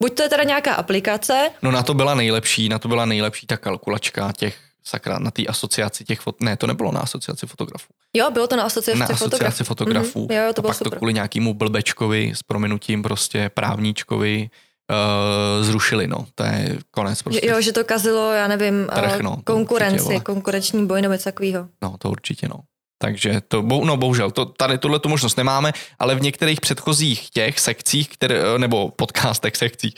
buď 0.04 0.14
to 0.14 0.24
je 0.24 0.30
teda 0.30 0.44
nějaká 0.44 0.74
aplikace. 0.74 1.50
No 1.62 1.72
na 1.72 1.84
to 1.84 1.94
byla 1.94 2.16
nejlepší, 2.16 2.70
na 2.70 2.80
to 2.80 2.88
byla 2.88 3.06
nejlepší 3.06 3.48
ta 3.48 3.58
kalkulačka 3.58 4.32
těch 4.38 4.65
sakra, 4.88 5.20
na 5.20 5.32
té 5.32 5.46
asociaci 5.46 6.04
těch 6.04 6.20
fot... 6.20 6.42
Ne, 6.42 6.58
to 6.58 6.68
nebylo 6.68 6.92
na 6.92 7.00
asociaci 7.00 7.48
fotografů. 7.48 7.88
Jo, 8.14 8.32
bylo 8.32 8.48
to 8.48 8.56
na 8.56 8.64
asociaci, 8.64 9.00
na 9.00 9.06
asociaci 9.06 9.64
fotografů. 9.64 9.64
fotografů. 9.64 10.28
Mm-hmm. 10.28 10.46
Jo, 10.46 10.54
to 10.54 10.60
a 10.60 10.62
bylo 10.62 10.70
pak 10.70 10.78
super. 10.78 10.92
to 10.94 10.98
kvůli 10.98 11.14
nějakému 11.14 11.54
blbečkovi 11.54 12.34
s 12.36 12.44
prominutím 12.44 13.04
prostě 13.04 13.50
právníčkovi 13.54 14.50
uh, 14.92 15.66
zrušili, 15.66 16.08
no. 16.08 16.26
To 16.36 16.44
je 16.44 16.78
konec 16.92 17.22
prostě. 17.22 17.48
Jo, 17.48 17.62
že 17.62 17.72
to 17.72 17.84
kazilo, 17.84 18.32
já 18.32 18.48
nevím, 18.48 18.88
Trh, 18.96 19.20
no, 19.20 19.38
konkurenci, 19.44 20.20
konkurenční 20.20 20.88
boj 20.88 21.02
nebo 21.02 21.12
něco 21.12 21.24
takového. 21.24 21.68
No, 21.82 21.96
to 21.98 22.10
určitě, 22.10 22.48
no. 22.48 22.56
Takže 22.98 23.42
to, 23.48 23.62
no 23.62 23.98
bohužel, 23.98 24.32
to, 24.32 24.46
tady 24.46 24.78
tuhle 24.78 25.00
tu 25.00 25.10
možnost 25.10 25.38
nemáme, 25.38 25.74
ale 26.00 26.16
v 26.16 26.22
některých 26.22 26.62
předchozích 26.62 27.30
těch 27.30 27.60
sekcích, 27.60 28.10
které, 28.10 28.40
nebo 28.58 28.92
podcastech 28.92 29.56
sekcích, 29.56 29.94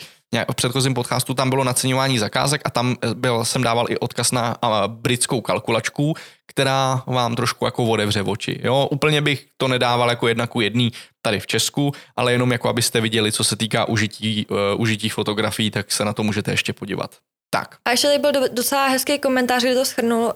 v 0.50 0.54
předchozím 0.54 0.94
podcastu 0.94 1.34
tam 1.34 1.50
bylo 1.50 1.64
naceňování 1.64 2.18
zakázek 2.18 2.60
a 2.64 2.70
tam 2.70 2.96
eh, 3.02 3.14
byl, 3.14 3.44
jsem 3.44 3.62
dával 3.62 3.86
i 3.88 3.98
odkaz 3.98 4.32
na 4.32 4.56
britskou 4.86 5.40
kalkulačku, 5.40 6.14
která 6.46 7.02
vám 7.06 7.36
trošku 7.36 7.64
jako 7.64 7.84
otevře 7.84 8.22
oči. 8.22 8.60
Jo, 8.64 8.88
úplně 8.90 9.20
bych 9.20 9.46
to 9.56 9.68
nedával 9.68 10.10
jako 10.10 10.28
jedna 10.28 10.46
ku 10.46 10.60
jedný 10.60 10.92
tady 11.22 11.40
v 11.40 11.46
Česku, 11.46 11.92
ale 12.16 12.32
jenom 12.32 12.52
jako 12.52 12.68
abyste 12.68 13.00
viděli, 13.00 13.32
co 13.32 13.44
se 13.44 13.56
týká 13.56 13.84
užití, 13.84 14.46
uh, 14.46 14.58
užití 14.80 15.08
fotografií, 15.08 15.70
tak 15.70 15.92
se 15.92 16.04
na 16.04 16.12
to 16.12 16.22
můžete 16.22 16.50
ještě 16.50 16.72
podívat. 16.72 17.16
Tak. 17.50 17.76
A 17.84 17.90
ještě 17.90 18.06
tady 18.06 18.18
byl 18.18 18.48
docela 18.52 18.88
hezký 18.88 19.18
komentář, 19.18 19.62
kde 19.62 19.74
to 19.74 19.84
schrnul 19.84 20.20
uh, 20.24 20.32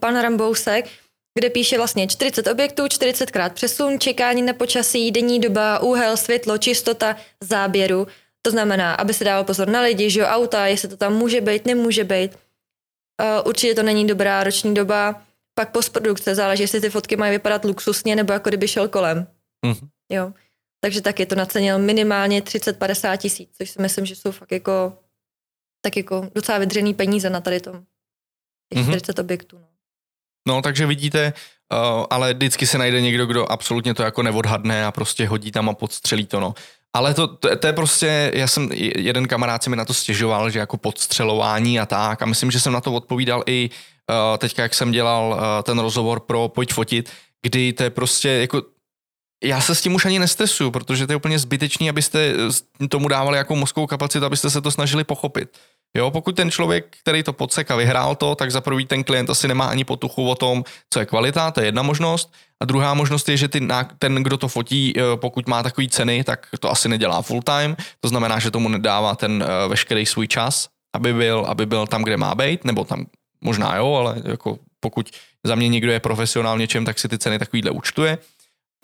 pan 0.00 0.20
Rambousek, 0.20 0.88
kde 1.34 1.50
píše 1.50 1.76
vlastně 1.76 2.06
40 2.06 2.46
objektů, 2.46 2.88
40 2.88 3.30
krát 3.30 3.52
přesun, 3.52 4.00
čekání 4.00 4.42
na 4.42 4.52
počasí, 4.52 5.10
denní 5.10 5.40
doba, 5.40 5.78
úhel, 5.78 6.16
světlo, 6.16 6.58
čistota, 6.58 7.16
záběru. 7.40 8.06
To 8.42 8.50
znamená, 8.50 8.94
aby 8.94 9.14
se 9.14 9.24
dával 9.24 9.44
pozor 9.44 9.68
na 9.68 9.80
lidi, 9.80 10.10
že 10.10 10.20
jo, 10.20 10.26
auta, 10.26 10.66
jestli 10.66 10.88
to 10.88 10.96
tam 10.96 11.14
může 11.14 11.40
být, 11.40 11.66
nemůže 11.66 12.04
být. 12.04 12.32
Uh, 12.32 13.48
určitě 13.48 13.74
to 13.74 13.82
není 13.82 14.06
dobrá 14.06 14.44
roční 14.44 14.74
doba. 14.74 15.22
Pak 15.54 15.72
postprodukce, 15.72 16.34
záleží, 16.34 16.62
jestli 16.62 16.80
ty 16.80 16.90
fotky 16.90 17.16
mají 17.16 17.32
vypadat 17.32 17.64
luxusně 17.64 18.16
nebo 18.16 18.32
jako 18.32 18.48
kdyby 18.48 18.68
šel 18.68 18.88
kolem. 18.88 19.26
Mm-hmm. 19.66 19.88
Jo. 20.10 20.32
Takže 20.80 21.00
taky 21.00 21.26
to 21.26 21.34
nacenil 21.34 21.78
minimálně 21.78 22.40
30-50 22.40 23.16
tisíc, 23.16 23.50
což 23.58 23.70
si 23.70 23.82
myslím, 23.82 24.06
že 24.06 24.16
jsou 24.16 24.30
fakt 24.30 24.52
jako 24.52 24.98
tak 25.80 25.96
jako 25.96 26.28
docela 26.34 26.58
vydřený 26.58 26.94
peníze 26.94 27.30
na 27.30 27.40
tady 27.40 27.60
tom. 27.60 27.84
Těch 28.72 28.82
mm-hmm. 28.82 28.90
40 28.90 29.18
objektů. 29.18 29.58
No. 29.58 29.71
No, 30.48 30.62
takže 30.62 30.86
vidíte, 30.86 31.32
uh, 31.72 32.04
ale 32.10 32.34
vždycky 32.34 32.66
se 32.66 32.78
najde 32.78 33.00
někdo, 33.00 33.26
kdo 33.26 33.52
absolutně 33.52 33.94
to 33.94 34.02
jako 34.02 34.22
neodhadne 34.22 34.86
a 34.86 34.90
prostě 34.90 35.26
hodí 35.26 35.52
tam 35.52 35.68
a 35.68 35.74
podstřelí 35.74 36.26
to, 36.26 36.40
no. 36.40 36.54
Ale 36.94 37.14
to, 37.14 37.26
to, 37.26 37.56
to 37.56 37.66
je 37.66 37.72
prostě, 37.72 38.32
já 38.34 38.46
jsem, 38.46 38.68
jeden 38.96 39.28
kamarád 39.28 39.62
si 39.62 39.70
mi 39.70 39.76
na 39.76 39.84
to 39.84 39.94
stěžoval, 39.94 40.50
že 40.50 40.58
jako 40.58 40.76
podstřelování 40.76 41.80
a 41.80 41.86
tak 41.86 42.22
a 42.22 42.26
myslím, 42.26 42.50
že 42.50 42.60
jsem 42.60 42.72
na 42.72 42.80
to 42.80 42.92
odpovídal 42.92 43.42
i 43.46 43.70
uh, 44.10 44.38
teďka, 44.38 44.62
jak 44.62 44.74
jsem 44.74 44.92
dělal 44.92 45.30
uh, 45.30 45.62
ten 45.62 45.78
rozhovor 45.78 46.20
pro 46.20 46.48
Pojď 46.48 46.72
fotit, 46.72 47.10
kdy 47.42 47.72
to 47.72 47.82
je 47.82 47.90
prostě 47.90 48.28
jako 48.28 48.62
já 49.44 49.60
se 49.60 49.74
s 49.74 49.80
tím 49.80 49.94
už 49.94 50.04
ani 50.04 50.18
nestresuju, 50.18 50.70
protože 50.70 51.06
to 51.06 51.12
je 51.12 51.16
úplně 51.16 51.38
zbytečný, 51.38 51.88
abyste 51.88 52.34
tomu 52.88 53.08
dávali 53.08 53.38
jako 53.38 53.56
mozkovou 53.56 53.86
kapacitu, 53.86 54.24
abyste 54.24 54.50
se 54.50 54.60
to 54.60 54.70
snažili 54.70 55.04
pochopit. 55.04 55.58
Jo, 55.96 56.10
pokud 56.10 56.36
ten 56.36 56.50
člověk, 56.50 56.96
který 57.02 57.22
to 57.22 57.32
podsek 57.32 57.70
a 57.70 57.76
vyhrál 57.76 58.14
to, 58.14 58.34
tak 58.34 58.50
za 58.50 58.60
prvý 58.60 58.86
ten 58.86 59.04
klient 59.04 59.30
asi 59.30 59.48
nemá 59.48 59.66
ani 59.66 59.84
potuchu 59.84 60.28
o 60.28 60.34
tom, 60.34 60.64
co 60.90 61.00
je 61.00 61.06
kvalita, 61.06 61.50
to 61.50 61.60
je 61.60 61.66
jedna 61.66 61.82
možnost. 61.82 62.32
A 62.60 62.64
druhá 62.64 62.94
možnost 62.94 63.28
je, 63.28 63.36
že 63.36 63.48
ty, 63.48 63.68
ten, 63.98 64.14
kdo 64.14 64.36
to 64.36 64.48
fotí, 64.48 64.92
eh, 64.96 65.02
pokud 65.16 65.48
má 65.48 65.62
takový 65.62 65.88
ceny, 65.88 66.24
tak 66.24 66.46
to 66.60 66.70
asi 66.70 66.88
nedělá 66.88 67.22
full 67.22 67.42
time. 67.42 67.76
To 68.00 68.08
znamená, 68.08 68.38
že 68.38 68.50
tomu 68.50 68.68
nedává 68.68 69.14
ten 69.14 69.44
eh, 69.44 69.68
veškerý 69.68 70.06
svůj 70.06 70.28
čas, 70.28 70.68
aby 70.94 71.14
byl, 71.14 71.44
aby 71.48 71.66
byl 71.66 71.86
tam, 71.86 72.02
kde 72.02 72.16
má 72.16 72.34
být, 72.34 72.64
nebo 72.64 72.84
tam 72.84 73.06
možná 73.40 73.76
jo, 73.76 73.94
ale 73.94 74.22
jako 74.24 74.58
pokud 74.80 75.10
za 75.44 75.54
mě 75.54 75.68
někdo 75.68 75.92
je 75.92 76.00
profesionál 76.00 76.58
něčem, 76.58 76.84
tak 76.84 76.98
si 76.98 77.08
ty 77.08 77.18
ceny 77.18 77.38
takovýhle 77.38 77.70
účtuje 77.70 78.18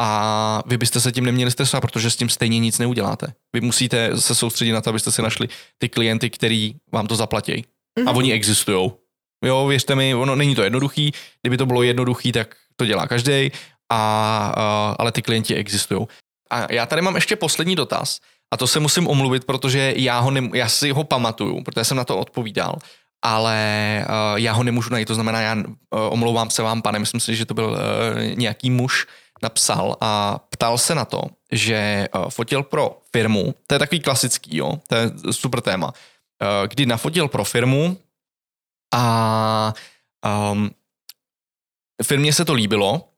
a 0.00 0.62
vy 0.66 0.78
byste 0.78 1.00
se 1.00 1.12
tím 1.12 1.24
neměli 1.24 1.50
stresovat, 1.50 1.80
protože 1.80 2.10
s 2.10 2.16
tím 2.16 2.28
stejně 2.28 2.58
nic 2.58 2.78
neuděláte. 2.78 3.32
Vy 3.52 3.60
musíte 3.60 4.20
se 4.20 4.34
soustředit 4.34 4.72
na 4.72 4.80
to, 4.80 4.90
abyste 4.90 5.12
si 5.12 5.22
našli 5.22 5.48
ty 5.78 5.88
klienty, 5.88 6.30
který 6.30 6.74
vám 6.92 7.06
to 7.06 7.16
zaplatí. 7.16 7.52
Mm-hmm. 7.52 8.08
A 8.08 8.10
mhm. 8.10 8.16
oni 8.16 8.32
existují. 8.32 8.92
Jo, 9.44 9.66
věřte 9.66 9.94
mi, 9.94 10.14
ono 10.14 10.36
není 10.36 10.54
to 10.54 10.62
jednoduchý. 10.62 11.12
Kdyby 11.42 11.56
to 11.56 11.66
bylo 11.66 11.82
jednoduchý, 11.82 12.32
tak 12.32 12.56
to 12.76 12.86
dělá 12.86 13.06
každý, 13.06 13.50
a, 13.92 14.52
a, 14.56 14.96
ale 14.98 15.12
ty 15.12 15.22
klienti 15.22 15.54
existují. 15.54 16.06
A 16.50 16.72
já 16.72 16.86
tady 16.86 17.02
mám 17.02 17.14
ještě 17.14 17.36
poslední 17.36 17.76
dotaz, 17.76 18.18
a 18.50 18.56
to 18.56 18.66
se 18.66 18.80
musím 18.80 19.08
omluvit, 19.08 19.44
protože 19.44 19.94
já, 19.96 20.18
ho 20.18 20.30
ne, 20.30 20.50
já 20.54 20.68
si 20.68 20.90
ho 20.90 21.04
pamatuju, 21.04 21.62
protože 21.62 21.84
jsem 21.84 21.96
na 21.96 22.04
to 22.04 22.18
odpovídal, 22.18 22.78
ale 23.24 24.04
uh, 24.08 24.38
já 24.38 24.52
ho 24.52 24.62
nemůžu 24.62 24.90
najít, 24.90 25.08
to 25.08 25.14
znamená, 25.14 25.40
já 25.40 25.54
uh, 25.54 25.62
omlouvám 25.90 26.50
se 26.50 26.62
vám, 26.62 26.82
pane, 26.82 26.98
myslím 26.98 27.20
si, 27.20 27.36
že 27.36 27.46
to 27.46 27.54
byl 27.54 27.66
uh, 27.66 27.78
nějaký 28.36 28.70
muž, 28.70 29.06
napsal 29.42 29.96
a 30.00 30.38
ptal 30.38 30.78
se 30.78 30.94
na 30.94 31.04
to, 31.04 31.22
že 31.52 31.74
eh, 31.74 32.08
fotil 32.28 32.62
pro 32.62 32.98
firmu, 33.12 33.54
to 33.66 33.74
je 33.74 33.78
takový 33.78 34.00
klasický, 34.00 34.56
jo, 34.56 34.80
to 34.86 34.94
je 34.94 35.10
super 35.30 35.60
téma, 35.60 35.92
eh, 36.42 36.68
kdy 36.68 36.86
nafotil 36.86 37.28
pro 37.28 37.44
firmu 37.44 37.98
a 38.94 39.74
um, 40.50 40.70
firmě 42.02 42.32
se 42.32 42.44
to 42.44 42.54
líbilo, 42.54 43.08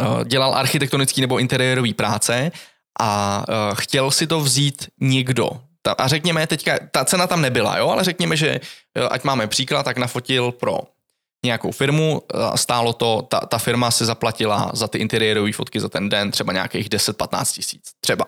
eh, 0.00 0.24
dělal 0.24 0.54
architektonický 0.54 1.20
nebo 1.20 1.38
interiérový 1.38 1.94
práce 1.94 2.52
a 3.00 3.44
chtěl 3.74 4.10
si 4.10 4.26
to 4.26 4.40
vzít 4.40 4.88
někdo. 5.00 5.50
A 5.98 6.08
řekněme, 6.08 6.46
teďka, 6.46 6.78
ta 6.90 7.04
cena 7.04 7.26
tam 7.26 7.42
nebyla, 7.42 7.78
jo, 7.78 7.88
ale 7.88 8.04
řekněme, 8.04 8.36
že 8.36 8.60
ať 9.10 9.24
máme 9.24 9.46
příklad, 9.46 9.82
tak 9.82 9.96
nafotil 9.96 10.52
pro 10.52 10.78
nějakou 11.44 11.72
firmu, 11.72 12.22
stálo 12.54 12.92
to, 12.92 13.22
ta, 13.22 13.40
ta 13.40 13.58
firma 13.58 13.90
si 13.90 14.04
zaplatila 14.04 14.70
za 14.74 14.88
ty 14.88 14.98
interiérové 14.98 15.52
fotky 15.52 15.80
za 15.80 15.88
ten 15.88 16.08
den 16.08 16.30
třeba 16.30 16.52
nějakých 16.52 16.88
10-15 16.88 17.54
tisíc, 17.54 17.90
třeba. 18.00 18.26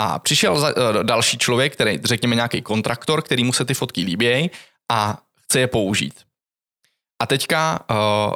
A 0.00 0.18
přišel 0.18 0.60
za, 0.60 0.76
uh, 0.76 1.04
další 1.04 1.38
člověk, 1.38 1.72
který, 1.72 2.00
řekněme 2.04 2.34
nějaký 2.34 2.62
kontraktor, 2.62 3.22
který 3.22 3.44
mu 3.44 3.52
se 3.52 3.64
ty 3.64 3.74
fotky 3.74 4.00
líbějí 4.00 4.50
a 4.90 5.22
chce 5.44 5.60
je 5.60 5.66
použít. 5.66 6.14
A 7.22 7.26
teďka 7.26 7.84
uh, 7.90 8.34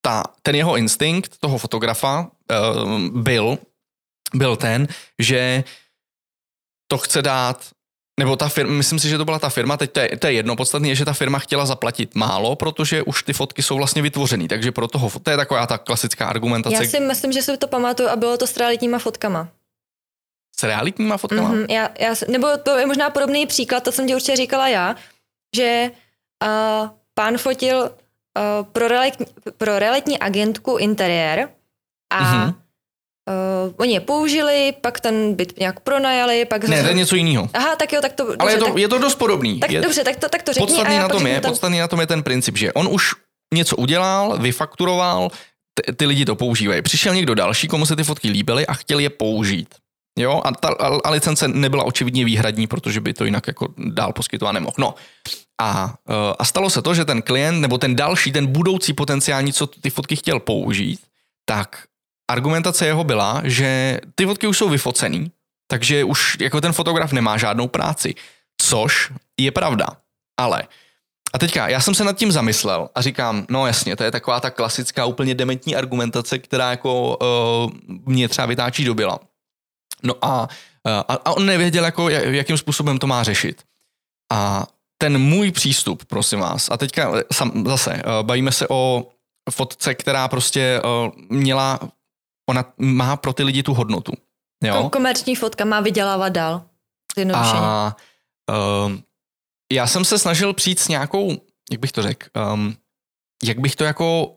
ta, 0.00 0.22
ten 0.42 0.54
jeho 0.54 0.76
instinkt 0.76 1.38
toho 1.38 1.58
fotografa 1.58 2.30
uh, 2.80 2.98
byl, 2.98 3.58
byl 4.34 4.56
ten, 4.56 4.88
že 5.18 5.64
to 6.90 6.98
chce 6.98 7.22
dát 7.22 7.70
nebo 8.20 8.36
ta 8.36 8.48
firma, 8.48 8.72
myslím 8.72 8.98
si, 8.98 9.08
že 9.08 9.18
to 9.18 9.24
byla 9.24 9.38
ta 9.38 9.48
firma, 9.48 9.76
teď 9.76 9.92
to 9.92 10.00
je, 10.00 10.16
to 10.16 10.26
je 10.26 10.32
jedno, 10.32 10.56
podstatné 10.56 10.88
je, 10.88 10.94
že 10.94 11.04
ta 11.04 11.12
firma 11.12 11.38
chtěla 11.38 11.66
zaplatit 11.66 12.14
málo, 12.14 12.56
protože 12.56 13.02
už 13.02 13.22
ty 13.22 13.32
fotky 13.32 13.62
jsou 13.62 13.76
vlastně 13.76 14.02
vytvořené, 14.02 14.48
takže 14.48 14.72
pro 14.72 14.88
toho, 14.88 15.10
to 15.22 15.30
je 15.30 15.36
taková 15.36 15.66
ta 15.66 15.78
klasická 15.78 16.26
argumentace. 16.26 16.84
Já 16.84 16.90
si 16.90 17.00
myslím, 17.00 17.32
že 17.32 17.42
si 17.42 17.56
to 17.56 17.68
pamatuju 17.68 18.08
a 18.08 18.16
bylo 18.16 18.36
to 18.36 18.46
s 18.46 18.56
realitníma 18.56 18.98
fotkama. 18.98 19.48
S 20.58 20.62
realitníma 20.62 21.16
fotkama? 21.16 21.52
Mm-hmm, 21.52 21.66
já, 21.70 21.90
já, 21.98 22.14
nebo 22.28 22.48
to 22.62 22.78
je 22.78 22.86
možná 22.86 23.10
podobný 23.10 23.46
příklad, 23.46 23.82
to 23.82 23.92
jsem 23.92 24.06
ti 24.06 24.14
určitě 24.14 24.36
říkala 24.36 24.68
já, 24.68 24.96
že 25.56 25.90
uh, 26.44 26.88
pán 27.14 27.38
fotil 27.38 27.80
uh, 27.80 28.66
pro, 28.72 28.88
realitní, 28.88 29.26
pro 29.56 29.78
realitní 29.78 30.18
agentku 30.18 30.76
interiér 30.76 31.48
a 32.10 32.22
mm-hmm 32.22 32.65
Uh, 33.28 33.72
oni 33.76 33.94
je 33.94 34.00
použili, 34.00 34.72
pak 34.80 35.00
ten 35.00 35.34
byt 35.34 35.58
nějak 35.58 35.80
pronajali, 35.80 36.44
pak... 36.44 36.64
Ne, 36.64 36.82
to 36.82 36.88
je 36.88 36.94
něco 36.94 37.16
jiného. 37.16 37.50
Aha, 37.54 37.76
tak 37.76 37.92
jo, 37.92 38.00
tak 38.00 38.12
to... 38.12 38.22
Dobře, 38.24 38.36
Ale 38.38 38.52
je 38.52 38.58
to, 38.58 38.64
tak, 38.64 38.76
je 38.76 38.88
to 38.88 38.98
dost 38.98 39.14
podobný. 39.14 39.60
Tak 39.60 39.70
je, 39.70 39.80
dobře, 39.80 40.04
tak 40.04 40.16
to, 40.16 40.28
tak 40.28 40.42
to 40.42 40.52
řekni 40.52 40.66
podstatný 40.66 40.98
na 40.98 41.08
tom 41.08 41.26
je, 41.26 41.40
ten... 41.40 41.50
Podstatný 41.50 41.78
na 41.78 41.88
tom 41.88 42.00
je 42.00 42.06
ten 42.06 42.22
princip, 42.22 42.56
že 42.56 42.72
on 42.72 42.88
už 42.90 43.14
něco 43.54 43.76
udělal, 43.76 44.38
vyfakturoval, 44.38 45.28
ty, 45.74 45.92
ty 45.92 46.06
lidi 46.06 46.24
to 46.24 46.36
používají. 46.36 46.82
Přišel 46.82 47.14
někdo 47.14 47.34
další, 47.34 47.68
komu 47.68 47.86
se 47.86 47.96
ty 47.96 48.04
fotky 48.04 48.30
líbily 48.30 48.66
a 48.66 48.74
chtěl 48.74 48.98
je 48.98 49.10
použít. 49.10 49.74
Jo, 50.18 50.40
a 50.44 50.52
ta 50.52 50.68
a, 50.68 50.98
a 51.04 51.10
licence 51.10 51.48
nebyla 51.48 51.84
očividně 51.84 52.24
výhradní, 52.24 52.66
protože 52.66 53.00
by 53.00 53.14
to 53.14 53.24
jinak 53.24 53.46
jako 53.46 53.68
dál 53.78 54.12
poskytovat 54.12 54.52
nemohl. 54.52 54.74
No. 54.78 54.94
A, 55.60 55.94
eh, 56.08 56.34
a 56.38 56.44
stalo 56.44 56.70
se 56.70 56.82
to, 56.82 56.94
že 56.94 57.04
ten 57.04 57.22
klient 57.22 57.60
nebo 57.60 57.78
ten 57.78 57.96
další, 57.96 58.32
ten 58.32 58.46
budoucí 58.46 58.92
potenciální, 58.92 59.52
co 59.52 59.66
ty 59.66 59.90
fotky 59.90 60.16
chtěl 60.16 60.40
použít, 60.40 61.00
tak 61.44 61.84
argumentace 62.28 62.86
jeho 62.86 63.04
byla, 63.04 63.40
že 63.44 64.00
ty 64.14 64.26
fotky 64.26 64.46
už 64.46 64.58
jsou 64.58 64.68
vyfocený, 64.68 65.32
takže 65.66 66.04
už 66.04 66.36
jako 66.40 66.60
ten 66.60 66.72
fotograf 66.72 67.12
nemá 67.12 67.36
žádnou 67.36 67.68
práci. 67.68 68.14
Což 68.62 69.12
je 69.40 69.50
pravda. 69.50 69.86
Ale 70.40 70.62
a 71.34 71.38
teďka, 71.38 71.68
já 71.68 71.80
jsem 71.80 71.94
se 71.94 72.04
nad 72.04 72.16
tím 72.16 72.32
zamyslel 72.32 72.88
a 72.94 73.02
říkám, 73.02 73.46
no 73.50 73.66
jasně, 73.66 73.96
to 73.96 74.04
je 74.04 74.10
taková 74.10 74.40
ta 74.40 74.50
klasická 74.50 75.04
úplně 75.04 75.34
dementní 75.34 75.76
argumentace, 75.76 76.38
která 76.38 76.70
jako 76.70 77.16
uh, 77.16 77.72
mě 78.06 78.28
třeba 78.28 78.46
vytáčí 78.46 78.84
do 78.84 78.94
byla. 78.94 79.18
No 80.02 80.14
a, 80.22 80.42
uh, 80.42 80.48
a 81.08 81.36
on 81.36 81.46
nevěděl, 81.46 81.84
jako, 81.84 82.08
jakým 82.08 82.58
způsobem 82.58 82.98
to 82.98 83.06
má 83.06 83.22
řešit. 83.22 83.62
A 84.32 84.66
ten 84.98 85.18
můj 85.18 85.52
přístup, 85.52 86.04
prosím 86.04 86.38
vás, 86.38 86.70
a 86.70 86.76
teďka 86.76 87.12
sam, 87.32 87.64
zase, 87.66 87.94
uh, 87.94 88.26
bavíme 88.26 88.52
se 88.52 88.68
o 88.68 89.08
fotce, 89.50 89.94
která 89.94 90.28
prostě 90.28 90.80
uh, 90.84 91.12
měla, 91.28 91.80
ona 92.48 92.64
má 92.78 93.16
pro 93.16 93.32
ty 93.32 93.42
lidi 93.42 93.62
tu 93.62 93.74
hodnotu. 93.74 94.12
Jo? 94.64 94.90
Komerční 94.92 95.36
fotka 95.36 95.64
má 95.64 95.80
vydělávat 95.80 96.28
dál. 96.28 96.62
A 97.34 97.96
uh, 98.50 98.92
já 99.72 99.86
jsem 99.86 100.04
se 100.04 100.18
snažil 100.18 100.54
přijít 100.54 100.80
s 100.80 100.88
nějakou, 100.88 101.36
jak 101.70 101.80
bych 101.80 101.92
to 101.92 102.02
řekl, 102.02 102.26
um, 102.52 102.76
jak 103.44 103.58
bych 103.58 103.76
to 103.76 103.84
jako, 103.84 104.36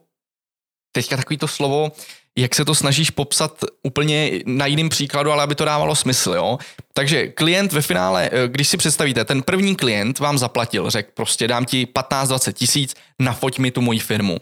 teďka 0.92 1.16
takový 1.16 1.36
to 1.36 1.48
slovo, 1.48 1.92
jak 2.38 2.54
se 2.54 2.64
to 2.64 2.74
snažíš 2.74 3.10
popsat 3.10 3.64
úplně 3.82 4.30
na 4.46 4.66
jiném 4.66 4.88
příkladu, 4.88 5.32
ale 5.32 5.42
aby 5.42 5.54
to 5.54 5.64
dávalo 5.64 5.96
smysl, 5.96 6.32
jo. 6.32 6.58
Takže 6.92 7.28
klient 7.28 7.72
ve 7.72 7.82
finále, 7.82 8.30
eh, 8.32 8.48
když 8.48 8.68
si 8.68 8.76
představíte, 8.76 9.24
ten 9.24 9.42
první 9.42 9.76
klient 9.76 10.18
vám 10.18 10.38
zaplatil, 10.38 10.90
řekl 10.90 11.10
prostě 11.14 11.48
dám 11.48 11.64
ti 11.64 11.86
15-20 11.86 12.52
tisíc, 12.52 12.94
nafoť 13.18 13.58
mi 13.58 13.70
tu 13.70 13.80
moji 13.80 13.98
firmu, 13.98 14.36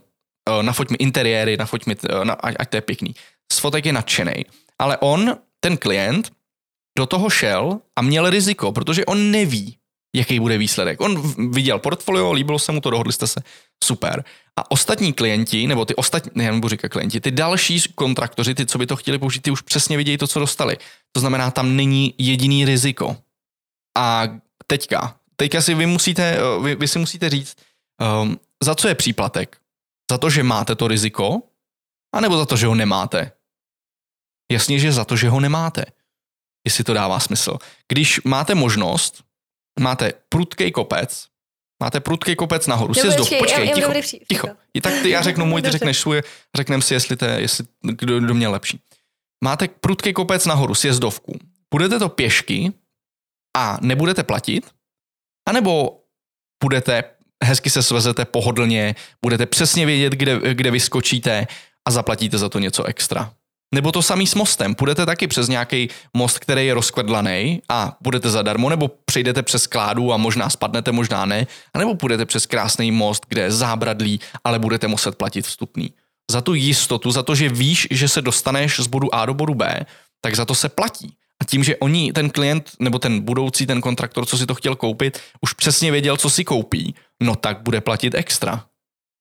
nafoť 0.63 0.91
mi 0.91 0.97
interiéry, 0.97 1.57
nafoť 1.57 1.87
mi, 1.87 1.95
eh, 1.95 2.25
na, 2.25 2.35
ať 2.35 2.69
to 2.69 2.77
je 2.77 2.83
pěkný. 2.83 3.11
Z 3.53 3.59
fotek 3.59 3.87
je 3.87 3.93
nadšený. 3.93 4.37
Ale 4.79 4.99
on, 5.01 5.37
ten 5.61 5.77
klient, 5.77 6.31
do 6.99 7.07
toho 7.07 7.31
šel 7.31 7.81
a 7.97 8.03
měl 8.03 8.31
riziko, 8.31 8.73
protože 8.73 9.05
on 9.05 9.31
neví, 9.31 9.77
jaký 10.17 10.41
bude 10.41 10.59
výsledek. 10.59 11.01
On 11.01 11.35
viděl 11.51 11.79
portfolio, 11.79 12.33
líbilo 12.33 12.59
se 12.59 12.73
mu 12.73 12.81
to, 12.81 12.91
dohodli 12.91 13.13
jste 13.13 13.27
se, 13.27 13.41
super. 13.85 14.25
A 14.57 14.71
ostatní 14.71 15.13
klienti, 15.13 15.67
nebo 15.67 15.85
ty 15.85 15.95
ostatní, 15.95 16.31
ne, 16.35 16.45
nebudu 16.45 16.69
říkat 16.69 16.89
klienti, 16.89 17.21
ty 17.21 17.31
další 17.31 17.81
kontraktoři, 17.95 18.55
ty, 18.55 18.67
co 18.67 18.79
by 18.79 18.87
to 18.87 18.97
chtěli 18.97 19.19
použít, 19.19 19.41
ty 19.41 19.51
už 19.51 19.61
přesně 19.61 19.97
vidějí 19.97 20.19
to, 20.19 20.27
co 20.27 20.39
dostali. 20.39 20.77
To 21.13 21.21
znamená, 21.21 21.51
tam 21.51 21.77
není 21.77 22.15
jediný 22.19 22.65
riziko. 22.65 23.17
A 23.99 24.29
teďka, 24.67 25.17
teďka 25.37 25.61
si 25.61 25.75
vy 25.75 25.87
musíte, 25.87 26.39
vy, 26.63 26.75
vy 26.75 26.89
si 26.89 26.99
musíte 26.99 27.31
říct, 27.31 27.57
um, 28.23 28.39
za 28.63 28.75
co 28.75 28.89
je 28.89 28.95
příplatek? 28.95 29.57
Za 30.11 30.18
to, 30.18 30.31
že 30.31 30.42
máte 30.42 30.75
to 30.75 30.88
riziko? 30.88 31.42
A 32.14 32.21
nebo 32.21 32.37
za 32.37 32.47
to, 32.47 32.57
že 32.57 32.66
ho 32.66 32.75
nemáte? 32.75 33.33
Jasně, 34.53 34.79
že 34.79 34.92
za 34.92 35.05
to, 35.05 35.16
že 35.16 35.29
ho 35.29 35.40
nemáte. 35.40 35.85
Jestli 36.66 36.85
to 36.85 36.94
dává 36.94 37.21
smysl. 37.21 37.59
Když 37.88 38.21
máte 38.25 38.55
možnost 38.55 39.29
máte 39.79 40.12
prudký 40.29 40.73
kopec, 40.73 41.27
máte 41.83 42.01
prudký 42.01 42.37
kopec 42.37 42.66
nahoru, 42.66 42.92
jo, 42.97 43.03
sjezdu, 43.03 43.25
počkej, 43.38 43.68
já, 43.68 43.75
ticho, 43.75 43.92
já 43.92 44.03
ticho. 44.29 44.49
I 44.75 44.81
tak 44.81 44.92
ty, 45.03 45.11
já 45.11 45.23
řeknu 45.23 45.47
můj, 45.47 45.62
ty 45.62 45.71
řekneš 45.79 45.99
svůj, 45.99 46.23
řekneme 46.57 46.83
si, 46.83 46.94
jestli, 46.94 47.16
to, 47.16 47.25
jestli 47.25 47.64
kdo, 47.83 48.21
kdo 48.21 48.35
měl 48.35 48.53
lepší. 48.53 48.81
Máte 49.44 49.68
prudký 49.68 50.12
kopec 50.12 50.47
nahoru, 50.47 50.75
sjezdovku. 50.75 51.38
Budete 51.75 51.99
to 51.99 52.09
pěšky 52.09 52.73
a 53.57 53.79
nebudete 53.81 54.23
platit, 54.23 54.71
anebo 55.49 56.01
budete, 56.64 57.05
hezky 57.44 57.70
se 57.70 57.83
svezete 57.83 58.24
pohodlně, 58.24 58.94
budete 59.24 59.46
přesně 59.46 59.87
vědět, 59.87 60.12
kde, 60.12 60.55
kde 60.55 60.70
vyskočíte 60.70 61.46
a 61.88 61.90
zaplatíte 61.90 62.38
za 62.38 62.48
to 62.48 62.59
něco 62.59 62.85
extra. 62.85 63.33
Nebo 63.74 63.92
to 63.92 64.03
samý 64.03 64.27
s 64.27 64.35
mostem. 64.35 64.74
Půjdete 64.74 65.07
taky 65.07 65.27
přes 65.27 65.48
nějaký 65.48 65.88
most, 66.16 66.38
který 66.38 66.66
je 66.66 66.74
rozkvedlaný 66.74 67.62
a 67.68 67.96
budete 68.01 68.31
zadarmo, 68.31 68.68
nebo 68.68 68.90
přejdete 69.05 69.42
přes 69.42 69.66
kládu 69.66 70.12
a 70.12 70.16
možná 70.16 70.51
spadnete, 70.51 70.92
možná 70.92 71.24
ne, 71.24 71.46
a 71.74 71.79
nebo 71.79 71.94
půjdete 71.94 72.27
přes 72.27 72.46
krásný 72.46 72.90
most, 72.90 73.27
kde 73.29 73.42
je 73.42 73.51
zábradlí, 73.51 74.20
ale 74.44 74.59
budete 74.59 74.88
muset 74.88 75.14
platit 75.14 75.46
vstupný. 75.46 75.92
Za 76.31 76.40
tu 76.40 76.55
jistotu, 76.55 77.11
za 77.11 77.22
to, 77.22 77.35
že 77.35 77.48
víš, 77.48 77.88
že 77.90 78.09
se 78.09 78.22
dostaneš 78.22 78.81
z 78.81 78.87
bodu 78.87 79.14
A 79.14 79.27
do 79.27 79.35
bodu 79.35 79.55
B, 79.55 79.81
tak 80.20 80.37
za 80.37 80.44
to 80.44 80.55
se 80.55 80.68
platí. 80.68 81.14
A 81.42 81.44
tím, 81.44 81.64
že 81.64 81.77
oni, 81.77 82.12
ten 82.12 82.31
klient 82.31 82.70
nebo 82.81 82.98
ten 82.98 83.20
budoucí, 83.20 83.66
ten 83.66 83.81
kontraktor, 83.81 84.27
co 84.27 84.38
si 84.38 84.46
to 84.46 84.55
chtěl 84.55 84.77
koupit, 84.77 85.20
už 85.40 85.53
přesně 85.53 85.90
věděl, 85.90 86.16
co 86.16 86.31
si 86.31 86.44
koupí, 86.44 86.94
no 87.22 87.37
tak 87.37 87.62
bude 87.62 87.81
platit 87.81 88.14
extra. 88.14 88.64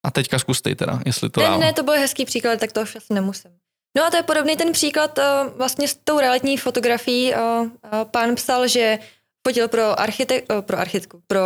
A 0.05 0.11
teďka 0.11 0.39
zkuste 0.39 0.75
teda, 0.75 0.99
jestli 1.05 1.29
to 1.29 1.41
Ne, 1.41 1.47
dám. 1.47 1.59
ne, 1.59 1.73
to 1.73 1.83
byl 1.83 1.93
hezký 1.93 2.25
příklad, 2.25 2.59
tak 2.59 2.71
to 2.71 2.81
už 2.81 2.95
asi 2.95 3.13
nemusím. 3.13 3.51
No 3.97 4.05
a 4.05 4.09
to 4.09 4.17
je 4.17 4.23
podobný 4.23 4.55
ten 4.55 4.71
příklad 4.71 5.17
uh, 5.17 5.23
vlastně 5.57 5.87
s 5.87 5.95
tou 6.03 6.19
realitní 6.19 6.57
fotografií. 6.57 7.33
Uh, 7.33 7.39
uh, 7.39 7.69
pán 8.11 8.35
psal, 8.35 8.67
že 8.67 8.99
fotil 9.47 9.67
pro, 9.67 9.99
architek, 9.99 10.45
pro 10.61 10.77
architektku, 10.79 11.21
pro 11.27 11.39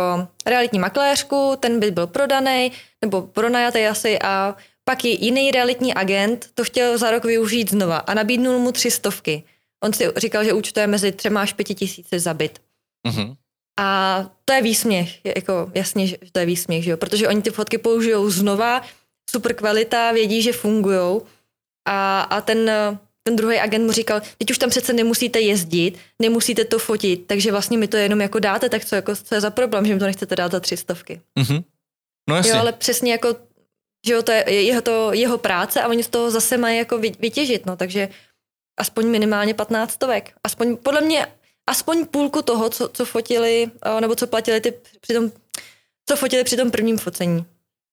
realitní 0.46 0.78
makléřku, 0.78 1.56
ten 1.60 1.80
byt 1.80 1.90
byl 1.94 2.06
prodaný, 2.06 2.72
nebo 3.02 3.22
pronajatý 3.22 3.86
asi 3.86 4.18
a 4.18 4.56
pak 4.84 5.04
i 5.04 5.08
jiný 5.24 5.50
realitní 5.50 5.94
agent 5.94 6.46
to 6.54 6.64
chtěl 6.64 6.98
za 6.98 7.10
rok 7.10 7.24
využít 7.24 7.70
znova 7.70 7.96
a 7.96 8.14
nabídnul 8.14 8.58
mu 8.58 8.72
tři 8.72 8.90
stovky. 8.90 9.44
On 9.82 9.92
si 9.92 10.08
říkal, 10.16 10.44
že 10.44 10.52
účtuje 10.52 10.86
mezi 10.86 11.12
třema 11.12 11.42
až 11.42 11.52
pěti 11.52 11.74
tisíci 11.74 12.20
za 12.20 12.34
byt. 12.34 12.58
Uh-huh. 13.08 13.36
A 13.80 14.30
to 14.44 14.52
je 14.52 14.62
výsměch, 14.62 15.24
jako 15.36 15.70
jasně, 15.74 16.06
že 16.06 16.16
to 16.32 16.38
je 16.38 16.46
výsměch, 16.46 16.84
že 16.84 16.90
jo? 16.90 16.96
protože 16.96 17.28
oni 17.28 17.42
ty 17.42 17.50
fotky 17.50 17.78
použijou 17.78 18.30
znova, 18.30 18.82
super 19.30 19.54
kvalita, 19.54 20.12
vědí, 20.12 20.42
že 20.42 20.52
fungují 20.52 21.20
a, 21.88 22.20
a 22.20 22.40
ten, 22.40 22.70
ten 23.22 23.36
druhý 23.36 23.58
agent 23.58 23.86
mu 23.86 23.92
říkal, 23.92 24.20
teď 24.38 24.50
už 24.50 24.58
tam 24.58 24.70
přece 24.70 24.92
nemusíte 24.92 25.40
jezdit, 25.40 25.98
nemusíte 26.18 26.64
to 26.64 26.78
fotit, 26.78 27.26
takže 27.26 27.50
vlastně 27.50 27.78
mi 27.78 27.88
to 27.88 27.96
jenom 27.96 28.20
jako 28.20 28.38
dáte, 28.38 28.68
tak 28.68 28.84
co, 28.84 28.94
jako, 28.94 29.16
co 29.16 29.34
je 29.34 29.40
za 29.40 29.50
problém, 29.50 29.86
že 29.86 29.94
mi 29.94 30.00
to 30.00 30.06
nechcete 30.06 30.36
dát 30.36 30.52
za 30.52 30.60
tři 30.60 30.76
stovky. 30.76 31.20
Mm-hmm. 31.38 31.64
No 32.28 32.36
jasně. 32.36 32.50
Jo, 32.50 32.58
ale 32.58 32.72
přesně 32.72 33.12
jako, 33.12 33.36
že 34.06 34.12
jo, 34.12 34.22
to 34.22 34.32
je 34.32 34.50
jeho, 34.50 34.82
to, 34.82 35.12
jeho 35.12 35.38
práce 35.38 35.82
a 35.82 35.88
oni 35.88 36.02
z 36.02 36.08
toho 36.08 36.30
zase 36.30 36.56
mají 36.56 36.78
jako 36.78 36.98
vytěžit, 36.98 37.66
no, 37.66 37.76
takže 37.76 38.08
aspoň 38.82 39.06
minimálně 39.06 39.54
15 39.54 39.92
stovek. 39.92 40.32
Aspoň, 40.44 40.76
podle 40.76 41.00
mě, 41.00 41.26
aspoň 41.66 42.06
půlku 42.06 42.42
toho, 42.42 42.70
co, 42.70 42.88
co 42.88 43.04
fotili, 43.04 43.70
nebo 44.00 44.14
co 44.14 44.26
platili 44.26 44.60
ty 44.60 44.74
při 45.00 45.14
tom, 45.14 45.30
co 46.08 46.16
fotili 46.16 46.44
při 46.44 46.56
tom 46.56 46.70
prvním 46.70 46.98
focení. 46.98 47.44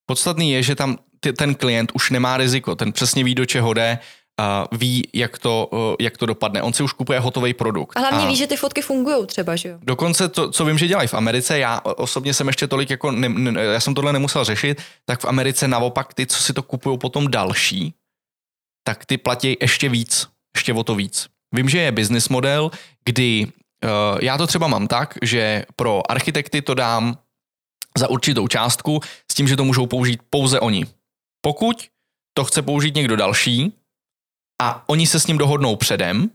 Podstatný 0.05 0.51
je, 0.51 0.63
že 0.63 0.75
tam 0.75 0.97
ty, 1.19 1.33
ten 1.33 1.55
klient 1.55 1.91
už 1.93 2.09
nemá 2.09 2.37
riziko, 2.37 2.75
ten 2.75 2.91
přesně 2.91 3.23
ví, 3.23 3.35
do 3.35 3.45
čeho 3.45 3.73
jde, 3.73 3.99
uh, 4.39 4.79
ví, 4.79 5.07
jak 5.13 5.37
to, 5.37 5.69
uh, 5.71 5.95
jak 5.99 6.17
to 6.17 6.25
dopadne. 6.25 6.61
On 6.61 6.73
si 6.73 6.83
už 6.83 6.93
kupuje 6.93 7.19
hotový 7.19 7.53
produkt. 7.53 7.97
A 7.97 7.99
hlavně 7.99 8.25
a 8.25 8.27
ví, 8.27 8.35
že 8.35 8.47
ty 8.47 8.57
fotky 8.57 8.81
fungují 8.81 9.27
třeba, 9.27 9.55
že 9.55 9.69
jo? 9.69 9.77
Dokonce 9.81 10.29
to, 10.29 10.51
co 10.51 10.65
vím, 10.65 10.77
že 10.77 10.87
dělají 10.87 11.07
v 11.07 11.13
Americe, 11.13 11.59
já 11.59 11.81
osobně 11.83 12.33
jsem 12.33 12.47
ještě 12.47 12.67
tolik 12.67 12.89
jako, 12.89 13.11
ne, 13.11 13.29
ne, 13.29 13.61
já 13.61 13.79
jsem 13.79 13.93
tohle 13.93 14.13
nemusel 14.13 14.43
řešit, 14.43 14.81
tak 15.05 15.19
v 15.21 15.25
Americe 15.25 15.67
naopak 15.67 16.13
ty, 16.13 16.25
co 16.25 16.37
si 16.41 16.53
to 16.53 16.63
kupují 16.63 16.97
potom 16.97 17.31
další, 17.31 17.93
tak 18.83 19.05
ty 19.05 19.17
platí 19.17 19.57
ještě 19.61 19.89
víc, 19.89 20.27
ještě 20.55 20.73
o 20.73 20.83
to 20.83 20.95
víc. 20.95 21.27
Vím, 21.55 21.69
že 21.69 21.77
je 21.77 21.91
business 21.91 22.29
model, 22.29 22.71
kdy 23.05 23.47
uh, 23.83 24.19
já 24.21 24.37
to 24.37 24.47
třeba 24.47 24.67
mám 24.67 24.87
tak, 24.87 25.17
že 25.21 25.65
pro 25.75 26.11
architekty 26.11 26.61
to 26.61 26.73
dám 26.73 27.17
za 27.97 28.09
určitou 28.09 28.47
částku 28.47 28.99
s 29.31 29.35
tím, 29.35 29.47
že 29.47 29.55
to 29.55 29.65
můžou 29.65 29.85
použít 29.85 30.19
pouze 30.29 30.59
oni. 30.59 30.85
Pokud 31.41 31.87
to 32.33 32.43
chce 32.45 32.61
použít 32.61 32.95
někdo 32.95 33.15
další 33.15 33.73
a 34.61 34.89
oni 34.89 35.07
se 35.07 35.19
s 35.19 35.27
ním 35.27 35.37
dohodnou 35.37 35.75
předem, 35.75 36.29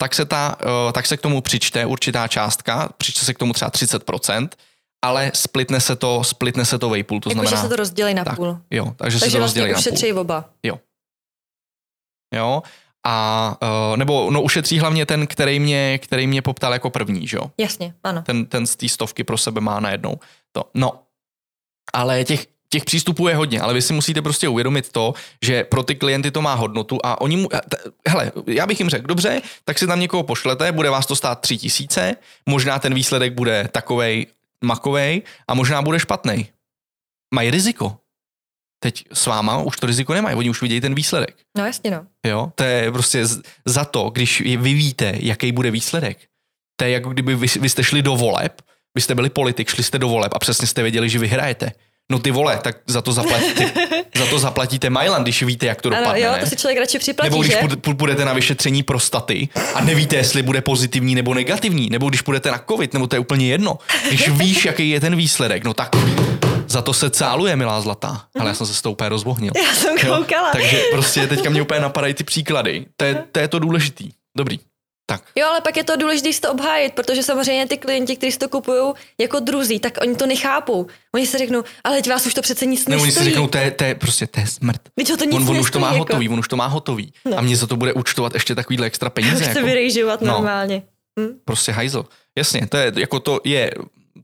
tak 0.00 0.14
se, 0.14 0.24
ta, 0.24 0.56
eh, 0.60 0.92
tak 0.92 1.06
se 1.06 1.16
k 1.16 1.20
tomu 1.20 1.40
přičte 1.40 1.86
určitá 1.86 2.28
částka, 2.28 2.88
přičte 2.96 3.24
se 3.24 3.34
k 3.34 3.38
tomu 3.38 3.52
třeba 3.52 3.70
30%, 3.70 4.48
ale 5.04 5.32
splitne 5.34 5.80
se 5.80 5.96
to, 5.96 6.24
splitne 6.24 6.64
se 6.64 6.78
to 6.78 6.90
vejpůl, 6.90 7.20
to 7.20 7.30
jako, 7.30 7.40
znamená... 7.40 7.56
že 7.56 7.62
se 7.62 7.68
to 7.68 7.76
rozdělí 7.76 8.14
na 8.14 8.24
tak, 8.24 8.36
půl. 8.36 8.58
Jo, 8.70 8.84
takže, 8.84 8.96
takže 8.96 9.18
se 9.18 9.30
to 9.30 9.38
vlastně 9.38 9.62
rozdělí 9.66 9.72
na 9.72 10.12
půl. 10.12 10.20
oba. 10.20 10.50
Jo. 10.62 10.78
Jo, 12.34 12.62
a 13.06 13.56
uh, 13.62 13.96
nebo 13.96 14.30
no 14.30 14.42
ušetří 14.42 14.78
hlavně 14.78 15.06
ten, 15.06 15.26
který 15.26 15.60
mě, 15.60 15.98
který 15.98 16.26
mě 16.26 16.42
poptal 16.42 16.72
jako 16.72 16.90
první, 16.90 17.26
že 17.26 17.36
jo? 17.36 17.50
Jasně, 17.58 17.94
ano. 18.04 18.22
Ten, 18.22 18.46
ten 18.46 18.66
z 18.66 18.76
té 18.76 18.88
stovky 18.88 19.24
pro 19.24 19.38
sebe 19.38 19.60
má 19.60 19.80
najednou 19.80 20.18
to. 20.52 20.64
No, 20.74 20.92
ale 21.92 22.24
těch, 22.24 22.46
těch 22.68 22.84
přístupů 22.84 23.28
je 23.28 23.36
hodně, 23.36 23.60
ale 23.60 23.74
vy 23.74 23.82
si 23.82 23.92
musíte 23.92 24.22
prostě 24.22 24.48
uvědomit 24.48 24.92
to, 24.92 25.14
že 25.42 25.64
pro 25.64 25.82
ty 25.82 25.94
klienty 25.94 26.30
to 26.30 26.42
má 26.42 26.54
hodnotu 26.54 26.98
a 27.04 27.20
oni 27.20 27.36
mu, 27.36 27.48
hele, 28.08 28.32
já 28.46 28.66
bych 28.66 28.80
jim 28.80 28.88
řekl, 28.88 29.06
dobře, 29.06 29.42
tak 29.64 29.78
si 29.78 29.86
tam 29.86 30.00
někoho 30.00 30.22
pošlete, 30.22 30.72
bude 30.72 30.90
vás 30.90 31.06
to 31.06 31.16
stát 31.16 31.40
tři 31.40 31.58
tisíce, 31.58 32.16
možná 32.46 32.78
ten 32.78 32.94
výsledek 32.94 33.34
bude 33.34 33.68
takovej 33.72 34.26
makovej 34.64 35.22
a 35.48 35.54
možná 35.54 35.82
bude 35.82 36.00
špatný. 36.00 36.48
Mají 37.34 37.50
riziko. 37.50 37.96
Teď 38.82 39.04
s 39.12 39.26
váma 39.26 39.58
už 39.58 39.76
to 39.76 39.86
riziko 39.86 40.14
nemají, 40.14 40.36
oni 40.36 40.50
už 40.50 40.62
vidějí 40.62 40.80
ten 40.80 40.94
výsledek. 40.94 41.34
No 41.58 41.66
jasně 41.66 41.90
no. 41.90 42.06
Jo, 42.26 42.52
to 42.54 42.64
je 42.64 42.92
prostě 42.92 43.24
za 43.66 43.84
to, 43.84 44.10
když 44.10 44.40
vy 44.40 44.74
víte, 44.74 45.14
jaký 45.18 45.52
bude 45.52 45.70
výsledek. 45.70 46.18
To 46.76 46.84
je 46.84 46.90
jako 46.90 47.10
kdyby 47.10 47.34
vy, 47.36 47.46
vy 47.60 47.68
jste 47.68 47.84
šli 47.84 48.02
do 48.02 48.16
voleb, 48.16 48.62
vy 48.94 49.00
jste 49.00 49.14
byli 49.14 49.30
politik, 49.30 49.70
šli 49.70 49.82
jste 49.82 49.98
do 49.98 50.08
voleb 50.08 50.32
a 50.34 50.38
přesně 50.38 50.66
jste 50.66 50.82
věděli, 50.82 51.08
že 51.08 51.18
vyhrajete. 51.18 51.72
No 52.12 52.18
ty 52.18 52.30
vole, 52.30 52.58
tak 52.62 52.76
za 52.86 53.02
to 53.02 53.12
zaplatíte, 53.12 53.72
za 54.18 54.26
to 54.26 54.38
zaplatíte 54.38 54.90
Mailand, 54.90 55.22
když 55.24 55.42
víte, 55.42 55.66
jak 55.66 55.82
to 55.82 55.90
dopadne. 55.90 56.10
Ano, 56.10 56.18
jo, 56.18 56.32
ne? 56.32 56.38
to 56.38 56.46
si 56.46 56.56
člověk 56.56 56.78
radši 56.78 56.98
připlatí, 56.98 57.30
Nebo 57.30 57.42
když 57.42 57.52
že? 57.52 57.94
půjdete 57.94 58.24
na 58.24 58.32
vyšetření 58.32 58.82
prostaty 58.82 59.48
a 59.74 59.80
nevíte, 59.84 60.16
jestli 60.16 60.42
bude 60.42 60.60
pozitivní 60.60 61.14
nebo 61.14 61.34
negativní, 61.34 61.90
nebo 61.90 62.08
když 62.08 62.22
půjdete 62.22 62.50
na 62.50 62.64
covid, 62.70 62.92
nebo 62.92 63.06
to 63.06 63.16
je 63.16 63.20
úplně 63.20 63.46
jedno. 63.46 63.78
Když 64.08 64.28
víš, 64.38 64.64
jaký 64.64 64.90
je 64.90 65.00
ten 65.00 65.16
výsledek, 65.16 65.64
no 65.64 65.74
tak 65.74 65.96
Za 66.72 66.82
to 66.82 66.92
se 66.92 67.10
cáluje, 67.10 67.56
milá 67.56 67.80
zlatá. 67.80 68.24
Ale 68.40 68.50
já 68.50 68.54
jsem 68.54 68.66
se 68.66 68.74
s 68.74 68.82
tou 68.82 68.92
úplně 68.92 69.08
rozvohnil. 69.08 69.52
Já 69.66 69.74
jsem 69.74 69.98
koukala. 69.98 70.48
Jo, 70.48 70.52
takže 70.52 70.82
prostě 70.92 71.26
teďka 71.26 71.50
mě 71.50 71.62
úplně 71.62 71.80
napadají 71.80 72.14
ty 72.14 72.24
příklady. 72.24 72.86
To 72.96 73.04
je 73.04 73.24
to, 73.32 73.40
je 73.40 73.48
to 73.48 73.58
důležitý. 73.58 74.10
Dobrý. 74.36 74.60
Tak. 75.06 75.22
Jo, 75.36 75.46
ale 75.46 75.60
pak 75.60 75.76
je 75.76 75.84
to 75.84 75.96
důležité 75.96 76.32
si 76.32 76.40
to 76.40 76.52
obhájit, 76.52 76.92
protože 76.94 77.22
samozřejmě 77.22 77.66
ty 77.66 77.76
klienti, 77.78 78.16
kteří 78.16 78.32
si 78.32 78.38
to 78.38 78.48
kupují 78.48 78.92
jako 79.20 79.40
druzí, 79.40 79.78
tak 79.80 79.98
oni 80.02 80.16
to 80.16 80.26
nechápou. 80.26 80.86
Oni 81.14 81.26
si 81.26 81.38
řeknou, 81.38 81.62
ale 81.84 81.96
teď 81.96 82.08
vás 82.10 82.26
už 82.26 82.34
to 82.34 82.42
přece 82.42 82.66
nic 82.66 82.86
Ne, 82.88 82.96
nestojí. 82.96 83.02
oni 83.02 83.12
si 83.12 83.24
řeknou, 83.24 83.46
to 83.46 83.58
je, 83.58 83.70
to 83.70 83.84
je 83.84 83.94
prostě 83.94 84.26
to 84.26 84.40
je 84.40 84.46
smrt. 84.46 84.80
Teď 84.94 85.08
to 85.18 85.24
nic 85.24 85.34
On, 85.34 85.48
on 85.48 85.58
už 85.58 85.70
to 85.70 85.78
má 85.78 85.86
nestojí, 85.86 85.98
hotový, 85.98 86.24
Jako. 86.24 86.32
on 86.32 86.38
už 86.40 86.48
to 86.48 86.56
má 86.56 86.66
hotový. 86.66 87.12
No. 87.24 87.38
A 87.38 87.40
mě 87.40 87.56
za 87.56 87.66
to 87.66 87.76
bude 87.76 87.92
účtovat 87.92 88.34
ještě 88.34 88.54
takovýhle 88.54 88.86
extra 88.86 89.10
peníze. 89.10 89.34
Chce 89.44 89.44
Jako, 89.48 89.66
vyrejžovat 89.66 90.20
No. 90.20 90.32
normálně. 90.32 90.82
Hm? 91.20 91.28
prostě 91.44 91.72
hajzl. 91.72 92.04
Jasně, 92.38 92.66
to 92.66 92.76
je, 92.76 92.92
jako 92.96 93.20
to 93.20 93.40
je 93.44 93.70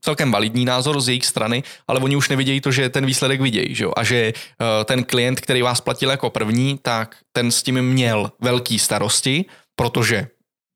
celkem 0.01 0.33
validní 0.33 0.65
názor 0.65 1.01
z 1.01 1.09
jejich 1.09 1.27
strany, 1.27 1.63
ale 1.89 2.01
oni 2.01 2.17
už 2.17 2.29
nevidějí 2.29 2.61
to, 2.61 2.73
že 2.73 2.89
ten 2.89 3.07
výsledek 3.07 3.41
vidějí, 3.41 3.75
že 3.75 3.85
jo? 3.85 3.93
A 3.97 4.05
že 4.05 4.33
uh, 4.61 4.67
ten 4.85 5.05
klient, 5.05 5.41
který 5.41 5.63
vás 5.63 5.81
platil 5.81 6.11
jako 6.11 6.31
první, 6.31 6.79
tak 6.83 7.17
ten 7.33 7.51
s 7.51 7.63
tím 7.63 7.83
měl 7.83 8.33
velký 8.41 8.79
starosti, 8.79 9.45
protože 9.77 10.29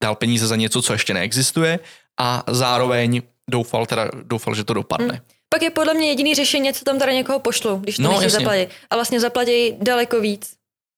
dal 0.03 0.15
peníze 0.15 0.47
za 0.47 0.57
něco, 0.57 0.83
co 0.83 0.93
ještě 0.93 1.15
neexistuje 1.15 1.79
a 2.21 2.43
zároveň 2.51 3.23
doufal, 3.51 3.87
teda, 3.87 4.09
doufal, 4.23 4.55
že 4.55 4.65
to 4.65 4.75
dopadne. 4.75 5.15
Hmm. 5.15 5.25
Pak 5.49 5.63
je 5.63 5.71
podle 5.71 5.95
mě 5.95 6.09
jediný 6.09 6.35
řešení, 6.35 6.73
co 6.73 6.85
tam 6.85 6.99
teda 6.99 7.13
někoho 7.13 7.39
pošlu, 7.39 7.77
když 7.77 7.97
to 7.97 8.03
No, 8.03 8.11
nechci 8.13 8.31
zaplatit. 8.31 8.69
A 8.91 8.95
vlastně 8.95 9.21
zaplatí 9.21 9.73
daleko 9.81 10.21
víc. 10.21 10.55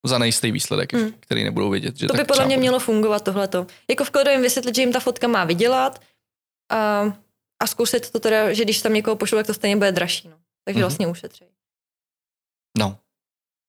Za 0.06 0.18
nejistý 0.18 0.50
výsledek, 0.52 0.92
Hmm. 0.92 1.12
který 1.20 1.44
nebudou 1.44 1.70
vědět. 1.70 1.96
Že 1.96 2.06
To 2.06 2.14
by 2.14 2.24
podle 2.24 2.44
mě 2.46 2.56
bude. 2.56 2.60
mělo 2.60 2.78
fungovat 2.78 3.22
tohleto. 3.24 3.66
Jako 3.90 4.04
vkladu 4.04 4.30
jim 4.30 4.42
vysvětlit, 4.42 4.74
že 4.76 4.82
jim 4.82 4.92
ta 4.92 5.00
fotka 5.00 5.28
má 5.28 5.44
vydělat 5.44 6.00
a, 6.72 7.12
a 7.62 7.66
zkusit 7.66 8.10
to 8.10 8.20
teda, 8.20 8.52
že 8.52 8.64
když 8.64 8.82
tam 8.82 8.92
někoho 8.92 9.16
pošlu, 9.16 9.38
tak 9.38 9.46
to 9.46 9.54
stejně 9.54 9.76
bude 9.76 9.92
dražší. 9.92 10.28
No. 10.28 10.36
Takže 10.64 10.78
Mhm. 10.78 10.82
vlastně 10.82 11.06
ušetří. 11.06 11.44
No, 12.78 12.98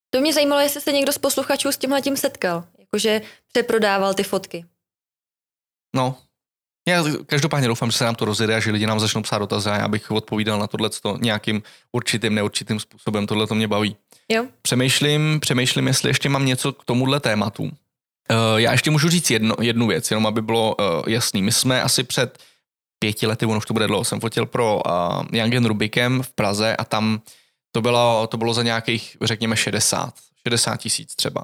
To 0.09 0.21
mě 0.21 0.33
zajímalo, 0.33 0.61
jestli 0.61 0.81
se 0.81 0.91
někdo 0.91 1.11
z 1.13 1.17
posluchačů 1.17 1.71
s 1.71 1.77
tímhle 1.77 2.01
tím 2.01 2.17
setkal. 2.17 2.63
Jakože 2.79 3.21
přeprodával 3.53 4.13
ty 4.13 4.23
fotky. 4.23 4.65
no. 5.95 6.17
Já 6.87 7.03
každopádně 7.25 7.67
doufám, 7.67 7.91
že 7.91 7.97
se 7.97 8.03
nám 8.03 8.15
to 8.15 8.25
rozjede 8.25 8.55
a 8.55 8.59
že 8.59 8.71
lidi 8.71 8.87
nám 8.87 8.99
začnou 8.99 9.21
psát 9.21 9.37
dotazy 9.37 9.69
a 9.69 9.77
já 9.77 9.87
bych 9.87 10.11
odpovídal 10.11 10.59
na 10.59 10.67
tohle 10.67 10.89
nějakým 11.21 11.63
určitým, 11.91 12.35
neurčitým 12.35 12.79
způsobem. 12.79 13.27
Tohle 13.27 13.47
to 13.47 13.55
mě 13.55 13.67
baví. 13.67 13.95
Jo? 14.29 14.45
Přemýšlím, 14.61 15.39
přemýšlím, 15.39 15.87
jestli 15.87 16.09
ještě 16.09 16.29
mám 16.29 16.45
něco 16.45 16.73
k 16.73 16.85
tomuhle 16.85 17.19
tématu. 17.19 17.63
Uh, 17.63 17.69
já 18.55 18.71
ještě 18.71 18.91
můžu 18.91 19.09
říct 19.09 19.31
jedno, 19.31 19.55
jednu 19.61 19.87
věc, 19.87 20.11
jenom 20.11 20.27
aby 20.27 20.41
bylo 20.41 20.75
uh, 20.75 20.85
jasný. 21.07 21.41
My 21.41 21.51
jsme 21.51 21.81
asi 21.81 22.03
před 22.03 22.39
pěti 23.05 23.27
lety, 23.27 23.45
ono 23.45 23.57
už 23.57 23.65
to 23.65 23.73
bude 23.73 23.87
dlouho, 23.87 24.03
jsem 24.03 24.19
fotil 24.19 24.45
pro 24.45 24.75
uh, 24.85 25.25
Young 25.31 25.65
Rubikem 25.65 26.21
v 26.23 26.33
Praze 26.33 26.75
a 26.75 26.85
tam 26.85 27.21
to 27.71 27.81
bylo, 27.81 28.27
to 28.27 28.37
bylo 28.37 28.53
za 28.53 28.63
nějakých, 28.63 29.17
řekněme, 29.21 29.55
60, 29.55 30.13
60 30.47 30.77
tisíc 30.77 31.15
třeba. 31.15 31.43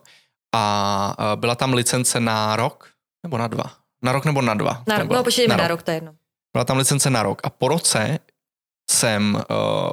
A 0.56 1.16
uh, 1.20 1.40
byla 1.40 1.56
tam 1.56 1.74
licence 1.74 2.20
na 2.20 2.56
rok, 2.56 2.90
nebo 3.24 3.38
na 3.38 3.48
dva? 3.48 3.64
Na 4.04 4.12
rok 4.12 4.26
nebo 4.26 4.42
na 4.42 4.54
dva? 4.54 4.84
Na, 4.88 4.96
To 4.96 5.00
rok. 5.02 5.08
bylo. 5.08 5.18
no, 5.20 5.24
počítejme 5.24 5.58
na 5.58 5.68
rok. 5.68 5.70
rok, 5.70 5.84
to 5.84 5.92
je 5.92 5.98
jedno. 5.98 6.14
Byla 6.54 6.66
tam 6.66 6.78
licence 6.78 7.10
na 7.10 7.24
rok 7.24 7.42
a 7.44 7.50
po 7.50 7.68
roce 7.68 8.20
jsem, 8.92 9.34
uh, 9.36 9.90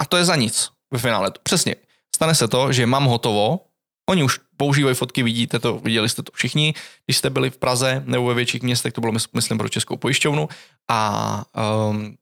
a 0.00 0.04
to 0.08 0.16
je 0.16 0.24
za 0.24 0.36
nic 0.36 0.70
ve 0.92 0.98
finále, 0.98 1.30
přesně, 1.42 1.74
stane 2.16 2.34
se 2.34 2.48
to, 2.48 2.72
že 2.72 2.86
mám 2.86 3.04
hotovo, 3.04 3.60
oni 4.08 4.22
už 4.22 4.40
používají 4.56 4.94
fotky, 4.94 5.22
vidíte 5.22 5.58
to, 5.58 5.78
viděli 5.78 6.08
jste 6.08 6.22
to 6.22 6.32
všichni, 6.34 6.74
když 7.06 7.16
jste 7.16 7.30
byli 7.30 7.50
v 7.50 7.58
Praze 7.58 8.02
nebo 8.06 8.26
ve 8.26 8.34
větších 8.34 8.62
městech, 8.62 8.92
to 8.92 9.00
bylo 9.00 9.12
mys- 9.12 9.28
myslím 9.34 9.58
pro 9.58 9.68
Českou 9.68 9.96
pojišťovnu. 9.96 10.48
A 10.90 11.44
um, 11.90 12.16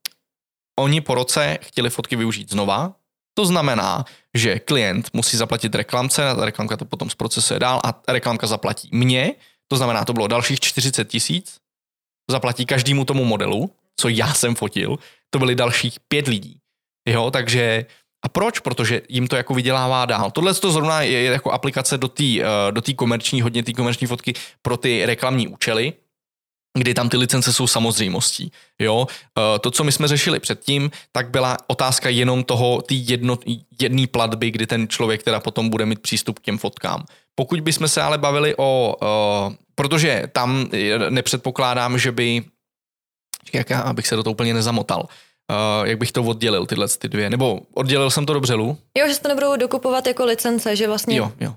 oni 0.78 1.00
po 1.00 1.14
roce 1.14 1.58
chtěli 1.62 1.90
fotky 1.90 2.16
využít 2.16 2.50
znova, 2.50 2.94
to 3.34 3.46
znamená, 3.46 4.04
že 4.34 4.58
klient 4.58 5.10
musí 5.12 5.36
zaplatit 5.36 5.74
reklamce, 5.74 6.28
a 6.28 6.34
ta 6.34 6.44
reklamka 6.44 6.76
to 6.76 6.84
potom 6.84 7.10
zprocesuje 7.10 7.60
dál 7.60 7.80
a 7.84 8.02
reklamka 8.08 8.46
zaplatí 8.46 8.88
mě, 8.92 9.34
to 9.68 9.76
znamená, 9.76 10.04
to 10.04 10.12
bylo 10.12 10.26
dalších 10.26 10.60
40 10.60 11.04
tisíc, 11.04 11.58
zaplatí 12.30 12.66
každému 12.66 13.04
tomu 13.04 13.24
modelu, 13.24 13.70
co 13.96 14.08
já 14.08 14.34
jsem 14.34 14.54
fotil, 14.54 14.98
to 15.30 15.38
byly 15.38 15.54
dalších 15.54 16.00
pět 16.08 16.26
lidí. 16.28 16.58
Jo, 17.08 17.30
takže 17.30 17.86
a 18.24 18.28
proč? 18.28 18.58
Protože 18.58 19.02
jim 19.08 19.28
to 19.28 19.36
jako 19.36 19.54
vydělává 19.54 20.06
dál. 20.06 20.30
Tohle 20.30 20.54
to 20.54 20.72
zrovna 20.72 21.02
je, 21.02 21.22
jako 21.22 21.50
aplikace 21.50 21.98
do 21.98 22.08
té 22.08 22.24
uh, 22.24 22.46
do 22.70 22.82
komerční, 22.96 23.42
hodně 23.42 23.62
té 23.62 23.72
komerční 23.72 24.06
fotky 24.06 24.34
pro 24.62 24.76
ty 24.76 25.06
reklamní 25.06 25.48
účely, 25.48 25.92
kdy 26.78 26.94
tam 26.94 27.08
ty 27.08 27.16
licence 27.16 27.52
jsou 27.52 27.66
samozřejmostí. 27.66 28.52
Jo? 28.78 28.96
Uh, 28.96 29.58
to, 29.60 29.70
co 29.70 29.84
my 29.84 29.92
jsme 29.92 30.08
řešili 30.08 30.40
předtím, 30.40 30.90
tak 31.12 31.30
byla 31.30 31.56
otázka 31.66 32.08
jenom 32.08 32.44
toho, 32.44 32.82
jedno, 32.90 33.38
jedné 33.80 34.06
platby, 34.06 34.50
kdy 34.50 34.66
ten 34.66 34.88
člověk 34.88 35.22
teda 35.22 35.40
potom 35.40 35.68
bude 35.68 35.86
mít 35.86 36.00
přístup 36.00 36.38
k 36.38 36.42
těm 36.42 36.58
fotkám. 36.58 37.04
Pokud 37.34 37.60
bychom 37.60 37.88
se 37.88 38.02
ale 38.02 38.18
bavili 38.18 38.54
o, 38.56 38.96
uh, 39.02 39.54
protože 39.74 40.22
tam 40.32 40.68
nepředpokládám, 41.10 41.98
že 41.98 42.12
by, 42.12 42.44
jak 43.52 43.70
já, 43.70 43.80
abych 43.80 44.06
se 44.06 44.16
do 44.16 44.22
toho 44.22 44.32
úplně 44.32 44.54
nezamotal, 44.54 45.08
uh, 45.50 45.86
jak 45.88 45.98
bych 45.98 46.12
to 46.12 46.22
oddělil, 46.22 46.66
tyhle 46.66 46.88
ty 46.88 47.08
dvě, 47.08 47.30
nebo 47.30 47.60
oddělil 47.74 48.10
jsem 48.10 48.26
to 48.26 48.32
dobře, 48.32 48.54
Lu? 48.54 48.78
Jo, 48.98 49.08
že 49.08 49.14
se 49.14 49.20
to 49.22 49.28
nebudou 49.28 49.56
dokupovat 49.56 50.06
jako 50.06 50.24
licence, 50.24 50.76
že 50.76 50.86
vlastně... 50.86 51.16
Jo, 51.16 51.32
jo. 51.40 51.54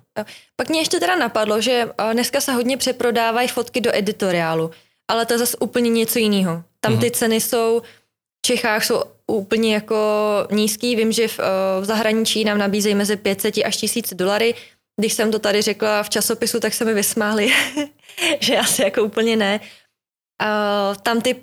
Pak 0.56 0.70
mě 0.70 0.80
ještě 0.80 1.00
teda 1.00 1.16
napadlo, 1.16 1.62
že 1.62 1.90
a, 1.98 2.14
dneska 2.14 2.42
se 2.42 2.52
hodně 2.54 2.78
přeprodávají 2.78 3.48
fotky 3.48 3.82
do 3.82 3.96
editoriálu, 3.96 4.72
ale 5.12 5.26
to 5.26 5.34
je 5.34 5.40
zase 5.40 5.58
úplně 5.58 5.90
něco 5.90 6.20
jiného. 6.20 6.64
Tam 6.80 6.92
Mhm. 6.92 7.02
ty 7.02 7.12
ceny 7.12 7.42
jsou 7.42 7.82
v 8.38 8.48
Čechách 8.48 8.86
jsou 8.86 9.04
úplně 9.28 9.74
jako 9.74 9.96
nízký. 10.52 10.96
Vím, 10.96 11.12
že 11.12 11.28
v, 11.28 11.40
eh, 11.40 11.82
v 11.82 11.86
zahraničí 11.86 12.44
nám 12.44 12.58
nabízejí 12.58 12.96
mezi 12.96 13.16
500 13.18 13.58
až 13.66 13.78
1000 13.78 14.14
dolary. 14.14 14.54
Když 15.00 15.14
jsem 15.14 15.32
to 15.32 15.40
tady 15.40 15.62
řekla 15.62 16.04
v 16.04 16.10
časopisu, 16.10 16.60
tak 16.60 16.74
se 16.74 16.86
mi 16.86 16.94
vysmáli, 16.94 17.54
že 18.40 18.58
asi 18.58 18.82
jako 18.82 19.04
úplně 19.04 19.36
ne. 19.36 19.60
A 20.42 20.48
tam 21.04 21.22
ty, 21.22 21.36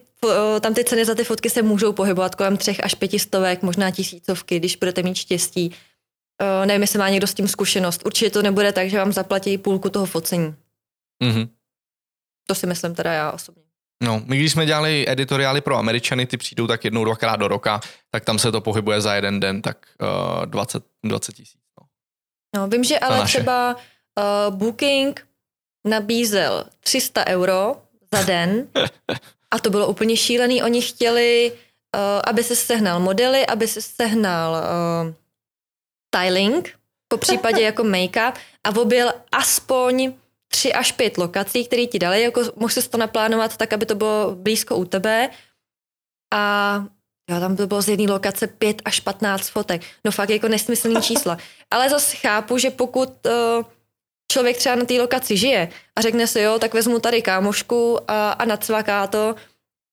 tam 0.61 0.75
ty 0.75 0.85
ceny 0.85 1.05
za 1.05 1.15
ty 1.15 1.25
fotky 1.25 1.51
se 1.51 1.63
můžou 1.63 1.93
pohybovat 1.93 2.35
kolem 2.35 2.57
třech 2.57 2.85
až 2.85 2.95
pětistovek, 2.95 3.63
možná 3.63 3.91
tisícovky, 3.91 4.59
když 4.59 4.77
budete 4.77 5.03
mít 5.03 5.15
štěstí. 5.15 5.75
Uh, 6.43 6.67
nevím, 6.67 6.83
jestli 6.83 6.99
má 6.99 7.09
někdo 7.09 7.27
s 7.27 7.35
tím 7.35 7.49
zkušenost. 7.49 8.03
Určitě 8.07 8.31
to 8.31 8.43
nebude 8.43 8.73
tak, 8.73 8.91
že 8.91 8.99
vám 8.99 9.13
zaplatí 9.13 9.59
půlku 9.59 9.91
toho 9.91 10.07
focení. 10.07 10.55
Mhm. 11.23 11.49
To 12.47 12.55
si 12.55 12.67
myslím 12.67 12.95
teda 12.95 13.13
já 13.13 13.31
osobně. 13.31 13.65
No, 14.03 14.23
my 14.25 14.37
když 14.37 14.53
jsme 14.53 14.67
dělali 14.67 15.05
editoriály 15.09 15.61
pro 15.61 15.77
Američany, 15.77 16.27
ty 16.27 16.37
přijdou 16.37 16.67
tak 16.67 16.85
jednou, 16.85 17.05
dvakrát 17.05 17.37
do 17.37 17.49
roka, 17.49 17.81
tak 18.11 18.25
tam 18.25 18.39
se 18.39 18.53
to 18.53 18.61
pohybuje 18.61 19.01
za 19.01 19.15
jeden 19.15 19.41
den, 19.41 19.63
tak 19.63 19.87
uh, 20.39 20.47
20, 20.47 20.85
20 21.05 21.33
tisíc. 21.33 21.61
No. 21.81 21.87
No, 22.57 22.69
vím, 22.69 22.85
že 22.85 22.99
ale 22.99 23.19
naše. 23.19 23.39
třeba 23.39 23.77
uh, 23.77 24.55
Booking 24.55 25.27
nabízel 25.85 26.65
300 26.81 27.27
euro 27.27 27.77
za 28.13 28.23
den 28.23 28.69
a 29.55 29.59
to 29.59 29.71
bylo 29.71 29.89
úplně 29.89 30.17
šílený. 30.17 30.63
Oni 30.63 30.83
chtěli, 30.83 31.53
uh, 31.53 32.01
aby 32.27 32.45
se 32.45 32.57
sehnal 32.57 33.01
modely, 33.01 33.47
aby 33.47 33.69
se 33.69 33.83
sehnal 33.83 34.53
uh, 34.53 35.15
styling, 36.15 36.75
po 37.09 37.17
případě 37.17 37.63
jako 37.71 37.85
make-up 37.85 38.35
a 38.65 38.77
objel 38.77 39.13
aspoň 39.33 40.13
tři 40.49 40.73
až 40.73 40.93
pět 40.93 41.19
lokací, 41.19 41.67
které 41.67 41.87
ti 41.87 41.99
dali, 41.99 42.23
jako 42.23 42.43
mohl 42.57 42.73
si 42.73 42.89
to 42.89 42.99
naplánovat 42.99 43.57
tak, 43.57 43.73
aby 43.73 43.87
to 43.87 43.95
bylo 43.95 44.35
blízko 44.35 44.77
u 44.77 44.85
tebe 44.85 45.31
a 46.35 46.85
jo, 47.31 47.41
tam 47.41 47.57
to 47.57 47.67
bylo 47.67 47.83
z 47.83 47.89
jedné 47.89 48.13
lokace 48.13 48.47
5 48.47 48.83
až 48.85 49.01
15 49.01 49.49
fotek. 49.49 49.83
No 50.05 50.11
fakt 50.11 50.31
jako 50.31 50.49
nesmyslný 50.49 51.03
čísla. 51.03 51.39
Ale 51.71 51.91
zase 51.91 52.17
chápu, 52.17 52.59
že 52.59 52.71
pokud 52.71 53.11
uh, 53.27 53.65
člověk 54.35 54.57
třeba 54.57 54.75
na 54.75 54.85
té 54.85 54.95
lokaci 54.95 55.37
žije 55.37 55.69
a 55.97 56.01
řekne 56.01 56.27
si, 56.27 56.41
jo, 56.41 56.59
tak 56.59 56.75
vezmu 56.75 56.99
tady 56.99 57.23
kámošku 57.23 58.11
a, 58.11 58.33
a 58.33 58.45
nacvaká 58.45 59.07
to, 59.07 59.35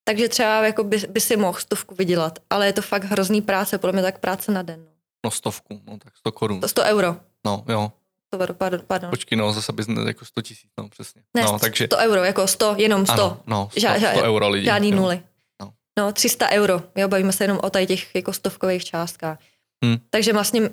takže 0.03 0.29
třeba 0.29 0.65
jako 0.65 0.83
by, 0.83 0.97
by 1.09 1.19
si 1.21 1.37
mohl 1.37 1.59
stovku 1.59 1.95
vydělat. 1.95 2.39
Ale 2.49 2.65
je 2.65 2.73
to 2.73 2.81
fakt 2.81 3.03
hrozný 3.03 3.41
práce, 3.41 3.77
podle 3.77 3.93
mě 3.93 4.01
tak 4.01 4.19
práce 4.19 4.51
na 4.51 4.61
den. 4.61 4.79
no. 4.79 4.91
no 5.25 5.31
stovku, 5.31 5.81
no 5.85 5.97
tak 6.03 6.17
100 6.17 6.31
korun. 6.31 6.59
To 6.61 6.67
100 6.67 6.81
euro. 6.81 7.17
No, 7.45 7.63
jo. 7.69 7.91
100 8.33 8.43
euro, 8.43 8.53
pardon. 8.53 8.81
pardon. 8.87 9.09
Počkej, 9.09 9.37
no, 9.37 9.53
zase 9.53 9.73
bys 9.73 9.87
jako 10.07 10.25
100 10.25 10.41
tisíc, 10.41 10.69
no, 10.77 10.89
přesně. 10.89 11.21
Ne, 11.33 11.43
no, 11.43 11.59
takže, 11.59 11.85
100 11.85 11.97
euro, 11.97 12.23
jako 12.23 12.47
100, 12.47 12.75
jenom 12.77 13.05
100. 13.05 13.13
ano, 13.13 13.37
no, 13.47 13.69
100, 13.71 13.79
Ža- 13.79 13.97
ža- 13.97 14.11
100 14.11 14.23
euro 14.23 14.49
lidi. 14.49 14.65
Žádný 14.65 14.89
jo. 14.89 14.95
nuly. 14.95 15.21
No. 15.61 15.73
No, 15.99 16.11
300 16.11 16.49
euro. 16.49 16.81
Jo, 16.95 17.07
bavíme 17.07 17.33
se 17.33 17.43
jenom 17.43 17.59
o 17.63 17.69
tady 17.69 17.87
těch 17.87 18.15
jako 18.15 18.33
stovkových 18.33 18.85
částkách. 18.85 19.37
Hmm. 19.83 19.97
Takže 20.09 20.33
vlastně 20.33 20.69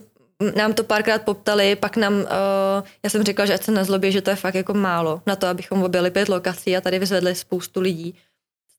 nám 0.57 0.72
to 0.72 0.85
párkrát 0.85 1.22
poptali, 1.22 1.77
pak 1.77 1.96
nám, 1.96 2.14
uh, 2.14 2.27
já 3.03 3.11
jsem 3.11 3.22
řekla, 3.22 3.46
že 3.46 3.55
ať 3.55 3.62
se 3.62 3.72
nezlobí, 3.72 4.12
že 4.12 4.22
to 4.22 4.31
je 4.31 4.37
fakt 4.37 4.55
jako 4.55 4.74
málo 4.74 5.22
na 5.27 5.37
to, 5.37 5.46
abychom 5.46 5.83
objeli 5.83 6.11
pět 6.11 6.29
lokací 6.29 6.77
a 6.77 6.81
tady 6.81 6.98
vyzvedli 6.98 7.35
spoustu 7.35 7.81
lidí. 7.81 8.14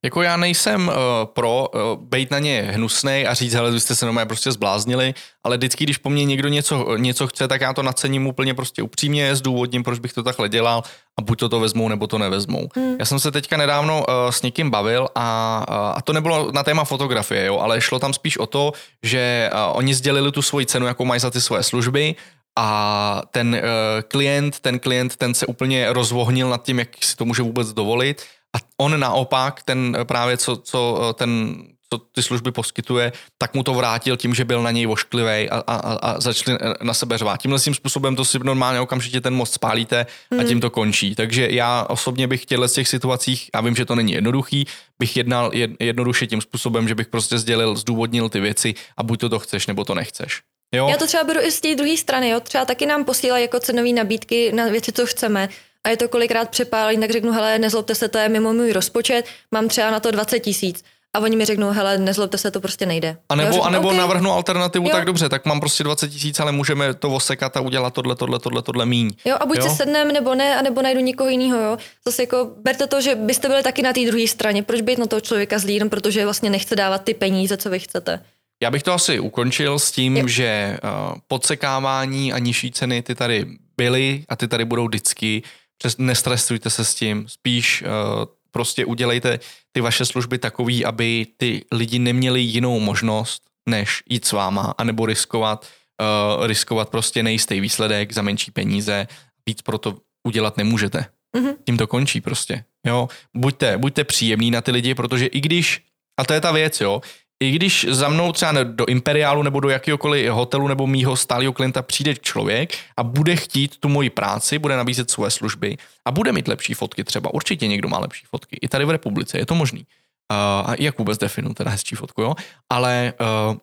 Jako 0.03 0.21
já 0.21 0.37
nejsem 0.37 0.87
uh, 0.87 0.93
pro 1.25 1.67
uh, 1.67 1.79
být 2.03 2.31
na 2.31 2.39
ně 2.39 2.61
hnusný 2.71 3.25
a 3.27 3.33
říct, 3.33 3.53
hele, 3.53 3.71
vy 3.71 3.79
jste 3.79 3.95
se 3.95 4.05
na 4.05 4.11
mě 4.11 4.25
prostě 4.25 4.51
zbláznili, 4.51 5.13
ale 5.43 5.57
vždycky, 5.57 5.83
když 5.83 5.97
po 5.97 6.09
mně 6.09 6.25
někdo 6.25 6.47
něco, 6.47 6.97
něco 6.97 7.27
chce, 7.27 7.47
tak 7.47 7.61
já 7.61 7.73
to 7.73 7.83
nacením 7.83 8.27
úplně 8.27 8.53
prostě 8.53 8.83
upřímně, 8.83 9.35
zdůvodním, 9.35 9.83
proč 9.83 9.99
bych 9.99 10.13
to 10.13 10.23
takhle 10.23 10.49
dělal 10.49 10.83
a 11.19 11.21
buď 11.21 11.39
to 11.39 11.49
to 11.49 11.59
vezmou, 11.59 11.87
nebo 11.87 12.07
to 12.07 12.17
nevezmou. 12.17 12.67
Hmm. 12.75 12.95
Já 12.99 13.05
jsem 13.05 13.19
se 13.19 13.31
teďka 13.31 13.57
nedávno 13.57 13.97
uh, 13.99 14.31
s 14.31 14.41
někým 14.41 14.69
bavil 14.69 15.07
a, 15.15 15.65
uh, 15.69 15.75
a 15.97 16.01
to 16.01 16.13
nebylo 16.13 16.51
na 16.51 16.63
téma 16.63 16.83
fotografie, 16.83 17.45
jo, 17.45 17.59
ale 17.59 17.81
šlo 17.81 17.99
tam 17.99 18.13
spíš 18.13 18.37
o 18.37 18.45
to, 18.45 18.71
že 19.03 19.49
uh, 19.53 19.77
oni 19.77 19.93
sdělili 19.93 20.31
tu 20.31 20.41
svoji 20.41 20.65
cenu, 20.65 20.87
jakou 20.87 21.05
mají 21.05 21.19
za 21.19 21.31
ty 21.31 21.41
svoje 21.41 21.63
služby 21.63 22.15
a 22.59 23.21
ten 23.31 23.47
uh, 23.55 23.61
klient, 24.07 24.59
ten 24.59 24.79
klient, 24.79 25.15
ten 25.15 25.33
se 25.33 25.45
úplně 25.45 25.93
rozvohnil 25.93 26.49
nad 26.49 26.63
tím, 26.63 26.79
jak 26.79 26.89
si 27.03 27.15
to 27.15 27.25
může 27.25 27.41
vůbec 27.41 27.73
dovolit 27.73 28.23
a 28.55 28.59
on 28.77 28.99
naopak, 28.99 29.63
ten 29.63 29.97
právě 30.03 30.37
co, 30.37 30.57
co 30.57 31.09
eh, 31.09 31.13
ten 31.13 31.63
co 31.93 31.97
ty 31.97 32.23
služby 32.23 32.51
poskytuje, 32.51 33.11
tak 33.37 33.53
mu 33.53 33.63
to 33.63 33.73
vrátil 33.73 34.17
tím, 34.17 34.35
že 34.35 34.45
byl 34.45 34.63
na 34.63 34.71
něj 34.71 34.85
vošklivý 34.85 35.49
a, 35.49 35.63
a, 35.67 35.75
a 35.75 36.19
začali 36.19 36.57
na 36.81 36.93
sebe 36.93 37.17
řvát. 37.17 37.41
Tímhle 37.41 37.59
tím 37.59 37.75
způsobem 37.75 38.15
to 38.15 38.25
si 38.25 38.39
normálně 38.39 38.79
okamžitě 38.79 39.21
ten 39.21 39.33
most 39.33 39.53
spálíte 39.53 40.05
a 40.31 40.35
hmm. 40.35 40.47
tím 40.47 40.61
to 40.61 40.69
končí. 40.69 41.15
Takže 41.15 41.47
já 41.51 41.85
osobně 41.89 42.27
bych 42.27 42.41
chtěl 42.41 42.67
z 42.67 42.73
těch 42.73 42.87
situacích, 42.87 43.49
a 43.53 43.61
vím, 43.61 43.75
že 43.75 43.85
to 43.85 43.95
není 43.95 44.11
jednoduchý, 44.11 44.65
bych 44.99 45.17
jednal 45.17 45.51
jednoduše 45.79 46.27
tím 46.27 46.41
způsobem, 46.41 46.87
že 46.87 46.95
bych 46.95 47.07
prostě 47.07 47.37
sdělil, 47.37 47.75
zdůvodnil 47.75 48.29
ty 48.29 48.39
věci 48.39 48.73
a 48.97 49.03
buď 49.03 49.19
to 49.19 49.29
to 49.29 49.39
chceš, 49.39 49.67
nebo 49.67 49.85
to 49.85 49.95
nechceš. 49.95 50.41
Jo? 50.75 50.87
Já 50.89 50.97
to 50.97 51.07
třeba 51.07 51.23
beru 51.23 51.39
i 51.41 51.51
z 51.51 51.61
té 51.61 51.75
druhé 51.75 51.97
strany, 51.97 52.29
jo? 52.29 52.39
třeba 52.39 52.65
taky 52.65 52.85
nám 52.85 53.05
posílají 53.05 53.43
jako 53.43 53.59
cenové 53.59 53.89
nabídky 53.89 54.51
na 54.51 54.65
věci, 54.65 54.91
co 54.91 55.05
chceme 55.05 55.49
a 55.83 55.89
je 55.89 55.97
to 55.97 56.09
kolikrát 56.09 56.49
přepálení, 56.49 57.01
tak 57.01 57.11
řeknu, 57.11 57.31
hele, 57.31 57.59
nezlobte 57.59 57.95
se, 57.95 58.07
to 58.07 58.17
je 58.17 58.29
mimo 58.29 58.53
můj 58.53 58.73
rozpočet, 58.73 59.25
mám 59.51 59.67
třeba 59.67 59.91
na 59.91 59.99
to 59.99 60.11
20 60.11 60.39
tisíc. 60.39 60.83
A 61.15 61.19
oni 61.19 61.37
mi 61.37 61.45
řeknou, 61.45 61.71
hele, 61.71 61.97
nezlobte 61.97 62.37
se, 62.37 62.51
to 62.51 62.61
prostě 62.61 62.85
nejde. 62.85 63.17
A 63.29 63.35
nebo, 63.35 63.51
řeknu, 63.51 63.65
a 63.65 63.69
nebo 63.69 63.87
okay. 63.87 63.97
navrhnu 63.97 64.31
alternativu, 64.31 64.85
jo. 64.85 64.91
tak 64.91 65.05
dobře, 65.05 65.29
tak 65.29 65.45
mám 65.45 65.59
prostě 65.59 65.83
20 65.83 66.07
tisíc, 66.07 66.39
ale 66.39 66.51
můžeme 66.51 66.93
to 66.93 67.09
osekat 67.09 67.57
a 67.57 67.61
udělat 67.61 67.93
tohle, 67.93 68.15
tohle, 68.15 68.39
tohle, 68.39 68.61
tohle 68.61 68.85
míň. 68.85 69.11
Jo, 69.25 69.35
a 69.39 69.45
buď 69.45 69.57
jo? 69.57 69.63
se 69.63 69.69
sednem, 69.69 70.07
nebo 70.07 70.35
ne, 70.35 70.57
a 70.57 70.61
nebo 70.61 70.81
najdu 70.81 70.99
někoho 70.99 71.29
jiného, 71.29 71.61
jo. 71.61 71.77
Zase 72.05 72.23
jako, 72.23 72.51
berte 72.57 72.87
to, 72.87 73.01
že 73.01 73.15
byste 73.15 73.47
byli 73.47 73.63
taky 73.63 73.81
na 73.81 73.93
té 73.93 74.05
druhé 74.05 74.27
straně. 74.27 74.63
Proč 74.63 74.81
být 74.81 74.99
na 74.99 75.05
toho 75.05 75.21
člověka 75.21 75.59
zlý, 75.59 75.73
jenom 75.73 75.89
protože 75.89 76.23
vlastně 76.23 76.49
nechce 76.49 76.75
dávat 76.75 77.03
ty 77.03 77.13
peníze, 77.13 77.57
co 77.57 77.69
vy 77.69 77.79
chcete. 77.79 78.19
Já 78.63 78.71
bych 78.71 78.83
to 78.83 78.93
asi 78.93 79.19
ukončil 79.19 79.79
s 79.79 79.91
tím, 79.91 80.17
jo. 80.17 80.27
že 80.27 80.77
uh, 80.83 81.17
podsekávání 81.27 82.33
a 82.33 82.39
nižší 82.39 82.71
ceny 82.71 83.01
ty 83.01 83.15
tady 83.15 83.45
byly 83.77 84.23
a 84.29 84.35
ty 84.35 84.47
tady 84.47 84.65
budou 84.65 84.87
vždycky 84.87 85.43
přes, 85.79 85.97
nestresujte 85.97 86.69
se 86.69 86.85
s 86.85 86.95
tím, 86.95 87.25
spíš 87.27 87.81
uh, 87.81 88.25
prostě 88.51 88.85
udělejte 88.85 89.39
ty 89.71 89.81
vaše 89.81 90.05
služby 90.05 90.37
takový, 90.37 90.85
aby 90.85 91.27
ty 91.37 91.65
lidi 91.71 91.99
neměli 91.99 92.41
jinou 92.41 92.79
možnost, 92.79 93.41
než 93.69 94.03
jít 94.09 94.25
s 94.25 94.31
váma, 94.31 94.73
anebo 94.77 95.05
riskovat, 95.05 95.67
uh, 96.01 96.47
riskovat 96.47 96.89
prostě 96.89 97.23
nejistý 97.23 97.59
výsledek 97.59 98.13
za 98.13 98.21
menší 98.21 98.51
peníze. 98.51 99.07
Víc 99.45 99.61
proto 99.61 99.97
udělat 100.27 100.57
nemůžete. 100.57 101.05
Mm-hmm. 101.37 101.55
Tím 101.65 101.77
to 101.77 101.87
končí 101.87 102.21
prostě. 102.21 102.63
Jo, 102.85 103.09
buďte, 103.33 103.77
buďte 103.77 104.03
příjemní 104.03 104.51
na 104.51 104.61
ty 104.61 104.71
lidi, 104.71 104.95
protože 104.95 105.25
i 105.25 105.41
když, 105.41 105.81
a 106.19 106.25
to 106.25 106.33
je 106.33 106.41
ta 106.41 106.51
věc, 106.51 106.81
jo, 106.81 107.01
i 107.43 107.51
když 107.51 107.87
za 107.89 108.09
mnou 108.09 108.31
třeba 108.31 108.63
do 108.63 108.85
Imperiálu 108.85 109.43
nebo 109.43 109.59
do 109.59 109.69
jakéhokoliv 109.69 110.31
hotelu 110.31 110.67
nebo 110.67 110.87
mýho 110.87 111.15
stálého 111.15 111.53
klienta 111.53 111.81
přijde 111.81 112.15
člověk 112.15 112.77
a 112.97 113.03
bude 113.03 113.35
chtít 113.35 113.77
tu 113.77 113.89
moji 113.89 114.09
práci, 114.09 114.59
bude 114.59 114.77
nabízet 114.77 115.11
své 115.11 115.31
služby 115.31 115.77
a 116.05 116.11
bude 116.11 116.31
mít 116.31 116.47
lepší 116.47 116.73
fotky 116.73 117.03
třeba. 117.03 117.33
Určitě 117.33 117.67
někdo 117.67 117.89
má 117.89 117.99
lepší 117.99 118.25
fotky. 118.25 118.57
I 118.61 118.67
tady 118.67 118.85
v 118.85 118.89
republice 118.89 119.37
je 119.37 119.45
to 119.45 119.55
možný. 119.55 119.79
Uh, 119.79 120.71
a 120.71 120.75
jak 120.79 120.97
vůbec 120.97 121.17
definu 121.17 121.53
teda 121.53 121.71
hezčí 121.71 121.95
fotku, 121.95 122.21
jo? 122.21 122.35
Ale 122.69 123.13
uh, 123.49 123.57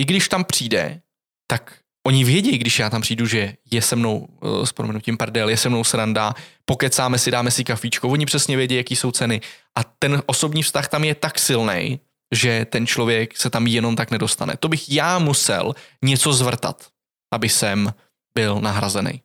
i 0.00 0.04
když 0.04 0.28
tam 0.28 0.44
přijde, 0.44 1.00
tak 1.46 1.78
oni 2.06 2.24
vědí, 2.24 2.58
když 2.58 2.78
já 2.78 2.90
tam 2.90 3.02
přijdu, 3.02 3.26
že 3.26 3.54
je 3.70 3.82
se 3.82 3.96
mnou 3.96 4.18
uh, 4.18 4.64
s 4.64 4.72
proměnutím 4.72 5.16
pardel, 5.16 5.48
je 5.48 5.56
se 5.56 5.68
mnou 5.68 5.84
sranda, 5.84 6.34
pokecáme 6.64 7.18
si, 7.18 7.30
dáme 7.30 7.50
si 7.50 7.64
kafíčko, 7.64 8.08
oni 8.08 8.26
přesně 8.26 8.56
vědí, 8.56 8.74
jaký 8.74 8.96
jsou 8.96 9.10
ceny 9.10 9.40
a 9.74 9.84
ten 9.84 10.22
osobní 10.26 10.62
vztah 10.62 10.88
tam 10.88 11.04
je 11.04 11.14
tak 11.14 11.38
silný, 11.38 12.00
že 12.32 12.64
ten 12.64 12.86
člověk 12.86 13.36
se 13.36 13.50
tam 13.50 13.66
jenom 13.66 13.96
tak 13.96 14.10
nedostane. 14.10 14.56
To 14.56 14.68
bych 14.68 14.92
já 14.92 15.18
musel 15.18 15.74
něco 16.02 16.32
zvrtat, 16.32 16.86
aby 17.34 17.48
jsem 17.48 17.94
byl 18.34 18.60
nahrazený. 18.60 19.22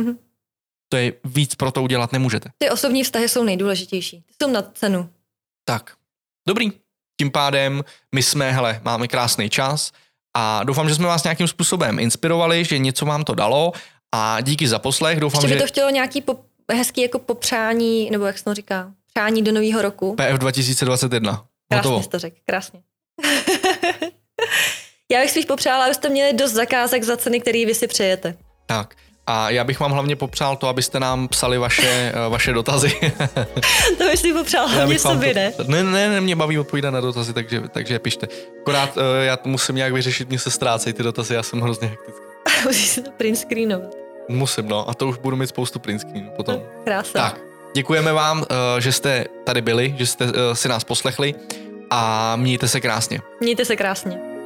Mm-hmm. 0.00 0.16
To 0.88 0.96
je 0.96 1.12
víc 1.24 1.54
pro 1.54 1.70
to 1.70 1.82
udělat 1.82 2.12
nemůžete. 2.12 2.50
Ty 2.58 2.70
osobní 2.70 3.04
vztahy 3.04 3.28
jsou 3.28 3.44
nejdůležitější. 3.44 4.20
Ty 4.20 4.44
jsou 4.44 4.50
na 4.50 4.62
cenu. 4.62 5.10
Tak, 5.64 5.96
dobrý. 6.48 6.72
Tím 7.20 7.30
pádem 7.30 7.84
my 8.14 8.22
jsme, 8.22 8.52
hele, 8.52 8.80
máme 8.84 9.08
krásný 9.08 9.50
čas 9.50 9.92
a 10.36 10.64
doufám, 10.64 10.88
že 10.88 10.94
jsme 10.94 11.06
vás 11.06 11.24
nějakým 11.24 11.48
způsobem 11.48 11.98
inspirovali, 11.98 12.64
že 12.64 12.78
něco 12.78 13.06
vám 13.06 13.24
to 13.24 13.34
dalo 13.34 13.72
a 14.14 14.40
díky 14.40 14.68
za 14.68 14.78
poslech. 14.78 15.20
Doufám, 15.20 15.42
Ještě 15.42 15.54
by 15.54 15.54
že... 15.54 15.60
to 15.60 15.66
chtělo 15.66 15.90
nějaký 15.90 16.20
pop, 16.20 16.46
hezký 16.72 17.02
jako 17.02 17.18
popřání, 17.18 18.10
nebo 18.10 18.24
jak 18.24 18.38
se 18.38 18.44
to 18.44 18.54
říká, 18.54 18.92
přání 19.14 19.42
do 19.42 19.52
nového 19.52 19.82
roku. 19.82 20.14
PF 20.14 20.38
2021. 20.38 21.46
Krásně 21.68 22.02
jsi 22.02 22.08
to 22.08 22.18
řekl, 22.18 22.36
krásně. 22.46 22.80
já 25.12 25.20
bych 25.20 25.30
spíš 25.30 25.44
popřála, 25.44 25.84
abyste 25.84 26.08
měli 26.08 26.32
dost 26.32 26.52
zakázek 26.52 27.02
za 27.02 27.16
ceny, 27.16 27.40
které 27.40 27.66
vy 27.66 27.74
si 27.74 27.86
přejete. 27.86 28.34
Tak. 28.66 28.94
A 29.26 29.50
já 29.50 29.64
bych 29.64 29.80
vám 29.80 29.92
hlavně 29.92 30.16
popřál 30.16 30.56
to, 30.56 30.68
abyste 30.68 31.00
nám 31.00 31.28
psali 31.28 31.58
vaše, 31.58 32.12
eh, 32.14 32.28
vaše 32.28 32.52
dotazy. 32.52 32.92
to 33.98 34.04
bych 34.04 34.20
si 34.20 34.32
popřál 34.32 34.68
hlavně 34.68 34.98
sobě, 34.98 35.34
ne? 35.34 35.52
ne? 35.66 35.84
Ne, 35.84 36.08
ne, 36.08 36.20
mě 36.20 36.36
baví 36.36 36.58
odpovídat 36.58 36.90
na 36.90 37.00
dotazy, 37.00 37.32
takže, 37.32 37.62
takže 37.68 37.98
pište. 37.98 38.28
Akorát 38.60 38.98
eh, 38.98 39.24
já 39.24 39.36
to 39.36 39.48
musím 39.48 39.76
nějak 39.76 39.92
vyřešit, 39.92 40.28
mě 40.28 40.38
se 40.38 40.50
ztrácejí 40.50 40.92
ty 40.92 41.02
dotazy, 41.02 41.34
já 41.34 41.42
jsem 41.42 41.60
hrozně 41.60 41.88
hektický. 41.88 42.24
Musíš 42.64 42.88
si 42.88 43.02
to 43.02 43.10
print 43.10 43.38
screenovat. 43.38 43.94
Musím, 44.28 44.68
no. 44.68 44.88
A 44.88 44.94
to 44.94 45.08
už 45.08 45.18
budu 45.18 45.36
mít 45.36 45.46
spoustu 45.46 45.78
print 45.78 46.00
screenů 46.00 46.30
potom. 46.36 46.62
Krása. 46.84 47.12
Tak, 47.12 47.40
Děkujeme 47.74 48.12
vám, 48.12 48.44
eh, 48.50 48.80
že 48.80 48.92
jste 48.92 49.24
tady 49.44 49.62
byli, 49.62 49.94
že 49.98 50.06
jste 50.06 50.24
eh, 50.24 50.54
si 50.54 50.68
nás 50.68 50.84
poslechli 50.84 51.34
a 51.90 52.36
mějte 52.36 52.68
se 52.68 52.80
krásně. 52.80 53.20
Mějte 53.40 53.64
se 53.64 53.76
krásně. 53.76 54.37